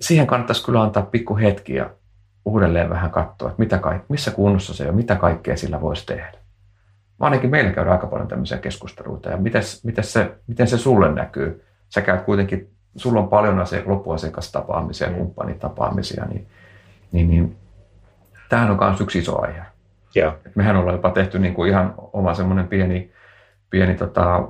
siihen 0.00 0.26
kannattaisi 0.26 0.64
kyllä 0.64 0.82
antaa 0.82 1.02
pikku 1.02 1.36
hetki 1.36 1.74
ja 1.74 1.90
uudelleen 2.44 2.90
vähän 2.90 3.10
katsoa, 3.10 3.48
että 3.48 3.62
mitä 3.62 3.78
kaik- 3.78 4.04
missä 4.08 4.30
kunnossa 4.30 4.74
se 4.74 4.88
on, 4.88 4.96
mitä 4.96 5.16
kaikkea 5.16 5.56
sillä 5.56 5.80
voisi 5.80 6.06
tehdä. 6.06 6.45
Mä 7.18 7.26
ainakin 7.26 7.50
meillä 7.50 7.70
käydään 7.70 7.92
aika 7.92 8.06
paljon 8.06 8.28
tämmöisiä 8.28 8.58
keskusteluita 8.58 9.30
ja 9.30 9.36
miten, 9.36 9.62
miten, 9.84 10.04
se, 10.04 10.30
miten 10.46 10.68
se 10.68 10.78
sulle 10.78 11.12
näkyy? 11.12 11.64
Sä 11.88 12.00
käyt 12.00 12.22
kuitenkin, 12.22 12.70
sulla 12.96 13.20
on 13.20 13.28
paljon 13.28 13.58
asia, 13.58 13.82
loppuasiakastapaamisia, 13.86 15.08
mm. 15.08 15.14
kumppanitapaamisia, 15.14 16.24
niin, 16.24 16.46
niin, 17.12 17.28
niin 17.28 17.56
tämähän 18.48 18.70
on 18.70 18.78
myös 18.80 19.00
yksi 19.00 19.18
iso 19.18 19.42
aihe. 19.42 19.62
Yeah. 20.16 20.34
Mehän 20.54 20.76
ollaan 20.76 20.96
jopa 20.96 21.10
tehty 21.10 21.38
niin 21.38 21.54
kuin 21.54 21.70
ihan 21.70 21.94
oma 22.12 22.34
semmoinen 22.34 22.68
pieni 22.68 23.12
pieni 23.70 23.94
tota, 23.94 24.48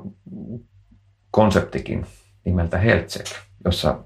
konseptikin 1.30 2.06
nimeltä 2.44 2.78
Heltseck, 2.78 3.26
jossa 3.64 3.98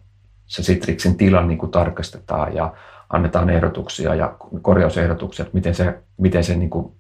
se 0.46 0.62
Citrixin 0.62 1.16
tilan 1.16 1.48
niin 1.48 1.58
kuin 1.58 1.72
tarkastetaan 1.72 2.54
ja 2.54 2.74
annetaan 3.08 3.50
ehdotuksia 3.50 4.14
ja 4.14 4.36
korjausehdotuksia, 4.62 5.42
että 5.42 5.54
miten 5.54 5.74
se, 5.74 5.98
miten 6.16 6.44
se 6.44 6.56
niin 6.56 6.70
kuin 6.70 6.92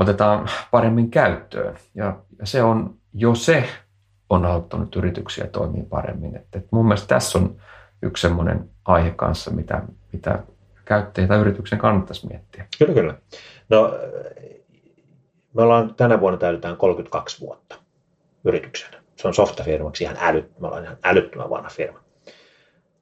otetaan 0.00 0.48
paremmin 0.70 1.10
käyttöön. 1.10 1.76
Ja, 1.94 2.16
ja 2.38 2.46
se 2.46 2.62
on, 2.62 2.94
jo 3.14 3.34
se 3.34 3.64
on 4.30 4.46
auttanut 4.46 4.96
yrityksiä 4.96 5.46
toimia 5.46 5.84
paremmin. 5.88 6.36
Et, 6.36 6.46
et 6.52 6.66
mun 6.70 6.86
mielestä 6.86 7.06
tässä 7.06 7.38
on 7.38 7.56
yksi 8.02 8.20
semmoinen 8.20 8.70
aihe 8.84 9.10
kanssa, 9.10 9.50
mitä, 9.50 9.82
mitä 10.12 10.42
käyttäjä 10.84 11.26
tai 11.26 11.38
yrityksen 11.38 11.78
kannattaisi 11.78 12.26
miettiä. 12.26 12.66
Kyllä, 12.78 12.94
kyllä. 12.94 13.14
No 13.68 13.98
me 15.54 15.62
ollaan 15.62 15.94
tänä 15.94 16.20
vuonna 16.20 16.38
täytetään 16.38 16.76
32 16.76 17.40
vuotta 17.40 17.76
yrityksenä. 18.44 19.02
Se 19.16 19.28
on 19.28 19.34
softafirmaksi 19.34 20.04
ihan 20.04 20.16
älyt, 20.20 20.60
me 20.60 20.66
ollaan 20.66 20.84
ihan 20.84 20.96
älyttömän 21.04 21.50
vanha 21.50 21.68
firma. 21.68 22.00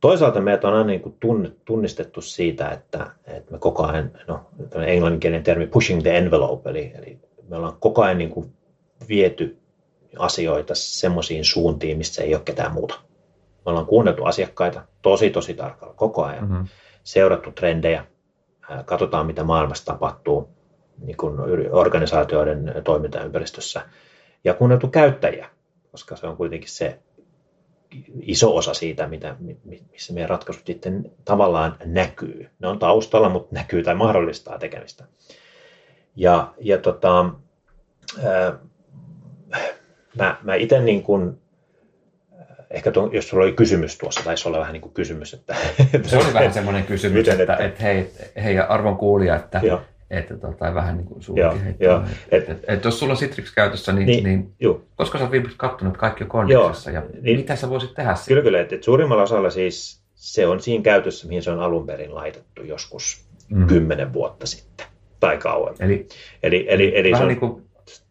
Toisaalta 0.01 0.41
meitä 0.41 0.69
on 0.69 0.75
aina 0.75 0.87
niin 0.87 1.01
kuin 1.01 1.17
tunnistettu 1.65 2.21
siitä, 2.21 2.71
että, 2.71 3.11
että 3.27 3.53
me 3.53 3.59
koko 3.59 3.87
ajan, 3.87 4.11
no 4.29 4.41
englanninkielinen 4.87 5.43
termi 5.43 5.67
pushing 5.67 6.03
the 6.03 6.17
envelope, 6.17 6.71
eli, 6.71 6.93
eli 6.99 7.19
me 7.49 7.57
ollaan 7.57 7.77
koko 7.81 8.03
ajan 8.03 8.19
niin 8.19 8.31
kuin 8.31 8.53
viety 9.09 9.59
asioita 10.19 10.75
semmoisiin 10.75 11.45
suuntiin, 11.45 11.99
missä 11.99 12.23
ei 12.23 12.35
ole 12.35 12.43
ketään 12.45 12.73
muuta. 12.73 12.95
Me 13.65 13.71
ollaan 13.71 13.87
kuunneltu 13.87 14.25
asiakkaita 14.25 14.83
tosi, 15.03 15.31
tosi 15.31 15.55
tarkalla 15.55 15.95
koko 15.95 16.25
ajan, 16.25 16.49
mm-hmm. 16.49 16.67
seurattu 17.05 17.53
trendejä, 17.53 18.05
katsotaan 18.85 19.27
mitä 19.27 19.45
maailmassa 19.45 19.85
tapahtuu, 19.85 20.49
niin 20.99 21.17
kuin 21.17 21.35
organisaatioiden 21.71 22.75
toimintaympäristössä 22.85 23.83
ja 24.45 24.55
kuunneltu 24.55 24.89
käyttäjiä, 24.89 25.49
koska 25.91 26.17
se 26.17 26.27
on 26.27 26.37
kuitenkin 26.37 26.71
se 26.71 26.99
iso 28.23 28.57
osa 28.57 28.75
siitä, 28.75 29.07
mitä, 29.07 29.37
missä 29.91 30.13
meidän 30.13 30.31
ratkaisut 30.31 30.67
sitten 30.67 31.11
tavallaan 31.25 31.77
näkyy. 31.85 32.51
Ne 32.59 32.69
on 32.69 32.79
taustalla, 32.79 33.29
mutta 33.29 33.55
näkyy 33.55 33.83
tai 33.83 33.95
mahdollistaa 33.95 34.59
tekemistä. 34.59 35.05
Ja, 36.17 36.55
ja 36.61 36.79
tota, 36.79 37.31
ää, 38.25 38.59
mä, 40.17 40.37
mä 40.43 40.55
itse 40.55 40.81
niin 40.81 41.03
kuin, 41.03 41.39
ehkä 42.71 42.91
tuon, 42.91 43.15
jos 43.15 43.29
sulla 43.29 43.45
oli 43.45 43.53
kysymys 43.53 43.99
tuossa, 43.99 44.25
taisi 44.25 44.49
olla 44.49 44.61
vähän 44.61 44.73
niin 44.73 44.81
kuin 44.81 44.95
kysymys, 44.95 45.35
että... 45.35 45.57
Se 46.07 46.17
oli 46.17 46.35
vähän 46.35 46.53
semmoinen 46.53 46.85
kysymys, 46.85 47.17
miten, 47.17 47.41
että, 47.41 47.53
että, 47.53 47.65
että 47.65 47.83
hei, 47.83 48.11
hei 48.45 48.59
arvon 48.59 48.97
kuulija, 48.97 49.37
että, 49.37 49.61
Joo 49.63 49.81
että 50.11 50.37
tota, 50.37 50.75
vähän 50.75 50.97
niin 50.97 51.07
kuin 51.07 51.23
suukin 51.23 51.61
heittää. 51.65 52.09
Et, 52.31 52.49
et, 52.49 52.65
et, 52.69 52.85
jos 52.85 52.99
sulla 52.99 53.13
on 53.13 53.19
Citrix 53.19 53.55
käytössä, 53.55 53.93
niin, 53.93 54.07
niin, 54.07 54.25
niin 54.25 54.55
koska 54.97 55.19
sä 55.19 55.25
oot 55.25 55.33
viimeksi 55.33 55.57
katsonut, 55.57 55.95
että 55.95 56.01
kaikki 56.01 56.25
on 56.33 56.49
ja 56.49 57.03
niin, 57.21 57.39
mitä 57.39 57.57
sä 57.57 57.71
voisit 57.71 57.95
tehdä 57.95 58.15
Kyllä, 58.29 58.43
kyllä. 58.43 58.61
Että, 58.61 58.75
et 58.75 58.83
suurimmalla 58.83 59.23
osalla 59.23 59.51
siis 59.51 60.03
se 60.15 60.47
on 60.47 60.61
siinä 60.61 60.83
käytössä, 60.83 61.29
mihin 61.29 61.43
se 61.43 61.51
on 61.51 61.61
alun 61.61 61.87
perin 61.87 62.15
laitettu 62.15 62.63
joskus 62.63 63.29
mm. 63.49 63.67
kymmenen 63.67 64.13
vuotta 64.13 64.47
sitten 64.47 64.87
tai 65.21 65.39
kauemmin. 65.39 65.83
Eli, 65.83 66.07
eli, 66.43 66.67
eli, 66.69 66.99
eli 66.99 67.17
se 67.17 67.23
on 67.23 67.29
niin 67.29 67.41
kuin... 67.41 67.63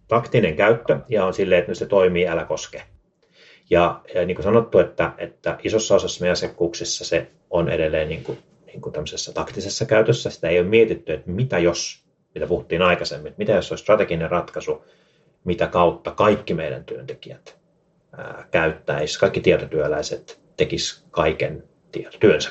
taktinen 0.07 0.55
käyttö 0.55 0.99
ja 1.09 1.25
on 1.25 1.33
silleen, 1.33 1.59
että 1.59 1.73
se 1.73 1.85
toimii, 1.85 2.27
älä 2.27 2.45
koske. 2.45 2.83
Ja, 3.69 4.01
ja 4.15 4.25
niin 4.25 4.35
kuin 4.35 4.43
sanottu, 4.43 4.79
että, 4.79 5.11
että 5.17 5.57
isossa 5.63 5.95
osassa 5.95 6.21
meidän 6.21 6.31
asiakkuuksissa 6.31 7.05
se 7.05 7.27
on 7.49 7.69
edelleen 7.69 8.09
niin 8.09 8.23
kuin 8.23 8.37
niin 8.75 8.81
kuin 8.81 8.93
tämmöisessä 8.93 9.33
taktisessa 9.33 9.85
käytössä. 9.85 10.29
Sitä 10.29 10.49
ei 10.49 10.59
ole 10.59 10.67
mietitty, 10.67 11.13
että 11.13 11.31
mitä 11.31 11.59
jos, 11.59 12.03
mitä 12.35 12.47
puhuttiin 12.47 12.81
aikaisemmin, 12.81 13.27
että 13.27 13.37
mitä 13.37 13.51
jos 13.51 13.71
olisi 13.71 13.81
strateginen 13.81 14.31
ratkaisu, 14.31 14.85
mitä 15.43 15.67
kautta 15.67 16.11
kaikki 16.11 16.53
meidän 16.53 16.85
työntekijät 16.85 17.57
ää, 18.17 18.47
käyttäisi, 18.51 19.19
kaikki 19.19 19.41
tietotyöläiset 19.41 20.39
tekis 20.57 21.05
kaiken 21.11 21.63
työnsä. 22.19 22.49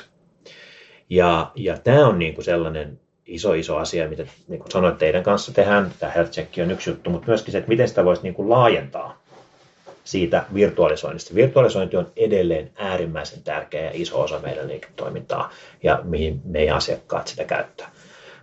Ja, 1.09 1.51
ja 1.55 1.77
tämä 1.77 2.07
on 2.07 2.19
niin 2.19 2.33
kuin 2.33 2.45
sellainen 2.45 2.99
iso, 3.25 3.53
iso 3.53 3.77
asia, 3.77 4.09
mitä 4.09 4.25
niin 4.47 4.59
kuin 4.59 4.71
sanoit, 4.71 4.97
teidän 4.97 5.23
kanssa 5.23 5.53
tehdään. 5.53 5.91
Tämä 5.99 6.11
health 6.11 6.31
check 6.31 6.53
on 6.61 6.71
yksi 6.71 6.89
juttu, 6.89 7.09
mutta 7.09 7.27
myöskin 7.27 7.51
se, 7.51 7.57
että 7.57 7.69
miten 7.69 7.87
sitä 7.87 8.05
voisi 8.05 8.23
niin 8.23 8.33
kuin 8.33 8.49
laajentaa 8.49 9.24
siitä 10.05 10.45
virtualisoinnista. 10.53 11.35
Virtualisointi 11.35 11.97
on 11.97 12.11
edelleen 12.15 12.71
äärimmäisen 12.75 13.43
tärkeä 13.43 13.83
ja 13.83 13.91
iso 13.93 14.21
osa 14.21 14.39
meidän 14.39 14.67
liiketoimintaa 14.67 15.51
ja 15.83 15.99
mihin 16.03 16.41
meidän 16.43 16.77
asiakkaat 16.77 17.27
sitä 17.27 17.43
käyttää. 17.43 17.91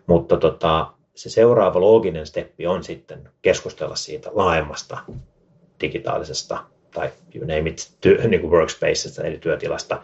Mutta 0.06 0.36
tota, 0.36 0.92
se 1.14 1.30
seuraava 1.30 1.80
looginen 1.80 2.26
steppi 2.26 2.66
on 2.66 2.84
sitten 2.84 3.28
keskustella 3.42 3.96
siitä 3.96 4.30
laajemmasta 4.32 4.98
digitaalisesta 5.80 6.64
tai 6.94 7.10
you 7.34 7.46
name 7.46 7.70
it, 7.70 7.92
ty, 8.00 8.28
niin 8.28 8.40
kuin 8.40 8.50
workspacesta 8.50 9.22
eli 9.22 9.38
työtilasta, 9.38 10.02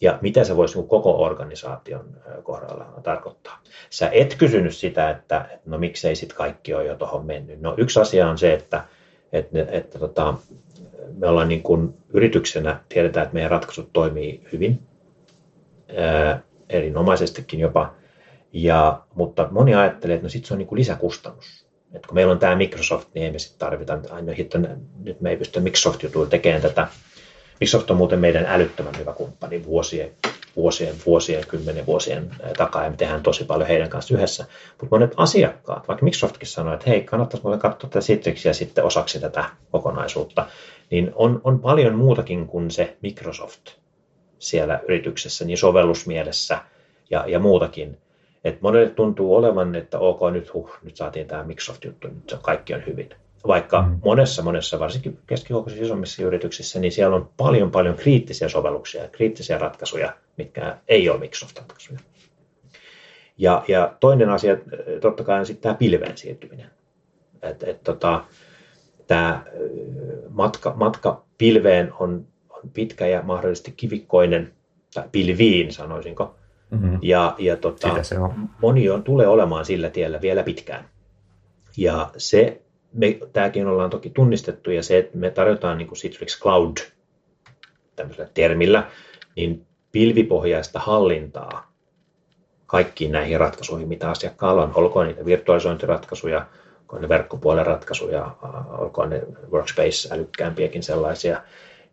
ja 0.00 0.18
mitä 0.20 0.44
se 0.44 0.56
voisi 0.56 0.78
niin 0.78 0.88
koko 0.88 1.22
organisaation 1.24 2.16
kohdalla 2.42 2.86
tarkoittaa. 3.02 3.58
Sä 3.90 4.08
et 4.12 4.34
kysynyt 4.34 4.76
sitä, 4.76 5.10
että 5.10 5.48
no 5.66 5.78
miksei 5.78 6.16
sitten 6.16 6.36
kaikki 6.36 6.74
ole 6.74 6.86
jo 6.86 6.94
tuohon 6.94 7.26
mennyt. 7.26 7.60
No 7.60 7.74
yksi 7.76 8.00
asia 8.00 8.28
on 8.28 8.38
se, 8.38 8.52
että, 8.52 8.84
että, 9.32 9.60
että, 9.60 9.72
että 9.76 9.98
tota, 9.98 10.34
me 11.18 11.26
ollaan 11.26 11.48
niin 11.48 11.62
kuin 11.62 11.94
yrityksenä, 12.08 12.80
tiedetään, 12.88 13.24
että 13.24 13.34
meidän 13.34 13.50
ratkaisut 13.50 13.92
toimii 13.92 14.44
hyvin, 14.52 14.78
erinomaisestikin 16.68 17.60
jopa, 17.60 17.94
ja, 18.52 19.00
mutta 19.14 19.48
moni 19.50 19.74
ajattelee, 19.74 20.14
että 20.14 20.24
no 20.24 20.28
sit 20.28 20.44
se 20.44 20.54
on 20.54 20.58
niin 20.58 20.66
kuin 20.66 20.78
lisäkustannus. 20.78 21.66
Et 21.92 22.06
kun 22.06 22.14
meillä 22.14 22.32
on 22.32 22.38
tämä 22.38 22.56
Microsoft, 22.56 23.08
niin 23.14 23.24
ei 23.24 23.32
me 23.32 23.38
sitten 23.38 23.58
tarvita, 23.58 23.98
aina 24.10 24.32
hitto, 24.32 24.58
nyt 25.04 25.20
me 25.20 25.30
ei 25.30 25.36
pysty 25.36 25.60
Microsoft-jutuilla 25.60 26.30
tekemään 26.30 26.62
tätä. 26.62 26.88
Microsoft 27.60 27.90
on 27.90 27.96
muuten 27.96 28.18
meidän 28.18 28.46
älyttömän 28.46 28.98
hyvä 28.98 29.12
kumppani 29.12 29.64
vuosien, 29.64 30.10
vuosien, 30.56 30.94
vuosien, 31.06 31.46
kymmenen 31.46 31.86
vuosien 31.86 32.30
takaa, 32.56 32.84
ja 32.84 32.90
me 32.90 32.96
tehdään 32.96 33.22
tosi 33.22 33.44
paljon 33.44 33.68
heidän 33.68 33.88
kanssa 33.88 34.14
yhdessä. 34.14 34.44
Mutta 34.80 34.96
monet 34.96 35.14
asiakkaat, 35.16 35.88
vaikka 35.88 36.04
Microsoftkin 36.04 36.48
sanoo, 36.48 36.74
että 36.74 36.90
hei, 36.90 37.02
kannattaisi 37.02 37.44
muuten 37.44 37.60
katsoa 37.60 37.90
tätä 37.90 38.06
Citrixia 38.06 38.54
sitten 38.54 38.84
osaksi 38.84 39.20
tätä 39.20 39.44
kokonaisuutta, 39.70 40.46
niin 40.90 41.12
on, 41.14 41.40
on 41.44 41.60
paljon 41.60 41.94
muutakin 41.94 42.46
kuin 42.46 42.70
se 42.70 42.96
Microsoft 43.02 43.70
siellä 44.38 44.80
yrityksessä, 44.88 45.44
niin 45.44 45.58
sovellusmielessä 45.58 46.58
ja, 47.10 47.24
ja 47.26 47.38
muutakin. 47.38 47.98
Et 48.44 48.60
monelle 48.60 48.90
tuntuu 48.90 49.36
olevan, 49.36 49.74
että 49.74 49.98
ok, 49.98 50.20
nyt, 50.32 50.54
huh, 50.54 50.70
nyt 50.82 50.96
saatiin 50.96 51.26
tämä 51.26 51.44
Microsoft-juttu, 51.44 52.08
nyt 52.08 52.36
kaikki 52.42 52.74
on 52.74 52.86
hyvin. 52.86 53.08
Vaikka 53.46 53.82
mm. 53.82 54.00
monessa, 54.04 54.42
monessa, 54.42 54.78
varsinkin 54.78 55.18
keskikokoisissa 55.26 55.84
isommissa 55.84 56.22
yrityksissä, 56.22 56.80
niin 56.80 56.92
siellä 56.92 57.16
on 57.16 57.30
paljon, 57.36 57.70
paljon 57.70 57.94
kriittisiä 57.94 58.48
sovelluksia, 58.48 59.08
kriittisiä 59.08 59.58
ratkaisuja, 59.58 60.12
mitkä 60.36 60.76
ei 60.88 61.08
ole 61.08 61.18
Microsoft-ratkaisuja. 61.18 62.00
Ja, 63.38 63.64
ja 63.68 63.96
toinen 64.00 64.30
asia, 64.30 64.56
totta 65.00 65.24
kai 65.24 65.38
on 65.38 65.46
sitten 65.46 65.62
tämä 65.62 65.74
pilveen 65.74 66.18
siirtyminen. 66.18 66.70
Et, 67.42 67.62
et, 67.62 67.84
tota, 67.84 68.24
tämä 69.06 69.44
matka, 70.28 70.74
matka 70.76 71.24
pilveen 71.38 71.92
on, 72.00 72.26
on 72.50 72.70
pitkä 72.74 73.06
ja 73.06 73.22
mahdollisesti 73.22 73.72
kivikkoinen, 73.76 74.52
tai 74.94 75.04
pilviin 75.12 75.72
sanoisinko, 75.72 76.34
Mm-hmm. 76.70 76.98
Ja, 77.02 77.34
ja 77.38 77.56
tota, 77.56 78.02
se 78.02 78.18
on. 78.18 78.48
moni 78.62 78.90
on, 78.90 79.02
tulee 79.02 79.26
olemaan 79.26 79.64
sillä 79.64 79.90
tiellä 79.90 80.20
vielä 80.20 80.42
pitkään. 80.42 80.84
Ja 81.76 82.10
se, 82.16 82.62
me, 82.92 83.18
tämäkin 83.32 83.66
ollaan 83.66 83.90
toki 83.90 84.10
tunnistettu, 84.10 84.70
ja 84.70 84.82
se, 84.82 84.98
että 84.98 85.18
me 85.18 85.30
tarjotaan 85.30 85.78
niin 85.78 85.88
kuin 85.88 85.98
Citrix 85.98 86.40
Cloud 86.40 86.76
tämmöisellä 87.96 88.30
termillä, 88.34 88.90
niin 89.36 89.66
pilvipohjaista 89.92 90.78
hallintaa 90.78 91.72
kaikkiin 92.66 93.12
näihin 93.12 93.40
ratkaisuihin, 93.40 93.88
mitä 93.88 94.10
asiakkaalla 94.10 94.62
on, 94.62 94.72
olkoon 94.74 95.06
niitä 95.06 95.24
virtualisointiratkaisuja, 95.24 96.46
olkoon 96.80 97.02
ne 97.02 97.08
verkkopuolen 97.08 97.66
ratkaisuja, 97.66 98.36
olkoon 98.78 99.10
ne 99.10 99.22
workspace 99.50 100.14
älykkäämpiäkin 100.14 100.82
sellaisia, 100.82 101.42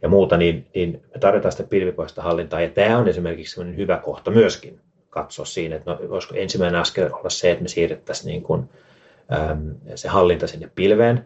ja 0.01 0.09
muuta, 0.09 0.37
niin, 0.37 0.67
niin 0.75 1.03
me 1.13 1.19
tarvitaan 1.19 1.51
sitä 1.51 1.63
pilvipohjaista 1.63 2.21
hallintaa. 2.21 2.61
Ja 2.61 2.69
tämä 2.69 2.97
on 2.97 3.07
esimerkiksi 3.07 3.61
hyvä 3.75 3.97
kohta 3.97 4.31
myöskin 4.31 4.79
katsoa 5.09 5.45
siinä, 5.45 5.75
että 5.75 5.91
no, 5.91 5.99
voisiko 6.09 6.35
ensimmäinen 6.35 6.81
askel 6.81 7.09
olla 7.13 7.29
se, 7.29 7.51
että 7.51 7.63
me 7.63 7.67
siirrettäisiin 7.67 8.31
niin 8.31 8.43
kuin, 8.43 8.69
se 9.95 10.07
hallinta 10.07 10.47
sinne 10.47 10.69
pilveen. 10.75 11.25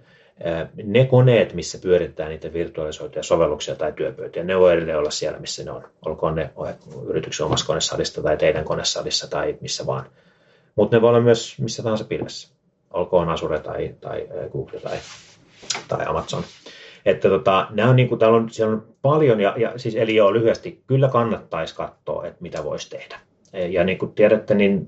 Ne 0.84 1.06
koneet, 1.06 1.54
missä 1.54 1.78
pyörittää 1.82 2.30
niitä 2.30 2.54
virtualisoituja 2.54 3.24
sovelluksia 3.24 3.76
tai 3.76 3.94
työpöytiä, 3.94 4.44
ne 4.44 4.60
voi 4.60 4.74
edelleen 4.74 4.98
olla 4.98 5.12
siellä, 5.12 5.40
missä 5.40 5.64
ne 5.64 5.72
on. 5.72 5.84
Olkoon 6.06 6.36
ne 6.36 6.50
yrityksen 7.08 7.46
omassa 7.46 7.66
konesalissa 7.66 8.24
tai 8.24 8.38
teidän 8.38 8.66
konesalissa 8.66 9.30
tai 9.30 9.58
missä 9.62 9.86
vaan. 9.86 10.06
Mutta 10.76 10.98
ne 10.98 11.02
voi 11.02 11.10
olla 11.10 11.22
myös 11.22 11.60
missä 11.60 11.84
tahansa 11.84 12.06
pilvessä. 12.06 12.54
Olkoon 12.94 13.30
Azure 13.30 13.60
tai, 13.60 13.96
tai 14.02 14.28
Google 14.52 14.80
tai, 14.80 14.98
tai 15.88 16.06
Amazon. 16.06 16.44
Että 17.06 17.30
tota, 17.30 17.68
nämä 17.70 17.90
on, 17.90 17.96
niin 17.96 18.10
kuin, 18.10 18.20
täällä 18.20 18.38
on, 18.38 18.50
siellä 18.50 18.74
on 18.74 18.88
paljon, 19.02 19.42
ja, 19.42 19.54
ja 19.58 19.74
siis, 19.78 19.96
eli 19.96 20.16
joo, 20.16 20.34
lyhyesti, 20.34 20.84
kyllä 20.88 21.10
kannattaisi 21.10 21.76
katsoa, 21.76 22.28
että 22.28 22.42
mitä 22.42 22.64
voisi 22.64 22.90
tehdä. 22.90 23.20
Ja 23.70 23.84
niin 23.84 23.98
kuin 23.98 24.14
tiedätte, 24.14 24.54
niin 24.54 24.88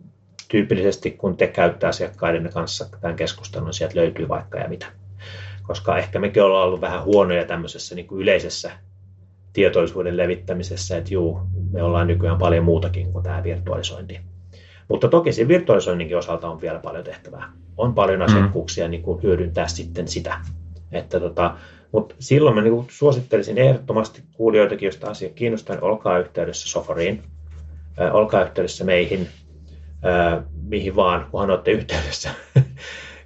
tyypillisesti 0.54 1.12
kun 1.12 1.38
te 1.38 1.48
käyttää 1.48 1.90
asiakkaiden 1.90 2.50
kanssa 2.54 2.90
tämän 3.02 3.16
keskustelun, 3.16 3.66
niin 3.66 3.74
sieltä 3.74 4.00
löytyy 4.00 4.28
vaikka 4.28 4.60
ja 4.60 4.68
mitä. 4.68 4.86
Koska 5.64 5.98
ehkä 5.98 6.20
mekin 6.20 6.44
ollaan 6.44 6.68
ollut 6.68 6.82
vähän 6.82 7.04
huonoja 7.04 7.46
tämmöisessä 7.46 7.96
niin 7.96 8.08
kuin 8.08 8.22
yleisessä 8.22 8.72
tietoisuuden 9.54 10.18
levittämisessä, 10.18 10.98
että 10.98 11.14
juu, 11.14 11.40
me 11.72 11.84
ollaan 11.84 12.08
nykyään 12.08 12.38
paljon 12.38 12.64
muutakin 12.64 13.12
kuin 13.12 13.24
tämä 13.24 13.44
virtualisointi. 13.44 14.20
Mutta 14.88 15.08
toki 15.08 15.32
siinä 15.32 15.48
virtualisoinninkin 15.48 16.18
osalta 16.18 16.50
on 16.50 16.62
vielä 16.62 16.80
paljon 16.80 17.04
tehtävää. 17.04 17.52
On 17.78 17.94
paljon 17.94 18.20
mm. 18.20 18.26
asiakkuuksia 18.26 18.88
niin 18.88 19.04
kuin 19.04 19.24
hyödyntää 19.24 19.68
sitten 19.68 20.08
sitä. 20.08 20.40
Että 20.92 21.20
tota, 21.20 21.58
mutta 21.92 22.16
silloin 22.20 22.56
mä 22.56 22.62
niin 22.62 22.86
suosittelisin 22.90 23.58
ehdottomasti 23.58 24.24
kuulijoitakin, 24.34 24.86
joista 24.86 25.10
asia 25.10 25.30
kiinnostaa, 25.30 25.76
niin 25.76 25.84
olkaa 25.84 26.20
yhteydessä 26.20 26.70
Soforiin, 26.70 27.24
olkaa 28.12 28.44
yhteydessä 28.44 28.84
meihin, 28.84 29.28
mihin 30.64 30.96
vaan, 30.96 31.28
kunhan 31.32 31.52
olette 31.52 31.72
yhteydessä. 31.72 32.30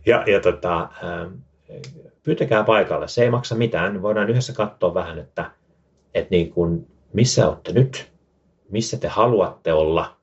ja 0.06 0.24
ja 0.28 0.40
tota, 0.40 0.90
pyytäkää 2.24 2.64
paikalle, 2.64 3.08
se 3.08 3.24
ei 3.24 3.30
maksa 3.30 3.56
mitään, 3.56 4.02
voidaan 4.02 4.30
yhdessä 4.30 4.54
katsoa 4.54 4.94
vähän, 4.94 5.20
että, 5.20 5.52
että 6.14 6.32
niin 6.32 6.52
kuin, 6.52 6.88
missä 7.14 7.48
olette 7.48 7.72
nyt, 7.72 8.12
missä 8.70 8.98
te 8.98 9.08
haluatte 9.08 9.74
olla, 9.74 10.18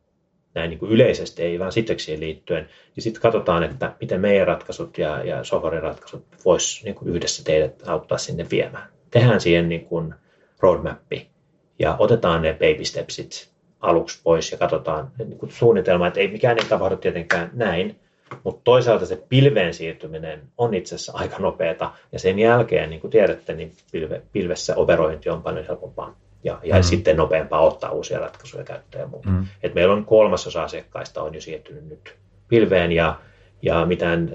näin 0.55 0.71
niin 0.71 0.79
kuin 0.79 0.93
yleisesti, 0.93 1.43
ei 1.43 1.59
vaan 1.59 1.73
siteksiin 1.73 2.21
liittyen, 2.21 2.69
niin 2.97 3.03
sitten 3.05 3.23
katsotaan, 3.23 3.63
että 3.63 3.97
miten 4.01 4.21
meidän 4.21 4.47
ratkaisut 4.47 4.99
ja, 4.99 5.25
ja 5.25 5.45
software 5.45 5.81
ratkaisut 5.81 6.27
vois 6.45 6.83
niin 6.85 6.95
kuin 6.95 7.09
yhdessä 7.09 7.45
teidät 7.45 7.89
auttaa 7.89 8.19
sinne 8.19 8.47
viemään. 8.51 8.89
Tehdään 9.11 9.41
siihen 9.41 9.69
niin 9.69 9.85
kuin 9.85 10.15
roadmappi 10.61 11.31
ja 11.79 11.97
otetaan 11.99 12.43
ne 12.43 12.53
baby 12.53 12.85
stepsit 12.85 13.54
aluksi 13.85 14.21
pois 14.25 14.53
ja 14.53 14.59
katsotaan 14.59 15.11
niin 15.19 15.39
kuin 15.39 15.53
suunnitelma, 15.53 16.07
että 16.07 16.21
ei 16.21 16.29
mikään 16.29 16.59
ei 16.59 16.69
tapahdu 16.69 16.97
tietenkään 16.97 17.51
näin, 17.53 18.01
mutta 18.45 18.61
toisaalta 18.65 19.07
se 19.07 19.25
pilveen 19.29 19.75
siirtyminen 19.75 20.43
on 20.59 20.75
itse 20.75 20.95
asiassa 20.95 21.13
aika 21.15 21.39
nopeata 21.39 21.93
ja 22.13 22.19
sen 22.19 22.39
jälkeen, 22.39 22.91
niin 22.91 23.01
kuin 23.01 23.11
tiedätte, 23.11 23.55
niin 23.55 23.73
pilve, 23.93 24.23
pilvessä 24.33 24.77
operointi 24.77 25.31
on 25.31 25.43
paljon 25.43 25.67
helpompaa 25.67 26.17
ja, 26.45 26.59
ja 26.63 26.77
mm. 26.77 26.83
sitten 26.83 27.17
nopeampaa 27.17 27.61
ottaa 27.61 27.91
uusia 27.91 28.19
ratkaisuja 28.19 28.65
käyttöön 28.65 29.03
ja 29.03 29.09
muuta. 29.09 29.29
Mm. 29.29 29.47
Et 29.63 29.75
meillä 29.75 29.95
on 29.95 30.05
kolmasosa 30.05 30.63
asiakkaista 30.63 31.23
on 31.23 31.35
jo 31.35 31.41
siirtynyt 31.41 31.89
nyt 31.89 32.15
pilveen 32.49 32.93
ja, 32.93 33.19
ja 33.63 33.87
mitään 33.87 34.31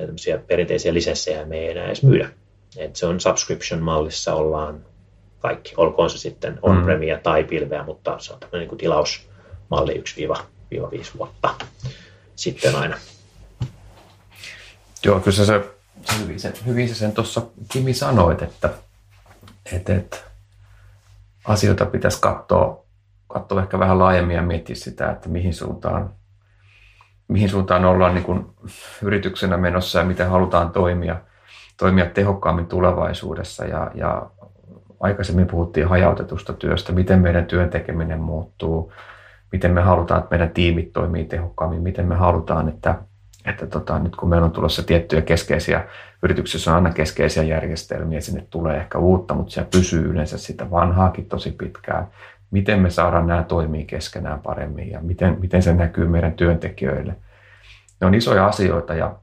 perinteisiä 0.48 0.94
lisenssejä 0.94 1.46
me 1.46 1.58
ei 1.58 1.72
enää 1.72 1.86
edes 1.86 2.04
myydä. 2.04 2.30
Et 2.78 2.96
se 2.96 3.06
on 3.06 3.20
subscription-mallissa 3.20 4.34
ollaan 4.34 4.86
kaikki, 5.40 5.74
olkoon 5.78 6.10
se 6.10 6.18
sitten 6.18 6.60
on-premia 6.62 7.16
mm. 7.16 7.22
tai 7.22 7.44
pilveä, 7.44 7.84
mutta 7.84 8.16
se 8.20 8.34
on 8.34 8.40
tämmöinen 8.40 8.60
niin 8.60 8.70
kuin 8.70 8.80
tilausmalli 9.70 10.04
1-5 11.14 11.18
vuotta 11.18 11.56
sitten 12.36 12.76
aina. 12.76 12.98
Joo, 15.04 15.20
kyllä 15.20 15.36
se, 15.36 15.46
se 15.46 15.64
hyvin, 16.22 16.40
sen, 16.40 16.54
hyvin 16.66 16.90
se 16.90 16.96
sen 16.96 17.12
tuossa 17.12 17.42
Kimi 17.72 17.94
sanoit, 17.94 18.42
että, 18.42 18.70
että, 19.74 19.96
että 19.96 20.18
asioita 21.46 21.86
pitäisi 21.86 22.22
katsoa, 22.22 22.84
katsoa 23.28 23.62
ehkä 23.62 23.80
vähän 23.80 24.00
laajemmin 24.00 24.36
ja 24.36 24.42
miettiä 24.42 24.76
sitä, 24.76 25.12
että 25.12 25.30
mihin 25.30 25.54
suuntaan, 25.54 26.10
mihin 27.28 27.50
suuntaan 27.50 27.86
ollaan 27.86 28.14
niin 28.14 28.26
kuin 28.26 28.46
yrityksenä 29.02 29.58
menossa 29.58 30.00
ja 30.00 30.06
miten 30.06 30.30
halutaan 30.30 30.72
toimia, 30.72 31.22
toimia 31.78 32.06
tehokkaammin 32.06 32.68
tulevaisuudessa. 32.68 33.66
Ja, 33.66 33.92
ja 33.94 34.30
aikaisemmin 35.00 35.48
puhuttiin 35.48 35.88
hajautetusta 35.88 36.54
työstä, 36.54 36.92
miten 36.92 37.20
meidän 37.20 37.46
työn 37.46 37.70
tekeminen 37.70 38.20
muuttuu, 38.20 38.94
miten 39.52 39.72
me 39.72 39.82
halutaan, 39.82 40.20
että 40.20 40.32
meidän 40.32 40.50
tiimit 40.50 40.94
toimii 40.94 41.26
tehokkaammin, 41.26 41.82
miten 41.82 42.06
me 42.06 42.16
halutaan, 42.16 42.70
että 42.70 42.96
että 43.46 43.68
tota, 43.68 44.00
nyt 44.00 44.16
kun 44.16 44.30
meillä 44.30 44.46
on 44.46 44.52
tulossa 44.52 44.84
tiettyjä 44.84 45.22
keskeisiä, 45.22 45.88
yrityksissä 46.24 46.72
on 46.72 46.76
aina 46.76 46.94
keskeisiä 46.94 47.44
järjestelmiä, 47.44 48.22
sinne 48.22 48.46
tulee 48.50 48.78
ehkä 48.78 48.98
uutta, 48.98 49.34
mutta 49.34 49.52
se 49.52 49.68
pysyy 49.72 50.10
yleensä 50.10 50.38
sitä 50.38 50.72
vanhaakin 50.72 51.26
tosi 51.26 51.52
pitkään. 51.52 52.08
miten 52.52 52.80
me 52.80 52.90
saadaan 52.90 53.28
nämä 53.28 53.44
toimii 53.44 53.86
keskenään 53.86 54.40
paremmin 54.40 54.92
ja 54.92 55.00
miten, 55.02 55.38
miten 55.40 55.62
se 55.62 55.74
näkyy 55.74 56.08
meidän 56.08 56.34
työntekijöille. 56.34 57.16
Ne 58.02 58.08
on 58.08 58.16
isoja 58.16 58.48
asioita 58.48 58.94
ja, 58.94 59.16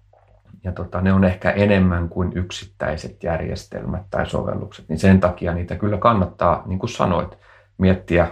ja 0.64 0.72
tota, 0.72 1.00
ne 1.00 1.12
on 1.12 1.24
ehkä 1.24 1.50
enemmän 1.50 2.08
kuin 2.08 2.32
yksittäiset 2.34 3.24
järjestelmät 3.24 4.02
tai 4.10 4.26
sovellukset, 4.26 4.88
niin 4.88 4.98
sen 4.98 5.20
takia 5.20 5.54
niitä 5.54 5.76
kyllä 5.76 5.98
kannattaa, 5.98 6.62
niin 6.66 6.78
kuin 6.78 6.90
sanoit, 6.90 7.38
miettiä 7.78 8.28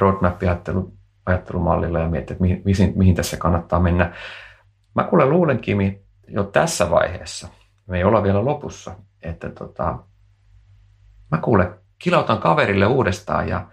roadmap-ajattelumallilla 0.00 1.98
ja 1.98 2.08
miettiä, 2.08 2.34
että 2.34 2.44
mihin, 2.64 2.92
mihin, 2.96 3.14
tässä 3.14 3.36
kannattaa 3.36 3.80
mennä. 3.80 4.14
Mä 4.94 5.04
kuule 5.04 5.26
luulen, 5.26 5.58
Kimi, 5.58 6.02
jo 6.28 6.44
tässä 6.44 6.90
vaiheessa, 6.90 7.48
me 7.86 7.98
ei 7.98 8.04
olla 8.04 8.22
vielä 8.22 8.44
lopussa, 8.44 8.94
että 9.22 9.50
tota, 9.50 9.98
mä 11.30 11.38
kuule 11.38 11.78
kilautan 11.98 12.38
kaverille 12.38 12.86
uudestaan 12.86 13.48
ja 13.48 13.66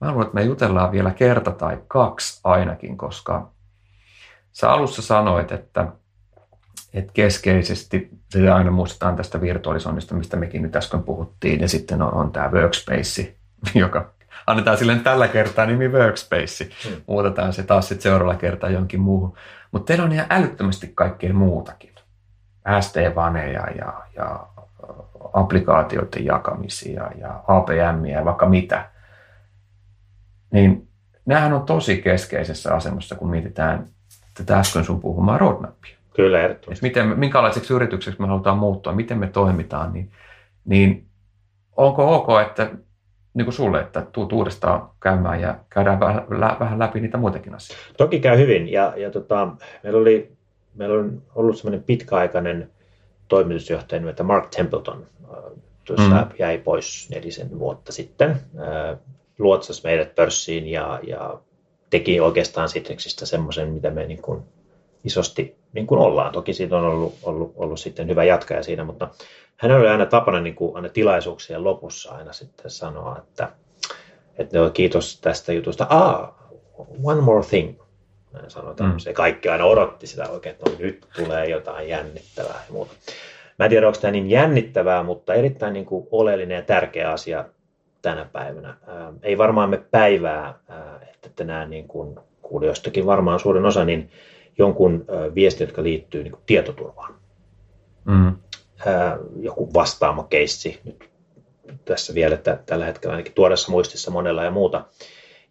mä 0.00 0.10
luulen, 0.10 0.26
että 0.26 0.34
me 0.34 0.42
jutellaan 0.42 0.92
vielä 0.92 1.10
kerta 1.10 1.50
tai 1.50 1.78
kaksi 1.88 2.40
ainakin, 2.44 2.96
koska 2.96 3.50
sä 4.52 4.70
alussa 4.70 5.02
sanoit, 5.02 5.52
että, 5.52 5.92
että 6.94 7.12
keskeisesti, 7.12 8.10
se 8.30 8.50
aina 8.50 8.70
muistetaan 8.70 9.16
tästä 9.16 9.40
virtualisoinnista, 9.40 10.14
mistä 10.14 10.36
mekin 10.36 10.62
nyt 10.62 10.76
äsken 10.76 11.02
puhuttiin, 11.02 11.60
ja 11.60 11.68
sitten 11.68 12.02
on, 12.02 12.14
on 12.14 12.32
tämä 12.32 12.50
workspace, 12.50 13.36
joka 13.74 14.15
annetaan 14.46 14.78
sille 14.78 14.96
tällä 14.96 15.28
kertaa 15.28 15.66
nimi 15.66 15.88
workspace, 15.88 16.68
hmm. 16.84 16.96
muutetaan 17.06 17.52
se 17.52 17.62
taas 17.62 17.88
sitten 17.88 18.02
seuraavalla 18.02 18.38
kertaa 18.38 18.70
jonkin 18.70 19.00
muuhun. 19.00 19.36
Mutta 19.72 19.86
teillä 19.86 20.04
on 20.04 20.12
ihan 20.12 20.26
älyttömästi 20.30 20.92
kaikkea 20.94 21.34
muutakin. 21.34 21.96
SD-vaneja 22.80 23.66
ja, 23.70 23.92
ja 24.16 24.46
applikaatioiden 25.32 26.24
jakamisia 26.24 27.10
ja 27.20 27.40
APM 27.48 28.04
ja 28.06 28.24
vaikka 28.24 28.48
mitä, 28.48 28.90
niin 30.50 30.88
nämähän 31.26 31.52
on 31.52 31.66
tosi 31.66 32.02
keskeisessä 32.02 32.74
asemassa, 32.74 33.14
kun 33.14 33.30
mietitään 33.30 33.86
tätä 34.34 34.58
äsken 34.58 34.84
sun 34.84 35.00
puhumaa 35.00 35.38
roadmapia. 35.38 35.96
Kyllä, 36.14 36.40
ehdottomasti. 36.40 36.86
Miten, 36.86 37.18
minkälaiseksi 37.18 37.74
yritykseksi 37.74 38.20
me 38.20 38.26
halutaan 38.26 38.58
muuttua, 38.58 38.92
miten 38.92 39.18
me 39.18 39.26
toimitaan, 39.26 39.92
niin, 39.92 40.12
niin 40.64 41.06
onko 41.76 42.16
ok, 42.16 42.28
että 42.46 42.70
niin 43.36 43.44
kuin 43.46 43.54
sulle, 43.54 43.80
että 43.80 44.06
tuut 44.12 44.32
uudestaan 44.32 44.90
käymään 45.00 45.40
ja 45.40 45.58
käydään 45.70 46.00
vähän, 46.00 46.78
läpi 46.78 47.00
niitä 47.00 47.18
muitakin 47.18 47.54
asioita? 47.54 47.84
Toki 47.96 48.20
käy 48.20 48.38
hyvin. 48.38 48.72
Ja, 48.72 48.92
ja 48.96 49.10
tota, 49.10 49.48
meillä, 49.82 50.00
oli, 50.00 50.32
meillä 50.74 50.98
on 50.98 51.22
ollut 51.34 51.56
semmoinen 51.56 51.82
pitkäaikainen 51.82 52.70
toimitusjohtaja 53.28 54.00
nimeltä 54.00 54.22
Mark 54.22 54.48
Templeton. 54.56 55.06
Tuossa 55.84 56.24
mm. 56.24 56.30
jäi 56.38 56.58
pois 56.58 57.08
nelisen 57.10 57.58
vuotta 57.58 57.92
sitten. 57.92 58.36
Luotsasi 59.38 59.80
meidät 59.84 60.14
pörssiin 60.14 60.66
ja, 60.66 61.00
ja 61.02 61.40
teki 61.90 62.20
oikeastaan 62.20 62.68
Sitreksistä 62.68 63.26
semmoisen, 63.26 63.68
mitä 63.68 63.90
me 63.90 64.06
niin 64.06 64.22
kuin 64.22 64.42
isosti 65.06 65.56
niin 65.72 65.86
kuin 65.86 66.00
ollaan. 66.00 66.32
Toki 66.32 66.52
siitä 66.52 66.76
on 66.76 66.84
ollut, 66.84 67.14
ollut, 67.22 67.52
ollut 67.56 67.80
sitten 67.80 68.08
hyvä 68.08 68.24
jatkaja 68.24 68.62
siinä, 68.62 68.84
mutta 68.84 69.08
hänellä 69.56 69.80
oli 69.80 69.88
aina 69.88 70.06
tapana 70.06 70.40
niin 70.40 70.54
kuin 70.54 70.76
aina 70.76 70.88
tilaisuuksien 70.88 71.64
lopussa 71.64 72.14
aina 72.14 72.32
sitten 72.32 72.70
sanoa, 72.70 73.18
että, 73.18 73.48
että 74.38 74.58
no, 74.58 74.70
kiitos 74.70 75.20
tästä 75.20 75.52
jutusta. 75.52 75.86
Ah, 75.90 76.30
one 77.02 77.20
more 77.20 77.46
thing. 77.46 77.80
Näin 78.32 78.50
sanotaan. 78.50 78.92
Mm. 78.92 78.98
Se 78.98 79.12
kaikki 79.12 79.48
aina 79.48 79.64
odotti 79.64 80.06
sitä 80.06 80.28
oikein, 80.28 80.54
että 80.54 80.70
no, 80.70 80.76
nyt 80.78 81.06
tulee 81.16 81.46
jotain 81.46 81.88
jännittävää 81.88 82.62
ja 82.66 82.72
muuta. 82.72 82.92
Mä 83.58 83.64
en 83.64 83.70
tiedä, 83.70 83.86
onko 83.86 83.98
tämä 84.00 84.10
niin 84.10 84.30
jännittävää, 84.30 85.02
mutta 85.02 85.34
erittäin 85.34 85.72
niin 85.72 85.86
kuin 85.86 86.08
oleellinen 86.10 86.56
ja 86.56 86.62
tärkeä 86.62 87.10
asia 87.10 87.44
tänä 88.02 88.26
päivänä. 88.32 88.76
Ää, 88.86 89.12
ei 89.22 89.38
varmaan 89.38 89.70
me 89.70 89.76
päivää, 89.90 90.54
ää, 90.68 91.00
että 91.14 91.30
tänään 91.36 91.70
niin 91.70 91.88
kuin 91.88 92.18
kuulijoistakin 92.42 93.06
varmaan 93.06 93.40
suurin 93.40 93.66
osa, 93.66 93.84
niin 93.84 94.10
jonkun 94.58 95.04
ää, 95.08 95.34
viesti, 95.34 95.62
jotka 95.62 95.82
liittyy 95.82 96.22
niin 96.22 96.36
tietoturvaan. 96.46 97.14
Mm. 98.04 98.36
Joku 99.40 99.74
vastaamo-keissi 99.74 100.80
nyt 100.84 101.10
tässä 101.84 102.14
vielä 102.14 102.34
että 102.34 102.58
tällä 102.66 102.84
hetkellä 102.84 103.12
ainakin 103.12 103.32
tuoreessa 103.32 103.70
muistissa 103.70 104.10
monella 104.10 104.44
ja 104.44 104.50
muuta. 104.50 104.84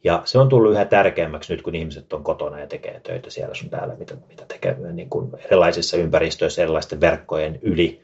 Ja 0.03 0.22
se 0.26 0.39
on 0.39 0.49
tullut 0.49 0.72
yhä 0.72 0.86
tärkeämmäksi 0.86 1.53
nyt, 1.53 1.62
kun 1.62 1.76
ihmiset 1.76 2.14
on 2.14 2.24
kotona 2.24 2.60
ja 2.60 2.68
tekee 2.68 2.99
töitä 2.99 3.30
siellä 3.30 3.56
sun 3.56 3.70
täällä, 3.70 3.95
mitä, 3.95 4.16
mitä 4.30 4.45
tekee 4.47 4.78
niin 4.91 5.10
kuin 5.10 5.32
erilaisissa 5.45 5.97
ympäristöissä, 5.97 6.62
erilaisten 6.62 7.01
verkkojen 7.01 7.60
yli, 7.62 8.01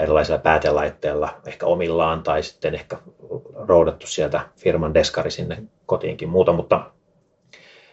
erilaisilla 0.00 0.38
päätelaitteilla, 0.38 1.40
ehkä 1.46 1.66
omillaan 1.66 2.22
tai 2.22 2.42
sitten 2.42 2.74
ehkä 2.74 2.96
roudattu 3.54 4.06
sieltä 4.06 4.40
firman 4.56 4.94
deskari 4.94 5.30
sinne 5.30 5.62
kotiinkin 5.86 6.28
muuta, 6.28 6.52
mutta 6.52 6.90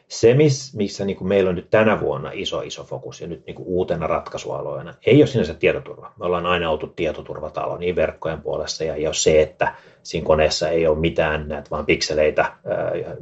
se, 0.08 0.36
missä 0.74 1.06
niin 1.06 1.18
kuin 1.18 1.28
meillä 1.28 1.50
on 1.50 1.56
nyt 1.56 1.70
tänä 1.70 2.00
vuonna 2.00 2.32
iso, 2.34 2.62
iso 2.62 2.84
fokus 2.84 3.22
ja 3.22 3.28
nyt 3.28 3.46
niin 3.46 3.56
kuin 3.56 3.68
uutena 3.68 4.08
ratkaisualoina, 4.08 4.94
ei 5.06 5.22
ole 5.22 5.28
sinänsä 5.28 5.54
tietoturva. 5.54 6.14
Me 6.20 6.26
ollaan 6.26 6.46
aina 6.46 6.70
oltu 6.70 6.88
tietoturvatalo 6.88 7.78
niin 7.78 7.96
verkkojen 7.96 8.42
puolesta 8.42 8.84
ja 8.84 8.98
jos 8.98 9.24
se, 9.24 9.42
että 9.42 9.76
siinä 10.04 10.26
koneessa 10.26 10.70
ei 10.70 10.88
ole 10.88 11.00
mitään 11.00 11.48
näitä 11.48 11.70
vaan 11.70 11.86
pikseleitä, 11.86 12.54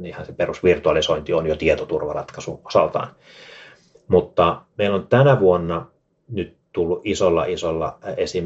ihan 0.04 0.26
se 0.26 0.32
perusvirtualisointi 0.32 1.32
on 1.32 1.46
jo 1.46 1.56
tietoturvaratkaisu 1.56 2.60
osaltaan. 2.64 3.08
Mutta 4.08 4.62
meillä 4.78 4.96
on 4.96 5.06
tänä 5.06 5.40
vuonna 5.40 5.86
nyt 6.28 6.56
tullut 6.72 7.00
isolla, 7.04 7.44
isolla 7.44 7.98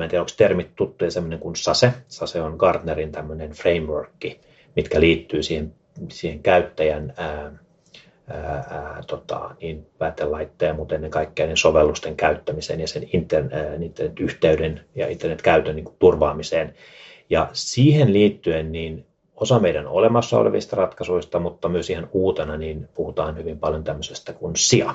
tiedä, 0.09 0.21
onko 0.21 0.33
termit 0.37 0.71
tuttuja, 0.77 1.11
semmoinen 1.11 1.39
kuin 1.39 1.57
SASE. 1.57 1.93
SASE 2.09 2.41
on 2.41 2.55
Gartnerin 2.57 3.13
tämmöinen 3.13 3.51
frameworkki, 3.51 4.41
mitkä 4.77 5.01
liittyy 5.01 5.43
siihen, 5.43 5.75
siihen 6.09 6.43
käyttäjän 6.43 7.15
ää, 7.17 7.53
tota, 9.07 9.51
niin 9.61 9.87
päätelaitteen, 9.99 10.77
mutta 10.77 10.95
ennen 10.95 11.11
kaikkea 11.11 11.47
niin 11.47 11.57
sovellusten 11.57 12.17
käyttämiseen 12.17 12.81
ja 12.81 12.89
sen 12.89 13.09
internet-yhteyden 13.13 14.85
ja 14.95 15.09
internetkäytön 15.09 15.77
niin 15.77 15.89
turvaamiseen. 15.99 16.75
Ja 17.31 17.49
siihen 17.53 18.13
liittyen 18.13 18.73
niin 18.73 19.07
osa 19.41 19.59
meidän 19.59 19.87
olemassa 19.87 20.39
olevista 20.39 20.77
ratkaisuista, 20.77 21.39
mutta 21.39 21.69
myös 21.69 21.91
ihan 21.91 22.09
uutena, 22.13 22.57
niin 22.57 22.89
puhutaan 22.95 23.37
hyvin 23.37 23.59
paljon 23.59 23.85
tämmöisestä 23.85 24.33
kuin 24.33 24.57
SIA, 24.57 24.95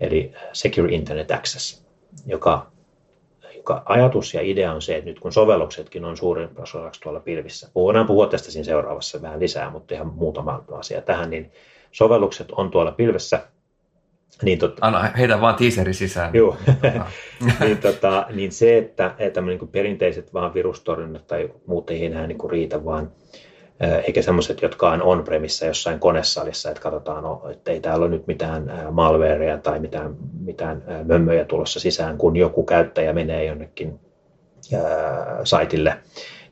eli 0.00 0.32
Secure 0.52 0.94
Internet 0.94 1.30
Access, 1.30 1.86
joka, 2.26 2.70
joka 3.56 3.82
ajatus 3.84 4.34
ja 4.34 4.40
idea 4.42 4.72
on 4.72 4.82
se, 4.82 4.96
että 4.96 5.10
nyt 5.10 5.20
kun 5.20 5.32
sovelluksetkin 5.32 6.04
on 6.04 6.16
suurin 6.16 6.48
osaksi 6.58 7.00
tuolla 7.00 7.20
pilvissä, 7.20 7.68
voidaan 7.74 8.06
puhua 8.06 8.26
tästä 8.26 8.50
siinä 8.50 8.64
seuraavassa 8.64 9.22
vähän 9.22 9.40
lisää, 9.40 9.70
mutta 9.70 9.94
ihan 9.94 10.14
muutama 10.14 10.64
asia 10.72 11.02
tähän, 11.02 11.30
niin 11.30 11.52
sovellukset 11.92 12.50
on 12.50 12.70
tuolla 12.70 12.92
pilvessä. 12.92 13.40
Niin 14.42 14.58
tot... 14.58 14.76
Anna 14.80 15.02
heitä 15.18 15.40
vaan 15.40 15.54
tiiseri 15.54 15.94
sisään. 15.94 16.34
Joo. 16.34 16.56
niin, 17.60 17.78
tota, 17.78 18.26
niin 18.34 18.52
se, 18.52 18.78
että, 18.78 19.14
että 19.18 19.40
niin 19.40 19.68
perinteiset 19.68 20.34
vaan 20.34 20.54
virustorjunnat 20.54 21.26
tai 21.26 21.50
muut 21.66 21.90
ei 21.90 22.06
enää 22.06 22.26
niin 22.26 22.50
riitä, 22.50 22.84
vaan 22.84 23.12
eikä 24.06 24.22
semmoiset, 24.22 24.62
jotka 24.62 24.90
on 24.90 25.02
on-premissa 25.02 25.66
jossain 25.66 25.98
konesalissa, 25.98 26.70
että 26.70 26.82
katsotaan, 26.82 27.22
no, 27.22 27.42
että 27.50 27.72
ei 27.72 27.80
täällä 27.80 28.04
ole 28.04 28.10
nyt 28.10 28.26
mitään 28.26 28.72
malwarea 28.90 29.58
tai 29.58 29.78
mitään, 29.78 30.16
mitään 30.40 30.82
mömmöjä 31.04 31.44
tulossa 31.44 31.80
sisään, 31.80 32.18
kun 32.18 32.36
joku 32.36 32.64
käyttäjä 32.64 33.12
menee 33.12 33.44
jonnekin 33.44 34.00
ää, 34.74 35.40
saitille 35.44 35.98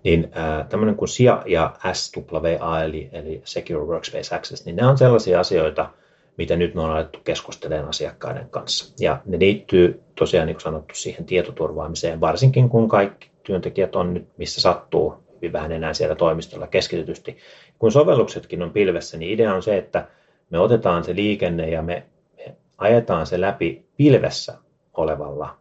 niin 0.05 0.33
tämmöinen 0.69 0.97
kuin 0.97 1.09
SIA 1.09 1.43
ja 1.47 1.75
SWA, 1.93 2.83
eli, 2.83 3.09
eli 3.13 3.41
Secure 3.45 3.85
Workspace 3.85 4.35
Access, 4.35 4.65
niin 4.65 4.77
ne 4.77 4.87
on 4.87 4.99
sellaisia 4.99 5.41
asioita, 5.41 5.91
mitä 6.37 6.57
nyt 6.57 6.75
me 6.75 6.81
on 6.81 6.91
alettu 6.91 7.19
keskustelemaan 7.25 7.89
asiakkaiden 7.89 8.49
kanssa. 8.51 8.95
Ja 8.99 9.21
ne 9.27 9.39
liittyy 9.39 10.01
tosiaan, 10.15 10.47
niin 10.47 10.55
kuin 10.55 10.63
sanottu, 10.63 10.95
siihen 10.95 11.25
tietoturvaamiseen, 11.25 12.21
varsinkin 12.21 12.69
kun 12.69 12.89
kaikki 12.89 13.31
työntekijät 13.43 13.97
on 13.97 14.15
nyt, 14.15 14.29
missä 14.37 14.61
sattuu, 14.61 15.15
hyvin 15.35 15.53
vähän 15.53 15.73
enää 15.73 15.95
siellä 15.95 16.15
toimistolla 16.15 16.67
keskitytysti. 16.67 17.37
Kun 17.79 17.93
sovelluksetkin 17.93 18.63
on 18.63 18.71
pilvessä, 18.71 19.19
niin 19.19 19.33
idea 19.33 19.55
on 19.55 19.63
se, 19.63 19.79
että 19.79 20.07
me 20.51 20.59
otetaan 20.59 21.05
se 21.05 21.15
liikenne 21.15 21.71
ja 21.71 21.83
me, 21.83 22.07
me 22.37 22.57
ajetaan 22.79 23.27
se 23.27 23.41
läpi 23.41 23.85
pilvessä 23.97 24.55
olevalla 24.95 25.57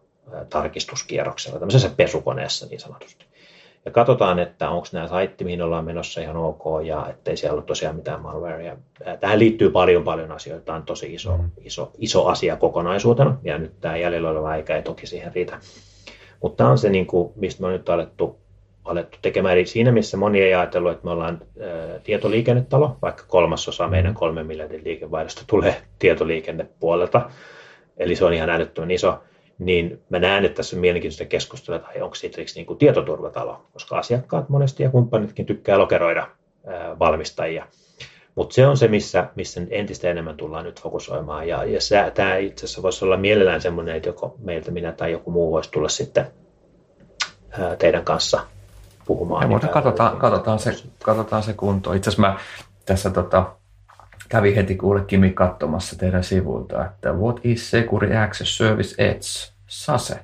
tarkistuskierroksella, 0.50 1.60
tämmöisessä 1.60 1.90
pesukoneessa 1.98 2.66
niin 2.66 2.80
sanotusti 2.80 3.29
ja 3.86 3.92
katsotaan, 3.92 4.40
että 4.40 4.70
onko 4.70 4.88
nämä 4.94 5.08
saitti, 5.08 5.44
mihin 5.44 5.62
ollaan 5.62 5.86
menossa 5.86 6.22
ihan 6.22 6.38
ok 6.38 6.64
ja 6.86 7.08
ettei 7.10 7.38
siellä 7.38 7.56
ole 7.56 7.64
tosiaan 7.64 7.96
mitään 7.96 8.22
malwarea. 8.22 8.78
Tähän 9.20 9.40
liittyy 9.40 9.70
paljon 9.70 10.04
paljon 10.04 10.32
asioita, 10.32 10.66
tämä 10.66 10.76
on 10.76 10.84
tosi 10.84 11.14
iso, 11.14 11.38
mm. 11.38 11.50
iso, 11.58 11.92
iso 11.98 12.26
asia 12.26 12.56
kokonaisuutena 12.56 13.38
ja 13.44 13.58
nyt 13.58 13.72
tämä 13.82 13.98
jäljellä 13.98 14.30
oleva 14.30 14.50
aika 14.50 14.76
ei 14.76 14.82
toki 14.82 15.08
siihen 15.08 15.34
riitä. 15.36 15.60
Mutta 16.42 16.58
tämä 16.58 16.70
on 16.70 16.78
se, 16.78 16.90
niin 16.90 17.06
kuin, 17.06 17.34
mistä 17.36 17.62
me 17.62 17.68
on 17.68 17.74
nyt 17.74 17.90
alettu, 17.90 18.40
alettu 18.86 19.18
tekemään. 19.22 19.58
Eli 19.58 19.66
siinä, 19.66 19.92
missä 19.92 20.18
moni 20.18 20.42
ei 20.42 20.54
ajatellut, 20.54 20.92
että 20.92 21.06
me 21.06 21.12
ollaan 21.12 21.42
ä, 21.96 22.00
tietoliikennetalo, 22.00 22.98
vaikka 23.02 23.24
kolmasosa 23.28 23.88
meidän 23.88 24.14
kolmen 24.14 24.48
miljardin 24.48 24.84
liikevaihdosta 24.84 25.44
tulee 25.48 25.82
tietoliikennepuolelta, 26.00 27.30
eli 27.98 28.16
se 28.16 28.26
on 28.26 28.34
ihan 28.34 28.50
älyttömän 28.50 28.92
iso, 28.92 29.20
niin 29.60 30.02
mä 30.10 30.20
näen, 30.20 30.46
että 30.46 30.56
tässä 30.56 30.76
on 30.76 30.80
mielenkiintoista 30.80 31.26
keskustella, 31.26 31.80
että 31.80 32.04
onko 32.04 32.16
Citrix 32.16 32.56
niin 32.56 32.66
kuin 32.66 32.80
tietoturvatalo, 32.80 33.66
koska 33.74 33.98
asiakkaat 33.98 34.50
monesti 34.50 34.84
ja 34.84 34.90
kumppanitkin 34.90 35.46
tykkää 35.46 35.78
lokeroida 35.78 36.28
valmistajia. 37.00 37.66
Mutta 38.36 38.54
se 38.54 38.68
on 38.68 38.78
se, 38.78 38.88
missä, 38.88 39.30
missä 39.36 39.62
entistä 39.70 40.10
enemmän 40.10 40.38
tullaan 40.38 40.66
nyt 40.66 40.82
fokusoimaan. 40.82 41.48
Ja, 41.48 41.64
ja 41.66 42.12
tämä 42.14 42.38
itse 42.38 42.66
asiassa 42.66 42.82
voisi 42.82 43.06
olla 43.06 43.18
mielellään 43.18 43.62
semmoinen, 43.62 43.96
että 43.96 44.10
joko 44.10 44.36
meiltä 44.40 44.72
minä 44.72 44.92
tai 44.92 45.12
joku 45.12 45.32
muu 45.32 45.52
voisi 45.52 45.72
tulla 45.72 45.90
sitten 45.90 46.28
ää, 47.52 47.76
teidän 47.76 48.06
kanssa 48.06 48.40
puhumaan. 49.06 49.42
Ja, 49.44 49.48
mutta 49.48 49.68
katsotaan, 49.68 50.18
katsotaan, 50.18 50.60
se, 50.60 50.72
katsotaan 51.04 51.44
se 51.44 51.54
kunto. 51.54 51.94
Itse 51.94 52.10
asiassa 52.10 52.22
mä 52.22 52.38
tässä 52.86 53.10
tota, 53.10 53.56
kävin 54.30 54.56
heti 54.56 54.76
kuule 54.76 55.02
Kimi 55.02 55.30
katsomassa 55.30 55.98
teidän 55.98 56.24
sivuilta, 56.24 56.86
että 56.86 57.14
what 57.14 57.40
is 57.44 57.72
Security 57.72 58.18
Access 58.18 58.58
Service 58.58 59.04
Edge, 59.04 59.54
SASE. 59.68 60.20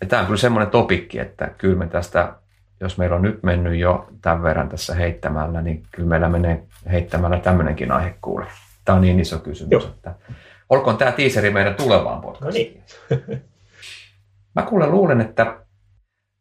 Ja 0.00 0.06
tämä 0.06 0.20
on 0.20 0.26
kyllä 0.26 0.38
semmoinen 0.38 0.70
topikki, 0.70 1.18
että 1.18 1.50
kyllä 1.58 1.78
me 1.78 1.86
tästä, 1.86 2.32
jos 2.80 2.98
meillä 2.98 3.16
on 3.16 3.22
nyt 3.22 3.42
mennyt 3.42 3.78
jo 3.78 4.08
tämän 4.22 4.42
verran 4.42 4.68
tässä 4.68 4.94
heittämällä, 4.94 5.62
niin 5.62 5.82
kyllä 5.90 6.08
meillä 6.08 6.28
menee 6.28 6.62
heittämällä 6.90 7.38
tämmöinenkin 7.38 7.92
aihe 7.92 8.14
kuule. 8.22 8.46
Tämä 8.84 8.96
on 8.96 9.02
niin 9.02 9.20
iso 9.20 9.38
kysymys, 9.38 9.70
Joo. 9.72 9.82
että 9.94 10.14
olkoon 10.68 10.96
tämä 10.96 11.12
tiiseri 11.12 11.50
meidän 11.50 11.74
tulevaan 11.74 12.20
podcastiin. 12.20 12.82
No 13.10 13.16
niin. 13.26 13.42
mä 14.56 14.62
kuule 14.62 14.86
luulen, 14.86 15.20
että 15.20 15.44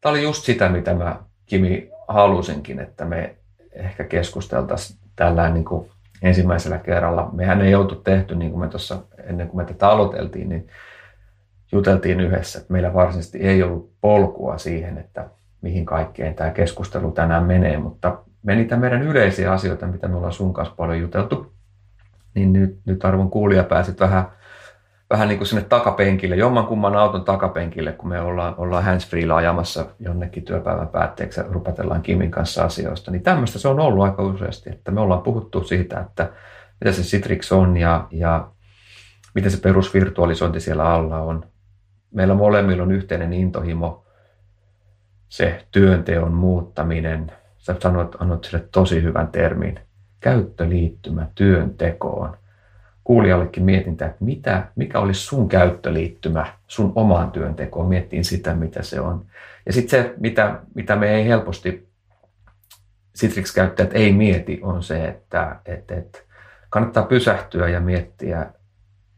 tämä 0.02 0.12
oli 0.12 0.24
just 0.24 0.44
sitä, 0.44 0.70
mitä 0.70 0.94
mä 0.94 1.20
Kimi 1.46 1.90
halusinkin, 2.08 2.80
että 2.80 3.06
me 3.06 3.36
ehkä 3.74 4.04
keskusteltaisiin 4.04 5.00
tällä 5.16 5.50
niin 5.50 5.66
kuin 5.66 5.92
ensimmäisellä 6.22 6.78
kerralla. 6.78 7.30
Mehän 7.34 7.62
ei 7.62 7.72
joutu 7.72 7.96
tehty, 7.96 8.36
niin 8.36 8.52
kuin 8.52 8.62
me 8.62 8.68
tuossa 8.68 8.98
ennen 9.24 9.48
kuin 9.48 9.58
me 9.58 9.66
tätä 9.66 9.90
aloiteltiin, 9.90 10.50
niin 10.50 10.68
juteltiin 11.72 12.20
yhdessä, 12.20 12.60
että 12.60 12.74
meillä 12.74 12.94
varsinaisesti 12.94 13.38
ei 13.38 13.64
ollut 13.64 13.92
polkua 14.02 14.58
siihen, 14.58 14.98
että 14.98 15.30
mihin 15.62 15.86
kaikkeen 15.86 16.36
tämä 16.36 16.50
keskustelu 16.50 17.12
tänään 17.12 17.44
menee, 17.44 17.78
mutta 17.78 18.18
me 18.44 18.56
niitä 18.56 18.78
meidän 18.78 19.04
yleisiä 19.04 19.54
asioita, 19.54 19.88
mitä 19.88 20.08
me 20.08 20.16
ollaan 20.16 20.34
sun 20.34 20.54
kanssa 20.54 20.76
paljon 20.76 21.00
juteltu, 21.00 21.54
niin 22.36 22.54
nyt, 22.54 22.80
nyt 22.86 23.06
arvon 23.06 23.30
kuulija 23.30 23.64
pääsit 23.64 24.00
vähän, 24.00 24.26
vähän 25.10 25.28
niin 25.28 25.38
kuin 25.38 25.48
sinne 25.48 25.64
takapenkille, 25.64 26.36
jommankumman 26.36 26.96
auton 26.96 27.26
takapenkille, 27.26 27.92
kun 27.92 28.10
me 28.10 28.22
ollaan, 28.22 28.56
ollaan 28.58 28.84
handsfreella 28.84 29.36
ajamassa 29.36 29.86
jonnekin 30.00 30.46
työpäivän 30.46 30.88
päätteeksi 30.88 31.40
ja 31.40 31.46
rupatellaan 31.50 32.02
Kimin 32.02 32.32
kanssa 32.32 32.64
asioista. 32.64 33.12
Niin 33.12 33.24
tämmöistä 33.24 33.60
se 33.60 33.68
on 33.68 33.80
ollut 33.80 34.04
aika 34.04 34.24
useasti, 34.24 34.70
että 34.70 34.92
me 34.92 35.02
ollaan 35.02 35.22
puhuttu 35.22 35.64
siitä, 35.64 36.00
että 36.00 36.32
mitä 36.82 36.92
se 36.92 37.02
Citrix 37.02 37.52
on 37.52 37.78
ja, 37.78 38.08
ja 38.12 38.52
miten 39.36 39.52
se 39.52 39.62
perusvirtualisointi 39.62 40.60
siellä 40.60 40.86
alla 40.94 41.22
on. 41.22 41.46
Meillä 42.12 42.34
molemmilla 42.34 42.84
on 42.84 42.92
yhteinen 42.92 43.34
intohimo, 43.34 44.06
se 45.30 45.66
työnteon 45.72 46.34
muuttaminen, 46.34 47.32
sä 47.58 47.76
sanoit, 47.80 48.16
annot 48.20 48.44
sille 48.44 48.68
tosi 48.72 49.04
hyvän 49.04 49.28
termin, 49.28 49.80
käyttöliittymä 50.20 51.28
työntekoon. 51.36 52.38
Kuulijallekin 53.10 53.64
mietintä, 53.64 54.06
että 54.06 54.26
mitä, 54.26 54.68
mikä 54.76 55.00
olisi 55.00 55.22
sun 55.22 55.48
käyttöliittymä 55.48 56.46
sun 56.68 56.92
omaan 56.96 57.32
työntekoon, 57.32 57.88
miettiin 57.88 58.26
sitä, 58.26 58.54
mitä 58.54 58.84
se 58.84 59.02
on. 59.02 59.26
Ja 59.66 59.74
sitten 59.74 60.04
se, 60.04 60.14
mitä, 60.18 60.60
mitä 60.76 60.96
me 60.96 61.16
ei 61.16 61.28
helposti 61.28 61.90
Citrix-käyttäjät 63.18 63.94
ei 63.94 64.14
mieti, 64.14 64.60
on 64.64 64.84
se, 64.84 65.06
että, 65.06 65.56
että, 65.66 65.96
että 65.96 66.20
kannattaa 66.70 67.04
pysähtyä 67.04 67.70
ja 67.70 67.80
miettiä 67.80 68.46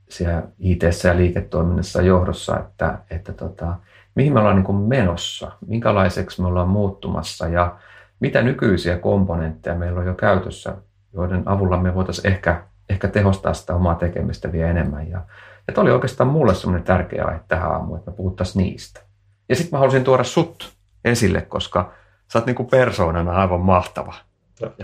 siellä 0.09 0.43
it 0.59 0.81
ja 1.03 1.17
liiketoiminnassa 1.17 2.01
johdossa, 2.01 2.59
että, 2.59 2.97
että 3.09 3.33
tota, 3.33 3.75
mihin 4.15 4.33
me 4.33 4.39
ollaan 4.39 4.63
niin 4.63 4.75
menossa, 4.75 5.51
minkälaiseksi 5.67 6.41
me 6.41 6.47
ollaan 6.47 6.69
muuttumassa 6.69 7.47
ja 7.47 7.75
mitä 8.19 8.41
nykyisiä 8.41 8.97
komponentteja 8.97 9.75
meillä 9.75 9.99
on 9.99 10.05
jo 10.05 10.13
käytössä, 10.13 10.75
joiden 11.13 11.43
avulla 11.45 11.77
me 11.77 11.95
voitaisiin 11.95 12.33
ehkä, 12.33 12.63
ehkä 12.91 13.07
tehostaa 13.07 13.53
sitä 13.53 13.75
omaa 13.75 13.95
tekemistä 13.95 14.51
vielä 14.51 14.69
enemmän. 14.69 15.09
Ja, 15.09 15.25
ja 15.67 15.73
tämä 15.73 15.83
oli 15.83 15.91
oikeastaan 15.91 16.29
mulle 16.29 16.55
semmoinen 16.55 16.85
tärkeä 16.85 17.25
aihe 17.25 17.39
tähän 17.47 17.71
aamuun, 17.71 17.99
että 17.99 18.11
me 18.11 18.17
puhuttaisiin 18.17 18.63
niistä. 18.63 19.01
Ja 19.49 19.55
sitten 19.55 19.71
mä 19.71 19.79
halusin 19.79 20.03
tuoda 20.03 20.23
sut 20.23 20.73
esille, 21.05 21.41
koska 21.41 21.93
sä 22.27 22.39
oot 22.39 22.45
niinku 22.45 22.63
persoonana 22.63 23.31
aivan 23.31 23.59
mahtava. 23.59 24.13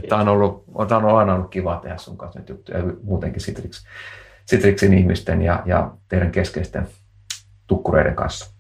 Tämä 0.09 0.21
on, 0.21 0.27
ollut, 0.27 0.63
on 0.73 0.93
ollut 0.93 1.17
aina 1.17 1.35
ollut 1.35 1.49
kiva 1.49 1.79
tehdä 1.83 1.97
sun 1.97 2.17
kanssa 2.17 2.39
nyt 2.39 2.49
juttuja, 2.49 2.83
muutenkin 3.03 3.41
Citrix, 3.41 3.85
Citrixin 4.49 4.93
ihmisten 4.93 5.41
ja, 5.41 5.63
ja 5.65 5.91
teidän 6.07 6.31
keskeisten 6.31 6.87
tukkureiden 7.67 8.15
kanssa. 8.15 8.56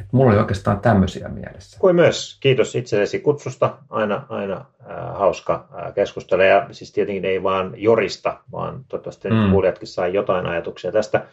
Et 0.00 0.06
mulla 0.12 0.30
oli 0.30 0.40
oikeastaan 0.40 0.80
tämmöisiä 0.80 1.28
mielessä. 1.28 1.78
Kuin 1.80 1.96
myös. 1.96 2.38
Kiitos 2.40 2.74
itsellesi 2.74 3.20
kutsusta. 3.20 3.78
Aina, 3.90 4.26
aina 4.28 4.56
äh, 4.56 5.18
hauska 5.18 5.68
äh, 5.74 5.94
keskustella. 5.94 6.44
Ja 6.44 6.68
siis 6.70 6.92
tietenkin 6.92 7.24
ei 7.24 7.42
vaan 7.42 7.74
jorista, 7.76 8.40
vaan 8.52 8.84
toivottavasti 8.88 9.30
mm. 9.30 9.50
kuulijatkin 9.50 9.88
sai 9.88 10.14
jotain 10.14 10.46
ajatuksia 10.46 10.92
tästä. 10.92 11.26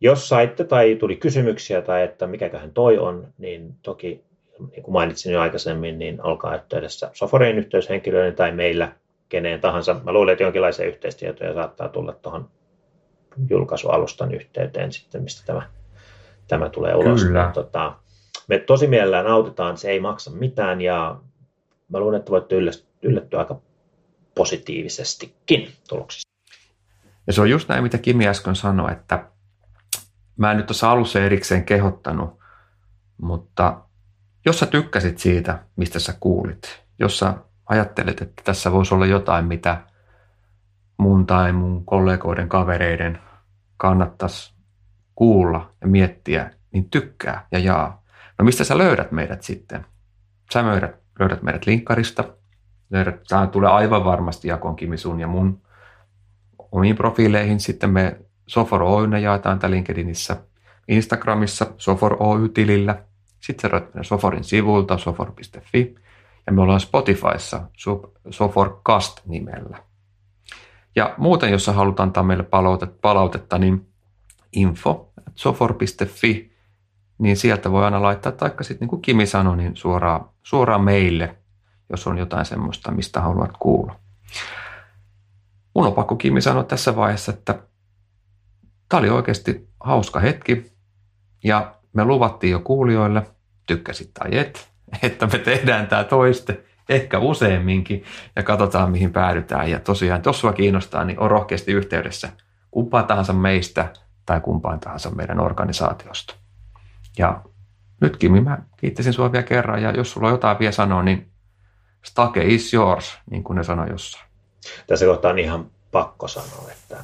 Jos 0.00 0.28
saitte 0.28 0.64
tai 0.64 0.96
tuli 0.96 1.16
kysymyksiä 1.16 1.82
tai 1.82 2.02
että 2.02 2.26
mikäköhän 2.26 2.70
toi 2.70 2.98
on, 2.98 3.26
niin 3.38 3.74
toki 3.82 4.24
niin 4.70 4.82
kuin 4.82 4.92
mainitsin 4.92 5.32
jo 5.32 5.40
aikaisemmin, 5.40 5.98
niin 5.98 6.22
olkaa 6.22 6.54
yhteydessä 6.54 7.10
Soforein 7.12 7.58
yhteyshenkilöiden 7.58 8.34
tai 8.34 8.52
meillä 8.52 8.92
keneen 9.28 9.60
tahansa. 9.60 10.00
Mä 10.04 10.12
luulen, 10.12 10.32
että 10.32 10.44
jonkinlaisia 10.44 10.86
yhteistietoja 10.86 11.54
saattaa 11.54 11.88
tulla 11.88 12.12
tuohon 12.12 12.48
julkaisualustan 13.50 14.34
yhteyteen 14.34 14.92
sitten, 14.92 15.22
mistä 15.22 15.46
tämä 15.46 15.62
tämä 16.48 16.68
tulee 16.68 16.94
ulos. 16.94 17.24
Kyllä. 17.24 17.50
Tota, 17.54 17.96
me 18.48 18.58
tosi 18.58 18.86
mielellään 18.86 19.26
autetaan, 19.26 19.76
se 19.76 19.90
ei 19.90 20.00
maksa 20.00 20.30
mitään 20.30 20.80
ja 20.80 21.20
mä 21.88 22.00
luulen, 22.00 22.18
että 22.18 22.30
voitte 22.30 22.56
yllättyä 23.02 23.38
aika 23.38 23.60
positiivisestikin 24.34 25.72
tuloksista. 25.88 26.32
Ja 27.26 27.32
se 27.32 27.40
on 27.40 27.50
just 27.50 27.68
näin, 27.68 27.82
mitä 27.82 27.98
Kimi 27.98 28.28
äsken 28.28 28.56
sanoi, 28.56 28.92
että 28.92 29.26
mä 30.36 30.50
en 30.50 30.56
nyt 30.56 30.66
tuossa 30.66 30.90
alussa 30.90 31.20
erikseen 31.20 31.64
kehottanut, 31.64 32.38
mutta 33.22 33.80
jos 34.46 34.58
sä 34.58 34.66
tykkäsit 34.66 35.18
siitä, 35.18 35.58
mistä 35.76 35.98
sä 35.98 36.14
kuulit, 36.20 36.82
jos 36.98 37.18
sä 37.18 37.34
ajattelet, 37.66 38.22
että 38.22 38.42
tässä 38.44 38.72
voisi 38.72 38.94
olla 38.94 39.06
jotain, 39.06 39.44
mitä 39.44 39.80
mun 40.96 41.26
tai 41.26 41.52
mun 41.52 41.84
kollegoiden, 41.84 42.48
kavereiden 42.48 43.18
kannattaisi 43.76 44.51
kuulla 45.14 45.70
ja 45.80 45.86
miettiä, 45.86 46.50
niin 46.72 46.90
tykkää 46.90 47.46
ja 47.52 47.58
jaa. 47.58 48.02
No 48.38 48.44
mistä 48.44 48.64
sä 48.64 48.78
löydät 48.78 49.12
meidät 49.12 49.42
sitten? 49.42 49.86
Sä 50.52 50.66
löydät, 50.66 50.96
löydät 51.18 51.42
meidät 51.42 51.66
linkkarista. 51.66 52.24
Löydät, 52.90 53.22
tämä 53.28 53.46
tulee 53.46 53.70
aivan 53.70 54.04
varmasti 54.04 54.48
jakoon 54.48 54.76
Kimi 54.76 54.96
sun 54.96 55.20
ja 55.20 55.26
mun 55.26 55.62
omiin 56.72 56.96
profiileihin. 56.96 57.60
Sitten 57.60 57.90
me 57.90 58.20
Sofor 58.46 58.82
Oyna 58.82 59.18
jaetaan 59.18 59.58
täällä 59.58 59.74
LinkedInissä. 59.74 60.36
Instagramissa 60.88 61.66
Sofor 61.78 62.16
Oy-tilillä. 62.20 63.04
Sitten 63.40 63.70
sä 63.70 63.76
löydät 63.76 64.06
Soforin 64.06 64.44
sivulta 64.44 64.98
sofor.fi. 64.98 65.94
Ja 66.46 66.52
me 66.52 66.62
ollaan 66.62 66.80
Spotifyssa 66.80 67.60
Soforcast-nimellä. 68.30 69.78
Ja 70.96 71.14
muuten, 71.18 71.50
jos 71.50 71.64
sä 71.64 71.72
haluat 71.72 72.00
antaa 72.00 72.22
meille 72.22 72.44
palautetta, 72.44 72.98
palautetta 73.00 73.58
niin 73.58 73.91
info 74.52 75.12
sofor.fi, 75.34 76.52
niin 77.18 77.36
sieltä 77.36 77.72
voi 77.72 77.84
aina 77.84 78.02
laittaa, 78.02 78.32
taikka 78.32 78.64
sitten 78.64 78.80
niin 78.80 78.90
kuin 78.90 79.02
Kimi 79.02 79.26
sanoi, 79.26 79.56
niin 79.56 79.76
suoraan, 79.76 80.28
suoraan 80.42 80.84
meille, 80.84 81.36
jos 81.90 82.06
on 82.06 82.18
jotain 82.18 82.44
semmoista, 82.44 82.92
mistä 82.92 83.20
haluat 83.20 83.50
kuulla. 83.58 83.96
Mun 85.74 85.86
on 85.86 85.92
pakko 85.92 86.16
Kimi 86.16 86.40
sanoa 86.40 86.64
tässä 86.64 86.96
vaiheessa, 86.96 87.32
että 87.32 87.58
tämä 88.88 88.98
oli 88.98 89.10
oikeasti 89.10 89.68
hauska 89.80 90.20
hetki 90.20 90.72
ja 91.44 91.74
me 91.92 92.04
luvattiin 92.04 92.50
jo 92.50 92.60
kuulijoille, 92.60 93.26
tykkäsit 93.66 94.10
tai 94.14 94.38
et, 94.38 94.70
että 95.02 95.26
me 95.26 95.38
tehdään 95.38 95.86
tämä 95.86 96.04
toiste, 96.04 96.64
ehkä 96.88 97.18
useamminkin 97.18 98.04
ja 98.36 98.42
katsotaan 98.42 98.90
mihin 98.90 99.12
päädytään. 99.12 99.70
Ja 99.70 99.80
tosiaan, 99.80 100.22
jos 100.26 100.40
sua 100.40 100.52
kiinnostaa, 100.52 101.04
niin 101.04 101.20
on 101.20 101.30
rohkeasti 101.30 101.72
yhteydessä 101.72 102.28
kumpaa 102.70 103.02
tahansa 103.02 103.32
meistä– 103.32 103.88
tai 104.26 104.40
kumpaan 104.40 104.80
tahansa 104.80 105.10
meidän 105.10 105.40
organisaatiosta. 105.40 106.34
Ja 107.18 107.42
nytkin 108.00 108.44
mä 108.44 108.58
kiittäisin 108.76 109.12
sinua 109.12 109.32
vielä 109.32 109.42
kerran, 109.42 109.82
ja 109.82 109.90
jos 109.90 110.12
sulla 110.12 110.26
on 110.26 110.32
jotain 110.32 110.58
vielä 110.58 110.72
sanoa, 110.72 111.02
niin 111.02 111.30
stake 112.04 112.44
is 112.44 112.74
yours, 112.74 113.18
niin 113.30 113.44
kuin 113.44 113.56
ne 113.56 113.64
sanoi 113.64 113.90
jossain. 113.90 114.24
Tässä 114.86 115.06
kohtaa 115.06 115.30
on 115.30 115.38
ihan 115.38 115.70
pakko 115.92 116.28
sanoa, 116.28 116.70
että 116.70 116.96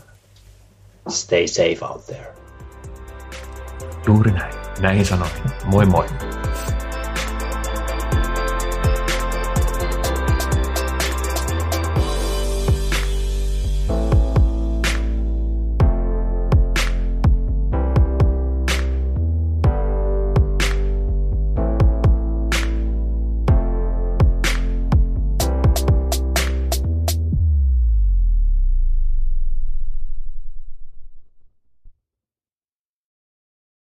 stay 1.09 1.47
safe 1.47 1.79
out 1.89 2.07
there. 2.07 2.35
Juuri 4.07 4.31
näin. 4.31 4.55
Näihin 4.81 5.07
sanoihin. 5.07 5.43
Moi 5.65 5.87
moi. 5.87 6.07